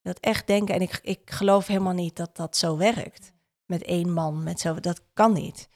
Dat 0.03 0.19
echt 0.19 0.47
denken. 0.47 0.75
En 0.75 0.81
ik, 0.81 0.99
ik 1.03 1.21
geloof 1.25 1.67
helemaal 1.67 1.93
niet 1.93 2.17
dat 2.17 2.37
dat 2.37 2.57
zo 2.57 2.77
werkt. 2.77 3.33
Met 3.67 3.83
één 3.83 4.13
man, 4.13 4.43
met 4.43 4.61
zo. 4.61 4.81
Dat 4.81 5.01
kan 5.15 5.33
niet. 5.33 5.69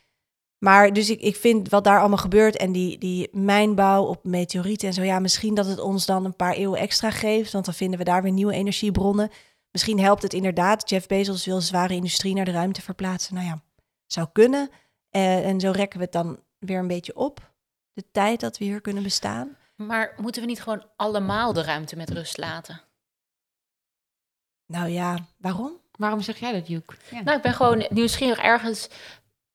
Maar 0.62 0.92
dus 0.92 1.11
ik, 1.11 1.20
ik 1.20 1.37
vind 1.37 1.68
wat 1.68 1.85
daar 1.85 1.98
allemaal 1.98 2.18
gebeurt 2.18 2.57
en 2.57 2.72
die, 2.72 2.98
die 2.98 3.29
mijnbouw 3.33 4.05
op 4.05 4.25
meteorieten 4.25 4.88
en 4.88 4.94
zo. 4.94 5.03
Ja, 5.03 5.18
misschien 5.18 5.55
dat 5.55 5.66
het 5.66 5.79
ons 5.79 6.07
dan 6.07 6.25
een 6.25 6.37
paar 6.37 6.55
eeuwen 6.55 6.79
extra 6.79 7.11
geeft. 7.11 7.53
Want 7.53 7.64
dan 7.64 7.75
vinden 7.75 7.98
we 7.98 8.05
daar 8.05 8.22
weer 8.22 8.33
nieuwe 8.33 8.53
energiebronnen. 8.53 9.31
Misschien 9.70 10.01
helpt 10.01 10.22
het 10.22 10.33
inderdaad. 10.33 10.90
Jeff 10.90 11.07
Bezos 11.07 11.44
wil 11.44 11.61
zware 11.61 11.94
industrie 11.94 12.35
naar 12.35 12.44
de 12.44 12.51
ruimte 12.51 12.83
verplaatsen. 12.83 13.35
Nou 13.35 13.46
ja, 13.46 13.62
zou 14.07 14.29
kunnen. 14.33 14.70
Eh, 15.11 15.46
en 15.46 15.61
zo 15.61 15.70
rekken 15.70 15.98
we 15.98 16.05
het 16.05 16.12
dan 16.12 16.40
weer 16.59 16.79
een 16.79 16.87
beetje 16.87 17.16
op. 17.16 17.53
De 17.92 18.05
tijd 18.12 18.40
dat 18.40 18.59
we 18.59 18.64
hier 18.64 18.81
kunnen 18.81 19.03
bestaan. 19.03 19.57
Maar 19.77 20.14
moeten 20.16 20.42
we 20.42 20.48
niet 20.48 20.62
gewoon 20.62 20.87
allemaal 20.96 21.53
de 21.53 21.62
ruimte 21.62 21.96
met 21.96 22.11
rust 22.11 22.38
laten? 22.38 22.81
Nou 24.66 24.88
ja, 24.88 25.18
waarom? 25.38 25.81
Waarom 25.92 26.20
zeg 26.20 26.38
jij 26.38 26.53
dat, 26.53 26.68
Joek? 26.68 26.94
Ja. 27.11 27.22
Nou, 27.22 27.37
ik 27.37 27.42
ben 27.42 27.55
gewoon 27.55 27.87
nieuwsgierig. 27.90 28.38
Ergens 28.38 28.88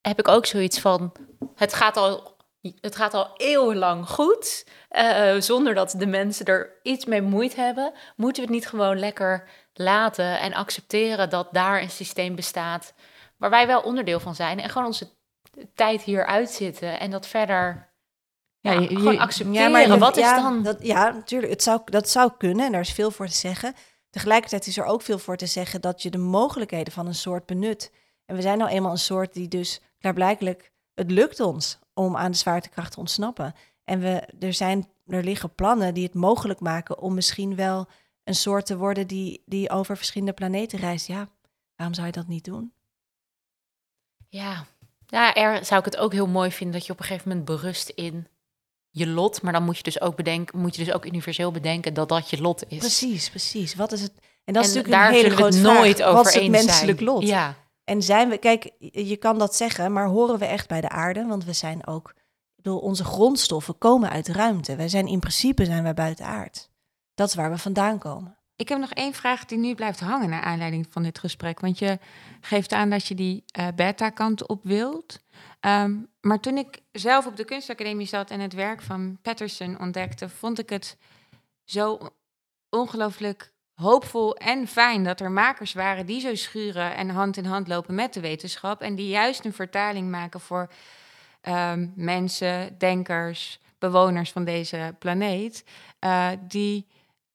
heb 0.08 0.20
ik 0.20 0.28
ook 0.28 0.46
zoiets 0.46 0.80
van... 0.80 1.12
Het 1.56 1.74
gaat 1.74 1.98
al, 1.98 2.36
het 2.82 2.96
gaat 2.96 3.14
al 3.14 3.34
eeuwenlang 3.38 4.10
goed. 4.10 4.66
eh, 4.90 5.36
zonder 5.40 5.74
dat 5.74 5.94
de 5.98 6.06
mensen 6.08 6.46
er 6.46 6.80
iets 6.84 7.06
mee 7.06 7.22
moeite 7.22 7.62
hebben. 7.62 7.94
Moeten 8.16 8.44
we 8.44 8.48
het 8.50 8.60
niet 8.60 8.68
gewoon 8.70 9.00
lekker 9.00 9.50
laten 9.74 10.40
en 10.40 10.54
accepteren 10.54 11.30
dat 11.30 11.48
daar 11.52 11.82
een 11.82 11.90
systeem 11.90 12.36
bestaat... 12.36 12.94
waar 13.38 13.50
wij 13.50 13.68
wel 13.68 13.82
onderdeel 13.82 14.20
van 14.20 14.36
zijn. 14.36 14.60
En 14.60 14.70
gewoon 14.70 14.88
onze 14.88 15.10
tijd 15.76 16.02
hier 16.02 16.26
uitzitten. 16.26 17.00
En 17.00 17.12
dat 17.12 17.28
verder... 17.28 17.86
Ja, 18.60 18.72
Ja, 18.72 18.80
je- 18.80 18.88
gewoon 18.88 19.14
je- 19.14 19.20
accepteren. 19.20 19.80
je- 19.92 19.98
Wat 19.98 20.18
is 20.18 20.24
ja, 20.24 20.42
dan... 20.42 20.64
Dat, 20.64 20.78
ja, 20.82 21.10
natuurlijk. 21.12 21.52
Het 21.52 21.64
zou, 21.64 21.82
dat 21.86 22.10
zou 22.10 22.32
kunnen 22.38 22.66
en 22.66 22.72
daar 22.72 22.82
is 22.82 22.92
veel 22.92 23.12
voor 23.12 23.28
te 23.28 23.34
zeggen. 23.36 23.74
Tegelijkertijd 24.10 24.68
is 24.68 24.78
er 24.78 24.86
ook 24.86 25.02
veel 25.02 25.18
voor 25.20 25.38
te 25.38 25.46
zeggen 25.46 25.82
dat 25.82 26.02
je 26.02 26.10
de 26.10 26.18
mogelijkheden 26.18 26.94
van 26.94 27.08
een 27.08 27.16
soort 27.16 27.46
benut. 27.46 27.92
En 28.26 28.36
we 28.36 28.42
zijn 28.42 28.58
nou 28.58 28.70
eenmaal 28.72 28.92
een 28.92 28.98
soort 28.98 29.34
die 29.34 29.48
dus 29.48 29.82
klaarblijkelijk... 30.00 30.72
Het 30.94 31.12
lukt 31.12 31.40
ons 31.40 31.80
om 31.94 32.16
aan 32.16 32.32
de 32.32 32.38
zwaartekracht 32.38 32.92
te 32.92 33.00
ontsnappen. 33.00 33.56
En 33.84 34.00
we, 34.00 34.28
er, 34.40 34.54
zijn, 34.54 34.88
er 35.08 35.24
liggen 35.24 35.56
plannen 35.56 35.94
die 35.94 36.04
het 36.04 36.14
mogelijk 36.14 36.60
maken 36.60 37.00
om 37.00 37.14
misschien 37.14 37.56
wel 37.56 37.88
een 38.24 38.36
soort 38.36 38.66
te 38.66 38.78
worden 38.78 39.08
die, 39.08 39.44
die 39.46 39.70
over 39.70 39.98
verschillende 39.98 40.34
planeten 40.34 40.80
reist. 40.80 41.08
Ja, 41.08 41.30
waarom 41.76 41.96
zou 41.96 42.08
je 42.08 42.14
dat 42.14 42.28
niet 42.28 42.46
doen? 42.46 42.74
Ja, 44.30 44.66
ja 45.08 45.34
er 45.34 45.66
zou 45.66 45.80
ik 45.80 45.86
het 45.86 45.98
ook 45.98 46.12
heel 46.12 46.28
mooi 46.28 46.52
vinden 46.52 46.76
dat 46.76 46.86
je 46.86 46.92
op 46.92 47.00
een 47.00 47.06
gegeven 47.06 47.30
moment 47.30 47.46
berust 47.46 47.90
in 47.90 48.28
je 48.90 49.08
lot. 49.08 49.42
Maar 49.42 49.54
dan 49.54 49.64
moet 49.64 49.78
je 49.78 49.84
dus 49.84 50.02
ook 50.02 50.16
bedenken, 50.16 50.60
moet 50.60 50.76
je 50.76 50.84
dus 50.86 50.94
ook 50.94 51.06
universeel 51.06 51.52
bedenken 51.52 51.94
dat 51.94 52.10
dat 52.10 52.30
je 52.30 52.42
lot 52.42 52.64
is. 52.68 52.78
Precies, 52.78 53.30
precies. 53.30 53.76
Wat 53.76 53.92
is 53.92 54.02
het? 54.02 54.14
En 54.44 54.54
dat 54.54 54.66
is 54.66 54.74
natuurlijk 54.74 55.02
daar 55.02 55.08
een 55.08 55.14
hele 55.14 55.36
grote 55.36 55.58
nooit 55.58 55.96
vraag. 55.96 56.08
over 56.08 56.24
Wat 56.24 56.34
is 56.34 56.42
het 56.42 56.52
menselijk 56.52 56.98
zijn. 56.98 57.10
lot? 57.10 57.28
Ja, 57.28 57.56
En 57.88 58.02
zijn 58.02 58.30
we, 58.30 58.38
kijk, 58.38 58.72
je 58.80 59.18
kan 59.18 59.38
dat 59.38 59.56
zeggen, 59.56 59.92
maar 59.92 60.08
horen 60.08 60.40
we 60.40 60.46
echt 60.46 60.68
bij 60.68 60.82
de 60.82 60.90
aarde? 60.90 61.26
Want 61.26 61.46
we 61.46 61.54
zijn 61.54 61.88
ook, 61.88 62.14
bedoel, 62.56 62.80
onze 62.80 63.04
grondstoffen 63.04 63.78
komen 63.78 64.10
uit 64.10 64.28
ruimte. 64.28 64.76
Wij 64.76 64.90
zijn 64.90 65.08
in 65.08 65.20
principe 65.20 65.66
zijn 65.66 65.84
wij 65.84 65.94
buiten 65.94 66.26
aard. 66.26 66.70
Dat 67.14 67.28
is 67.28 67.36
waar 67.36 67.52
we 67.52 67.58
vandaan 67.58 67.98
komen. 67.98 68.38
Ik 68.56 68.70
heb 68.70 68.80
nog 68.80 68.92
één 68.92 69.14
vraag 69.14 69.46
die 69.46 69.58
nu 69.58 69.76
blijft 69.76 70.00
hangen 70.00 70.30
naar 70.30 70.42
aanleiding 70.42 70.88
van 70.90 71.04
dit 71.04 71.20
gesprek. 71.20 71.60
Want 71.60 71.80
je 71.80 72.00
geeft 72.42 72.72
aan 72.72 72.90
dat 72.90 73.08
je 73.08 73.16
die 73.16 73.44
eh, 73.46 73.68
beta-kant 73.76 74.48
op 74.48 74.60
wilt. 74.64 75.20
Ehm, 75.60 75.96
maar 76.22 76.40
toen 76.40 76.58
ik 76.58 76.82
zelf 76.92 77.26
op 77.26 77.36
de 77.36 77.46
kunstacademie 77.46 78.08
zat 78.08 78.32
en 78.32 78.40
het 78.40 78.54
werk 78.54 78.82
van 78.82 79.18
Patterson 79.22 79.80
ontdekte, 79.80 80.30
vond 80.30 80.60
ik 80.60 80.70
het 80.70 80.98
zo 81.64 82.00
ongelooflijk 82.70 83.54
hoopvol 83.78 84.36
en 84.36 84.68
fijn 84.68 85.04
dat 85.04 85.20
er 85.20 85.32
makers 85.32 85.74
waren 85.74 86.06
die 86.06 86.20
zo 86.20 86.36
schuren 86.36 86.96
en 86.96 87.10
hand 87.10 87.38
in 87.38 87.46
hand 87.46 87.68
lopen 87.68 87.96
met 87.96 88.14
de 88.14 88.20
wetenschap. 88.20 88.82
En 88.82 88.96
die 88.96 89.08
juist 89.08 89.46
een 89.46 89.54
vertaling 89.54 90.10
maken 90.10 90.40
voor 90.40 90.72
ehm, 91.42 91.88
mensen, 91.96 92.78
denkers, 92.78 93.60
bewoners 93.80 94.32
van 94.32 94.44
deze 94.44 94.96
planeet. 95.00 95.64
eh, 96.00 96.30
die 96.48 96.88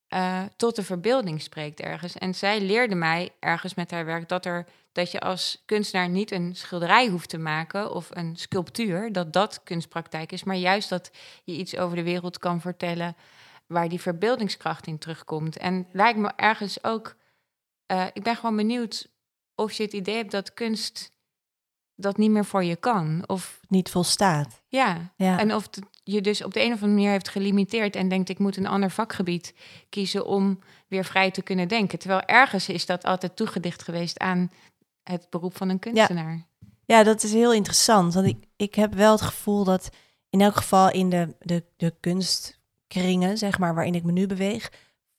eh, 0.08 0.40
tot 0.56 0.76
de 0.76 0.82
verbeelding 0.82 1.42
spreekt 1.42 1.80
ergens. 1.80 2.18
En 2.18 2.34
zij 2.34 2.60
leerde 2.60 2.94
mij 2.94 3.30
ergens 3.40 3.74
met 3.74 3.90
haar 3.90 4.04
werk 4.04 4.28
dat, 4.28 4.46
er, 4.46 4.66
dat 4.92 5.10
je 5.10 5.20
als 5.20 5.62
kunstenaar 5.66 6.08
niet 6.08 6.30
een 6.30 6.56
schilderij 6.56 7.08
hoeft 7.08 7.28
te 7.28 7.38
maken 7.38 7.94
of 7.94 8.08
een 8.10 8.36
sculptuur, 8.36 9.12
dat 9.12 9.32
dat 9.32 9.60
kunstpraktijk 9.64 10.32
is, 10.32 10.44
maar 10.44 10.56
juist 10.56 10.88
dat 10.88 11.10
je 11.44 11.52
iets 11.52 11.76
over 11.76 11.96
de 11.96 12.02
wereld 12.02 12.38
kan 12.38 12.60
vertellen 12.60 13.16
waar 13.72 13.88
die 13.88 14.00
verbeeldingskracht 14.00 14.86
in 14.86 14.98
terugkomt. 14.98 15.56
En 15.56 15.86
lijkt 15.92 16.18
me 16.18 16.32
ergens 16.36 16.84
ook, 16.84 17.16
eh, 17.86 18.06
ik 18.12 18.22
ben 18.22 18.36
gewoon 18.36 18.56
benieuwd 18.56 19.10
of 19.54 19.72
je 19.72 19.82
het 19.82 19.92
idee 19.92 20.16
hebt 20.16 20.30
dat 20.30 20.54
kunst 20.54 21.10
dat 21.94 22.16
niet 22.16 22.30
meer 22.30 22.44
voor 22.44 22.64
je 22.64 22.76
kan. 22.76 23.24
Of 23.26 23.60
Niet 23.68 23.90
volstaat. 23.90 24.62
ja, 24.68 25.12
Ja. 25.16 25.38
en 25.38 25.54
of 25.54 25.62
het 25.62 25.80
je 26.04 26.20
dus 26.20 26.44
op 26.44 26.52
de 26.52 26.60
een 26.60 26.66
of 26.72 26.72
andere 26.72 26.92
manier 26.92 27.10
heeft 27.10 27.28
gelimiteerd 27.28 27.96
en 27.96 28.08
denkt 28.08 28.28
ik 28.28 28.38
moet 28.38 28.56
een 28.56 28.66
ander 28.66 28.90
vakgebied 28.90 29.54
kiezen 29.88 30.26
om 30.26 30.58
weer 30.88 31.04
vrij 31.04 31.30
te 31.30 31.42
kunnen 31.42 31.68
denken. 31.68 31.98
Terwijl 31.98 32.20
ergens 32.22 32.68
is 32.68 32.86
dat 32.86 33.04
altijd 33.04 33.36
toegedicht 33.36 33.82
geweest 33.82 34.18
aan 34.18 34.50
het 35.02 35.26
beroep 35.30 35.56
van 35.56 35.68
een 35.68 35.78
kunstenaar. 35.78 36.46
Ja, 36.84 37.02
dat 37.02 37.22
is 37.22 37.32
heel 37.32 37.52
interessant. 37.52 38.14
Want 38.14 38.26
ik, 38.26 38.44
ik 38.56 38.74
heb 38.74 38.94
wel 38.94 39.12
het 39.12 39.20
gevoel 39.20 39.64
dat 39.64 39.88
in 40.30 40.40
elk 40.40 40.56
geval 40.56 40.90
in 40.90 41.10
de, 41.10 41.34
de, 41.40 41.64
de 41.76 41.94
kunstkringen, 42.92 43.38
zeg 43.38 43.58
maar, 43.58 43.74
waarin 43.74 43.94
ik 43.94 44.04
me 44.04 44.12
nu 44.12 44.26
beweeg, 44.26 44.72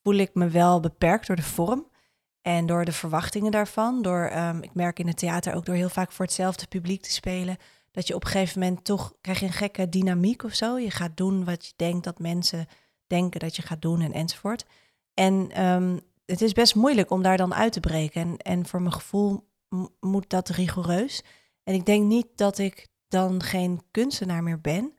voel 0.03 0.15
ik 0.15 0.33
me 0.33 0.47
wel 0.47 0.79
beperkt 0.79 1.27
door 1.27 1.35
de 1.35 1.41
vorm 1.41 1.87
en 2.41 2.65
door 2.65 2.85
de 2.85 2.91
verwachtingen 2.91 3.51
daarvan. 3.51 4.01
Door, 4.01 4.25
ehm, 4.25 4.57
ik 4.61 4.73
merk 4.73 4.99
in 4.99 5.07
het 5.07 5.17
theater 5.17 5.53
ook 5.53 5.65
door 5.65 5.75
heel 5.75 5.89
vaak 5.89 6.11
voor 6.11 6.25
hetzelfde 6.25 6.67
publiek 6.67 7.01
te 7.01 7.11
spelen, 7.11 7.57
dat 7.91 8.07
je 8.07 8.15
op 8.15 8.23
een 8.23 8.29
gegeven 8.29 8.59
moment 8.59 8.83
toch 8.83 9.13
krijg 9.21 9.39
je 9.39 9.45
een 9.45 9.51
gekke 9.51 9.89
dynamiek 9.89 10.43
of 10.43 10.53
zo. 10.53 10.77
Je 10.77 10.91
gaat 10.91 11.17
doen 11.17 11.45
wat 11.45 11.65
je 11.65 11.73
denkt 11.75 12.03
dat 12.03 12.19
mensen 12.19 12.67
denken 13.07 13.39
dat 13.39 13.55
je 13.55 13.61
gaat 13.61 13.81
doen 13.81 14.01
en 14.01 14.11
enzovoort. 14.11 14.65
En 15.13 15.51
ehm, 15.51 15.97
het 16.25 16.41
is 16.41 16.53
best 16.53 16.75
moeilijk 16.75 17.11
om 17.11 17.21
daar 17.21 17.37
dan 17.37 17.53
uit 17.53 17.73
te 17.73 17.79
breken. 17.79 18.21
En, 18.21 18.37
en 18.37 18.65
voor 18.65 18.81
mijn 18.81 18.93
gevoel 18.93 19.47
moet 19.99 20.29
dat 20.29 20.49
rigoureus. 20.49 21.23
En 21.63 21.73
ik 21.73 21.85
denk 21.85 22.05
niet 22.05 22.27
dat 22.35 22.57
ik 22.57 22.87
dan 23.07 23.43
geen 23.43 23.81
kunstenaar 23.91 24.43
meer 24.43 24.61
ben, 24.61 24.93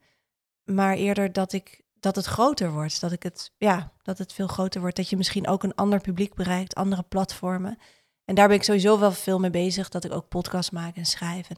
maar 0.65 0.95
eerder 0.95 1.33
dat 1.33 1.53
ik 1.53 1.84
dat 2.05 2.17
het 2.17 2.25
groter 2.25 2.73
wordt. 2.73 3.01
Dat 3.01 3.13
ik 3.13 3.23
het, 3.23 3.51
ja, 3.57 3.93
dat 4.03 4.19
het 4.19 4.33
veel 4.33 4.47
groter 4.47 4.81
wordt. 4.81 4.97
Dat 4.97 5.09
je 5.09 5.17
misschien 5.17 5.47
ook 5.47 5.63
een 5.63 5.75
ander 5.75 6.01
publiek 6.01 6.35
bereikt, 6.35 6.75
andere 6.75 7.03
platformen. 7.03 7.79
En 8.25 8.35
daar 8.35 8.49
ben 8.49 8.57
ik 8.57 8.63
sowieso 8.63 8.99
wel 8.99 9.13
veel 9.13 9.39
mee 9.39 9.51
bezig. 9.51 9.89
Dat 9.89 10.05
ik 10.05 10.13
ook 10.13 10.29
podcast 10.29 10.73
maak 10.73 10.97
en 10.97 11.07
schrijf. 11.07 11.49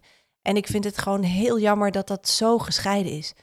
En 0.42 0.56
ik 0.56 0.66
vind 0.66 0.84
het 0.84 0.98
gewoon 0.98 1.22
heel 1.22 1.58
jammer 1.58 1.90
dat 1.90 2.06
dat 2.06 2.28
zo 2.28 2.58
gescheiden 2.58 3.12
is. 3.12 3.34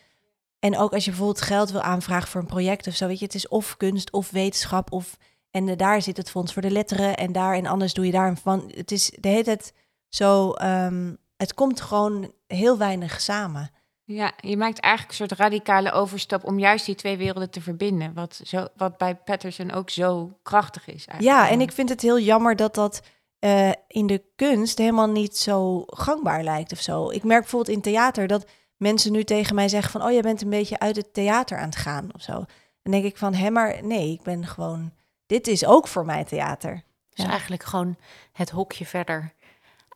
En 0.59 0.77
ook 0.77 0.93
als 0.93 1.03
je 1.03 1.09
bijvoorbeeld 1.09 1.41
geld 1.41 1.71
wil 1.71 1.81
aanvragen 1.81 2.27
voor 2.27 2.41
een 2.41 2.47
project 2.47 2.87
of 2.87 2.95
zo, 2.95 3.07
weet 3.07 3.19
je, 3.19 3.25
het 3.25 3.35
is 3.35 3.47
of 3.47 3.77
kunst 3.77 4.11
of 4.11 4.29
wetenschap 4.29 4.91
of 4.91 5.17
en 5.51 5.77
daar 5.77 6.01
zit 6.01 6.17
het 6.17 6.29
fonds 6.29 6.53
voor 6.53 6.61
de 6.61 6.71
letteren 6.71 7.17
en 7.17 7.31
daar 7.31 7.55
en 7.55 7.65
anders 7.65 7.93
doe 7.93 8.05
je 8.05 8.11
daar 8.11 8.27
een 8.27 8.37
van. 8.37 8.71
Het 8.75 8.91
is 8.91 9.11
de 9.19 9.27
hele 9.27 9.43
tijd 9.43 9.73
zo, 10.09 10.53
um, 10.61 11.17
het 11.37 11.53
komt 11.53 11.81
gewoon 11.81 12.33
heel 12.47 12.77
weinig 12.77 13.21
samen. 13.21 13.71
Ja, 14.05 14.31
je 14.37 14.57
maakt 14.57 14.79
eigenlijk 14.79 15.19
een 15.19 15.27
soort 15.27 15.39
radicale 15.39 15.91
overstap 15.91 16.43
om 16.43 16.59
juist 16.59 16.85
die 16.85 16.95
twee 16.95 17.17
werelden 17.17 17.49
te 17.49 17.61
verbinden. 17.61 18.13
Wat, 18.13 18.41
zo, 18.43 18.67
wat 18.75 18.97
bij 18.97 19.15
Patterson 19.15 19.71
ook 19.71 19.89
zo 19.89 20.37
krachtig 20.41 20.87
is. 20.87 21.05
Eigenlijk. 21.05 21.21
Ja, 21.21 21.49
en 21.49 21.61
ik 21.61 21.71
vind 21.71 21.89
het 21.89 22.01
heel 22.01 22.19
jammer 22.19 22.55
dat 22.55 22.75
dat 22.75 23.01
uh, 23.39 23.71
in 23.87 24.07
de 24.07 24.23
kunst 24.35 24.77
helemaal 24.77 25.09
niet 25.09 25.37
zo 25.37 25.83
gangbaar 25.85 26.43
lijkt 26.43 26.71
of 26.71 26.79
zo. 26.79 27.09
Ik 27.09 27.23
merk 27.23 27.41
bijvoorbeeld 27.41 27.75
in 27.75 27.81
theater 27.81 28.27
dat 28.27 28.45
mensen 28.77 29.11
nu 29.11 29.23
tegen 29.23 29.55
mij 29.55 29.67
zeggen 29.67 29.91
van... 29.91 30.03
oh, 30.03 30.11
je 30.11 30.21
bent 30.21 30.41
een 30.41 30.49
beetje 30.49 30.79
uit 30.79 30.95
het 30.95 31.13
theater 31.13 31.57
aan 31.57 31.65
het 31.65 31.75
gaan 31.75 32.09
of 32.13 32.21
zo. 32.21 32.33
Dan 32.81 32.91
denk 32.91 33.03
ik 33.05 33.17
van, 33.17 33.33
hé, 33.33 33.49
maar 33.49 33.83
nee, 33.83 34.11
ik 34.11 34.21
ben 34.21 34.47
gewoon... 34.47 34.91
dit 35.25 35.47
is 35.47 35.65
ook 35.65 35.87
voor 35.87 36.05
mij 36.05 36.23
theater. 36.23 36.83
Dus 37.09 37.25
eigenlijk 37.25 37.63
gewoon 37.63 37.97
het 38.31 38.49
hokje 38.49 38.85
verder 38.85 39.33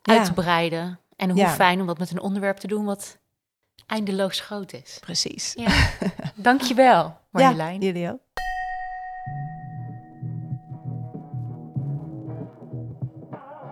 uitbreiden. 0.01 0.99
En 1.15 1.29
hoe 1.29 1.47
fijn 1.47 1.79
om 1.79 1.87
dat 1.87 1.97
met 1.97 2.11
een 2.11 2.21
onderwerp 2.21 2.57
te 2.57 2.67
doen 2.67 2.85
wat 2.85 3.17
eindeloos 3.87 4.39
groot 4.39 4.73
is. 4.73 4.97
Precies. 4.99 5.53
Ja. 5.55 5.89
Dankjewel, 6.35 7.17
Marjolein. 7.31 7.81
Ja, 7.81 7.85
jullie 7.85 8.09
ook. 8.09 8.19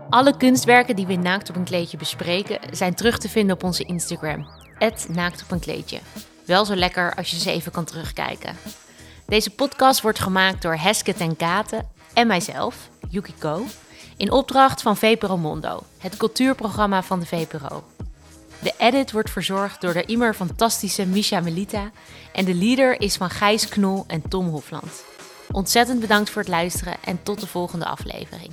Alle 0.09 0.37
kunstwerken 0.37 0.95
die 0.95 1.07
we 1.07 1.15
Naakt 1.15 1.49
op 1.49 1.55
een 1.55 1.63
kleedje 1.63 1.97
bespreken 1.97 2.59
zijn 2.71 2.93
terug 2.93 3.17
te 3.17 3.29
vinden 3.29 3.55
op 3.55 3.63
onze 3.63 3.83
Instagram. 3.83 4.47
Naakt 5.09 5.43
op 5.43 5.51
een 5.51 5.59
kleedje. 5.59 5.99
Wel 6.45 6.65
zo 6.65 6.75
lekker 6.75 7.15
als 7.15 7.31
je 7.31 7.39
ze 7.39 7.51
even 7.51 7.71
kan 7.71 7.85
terugkijken. 7.85 8.55
Deze 9.25 9.49
podcast 9.49 10.01
wordt 10.01 10.19
gemaakt 10.19 10.61
door 10.61 10.75
Heske 10.75 11.13
ten 11.13 11.35
Katen 11.35 11.89
en 12.13 12.27
mijzelf, 12.27 12.89
Yukiko, 13.09 13.65
in 14.17 14.31
opdracht 14.31 14.81
van 14.81 14.97
VPRO 14.97 15.37
Mondo, 15.37 15.83
het 15.97 16.17
cultuurprogramma 16.17 17.03
van 17.03 17.19
de 17.19 17.25
VPRO. 17.25 17.83
De 18.61 18.73
edit 18.77 19.11
wordt 19.11 19.29
verzorgd 19.29 19.81
door 19.81 19.93
de 19.93 20.05
immer 20.05 20.33
fantastische 20.33 21.05
Misha 21.05 21.39
Melita 21.39 21.91
en 22.33 22.45
de 22.45 22.53
leader 22.53 23.01
is 23.01 23.15
van 23.15 23.29
Gijs 23.29 23.67
Knol 23.67 24.03
en 24.07 24.29
Tom 24.29 24.47
Hofland. 24.47 25.03
Ontzettend 25.51 25.99
bedankt 25.99 26.29
voor 26.29 26.41
het 26.41 26.51
luisteren 26.51 26.97
en 27.03 27.23
tot 27.23 27.39
de 27.39 27.47
volgende 27.47 27.85
aflevering. 27.85 28.51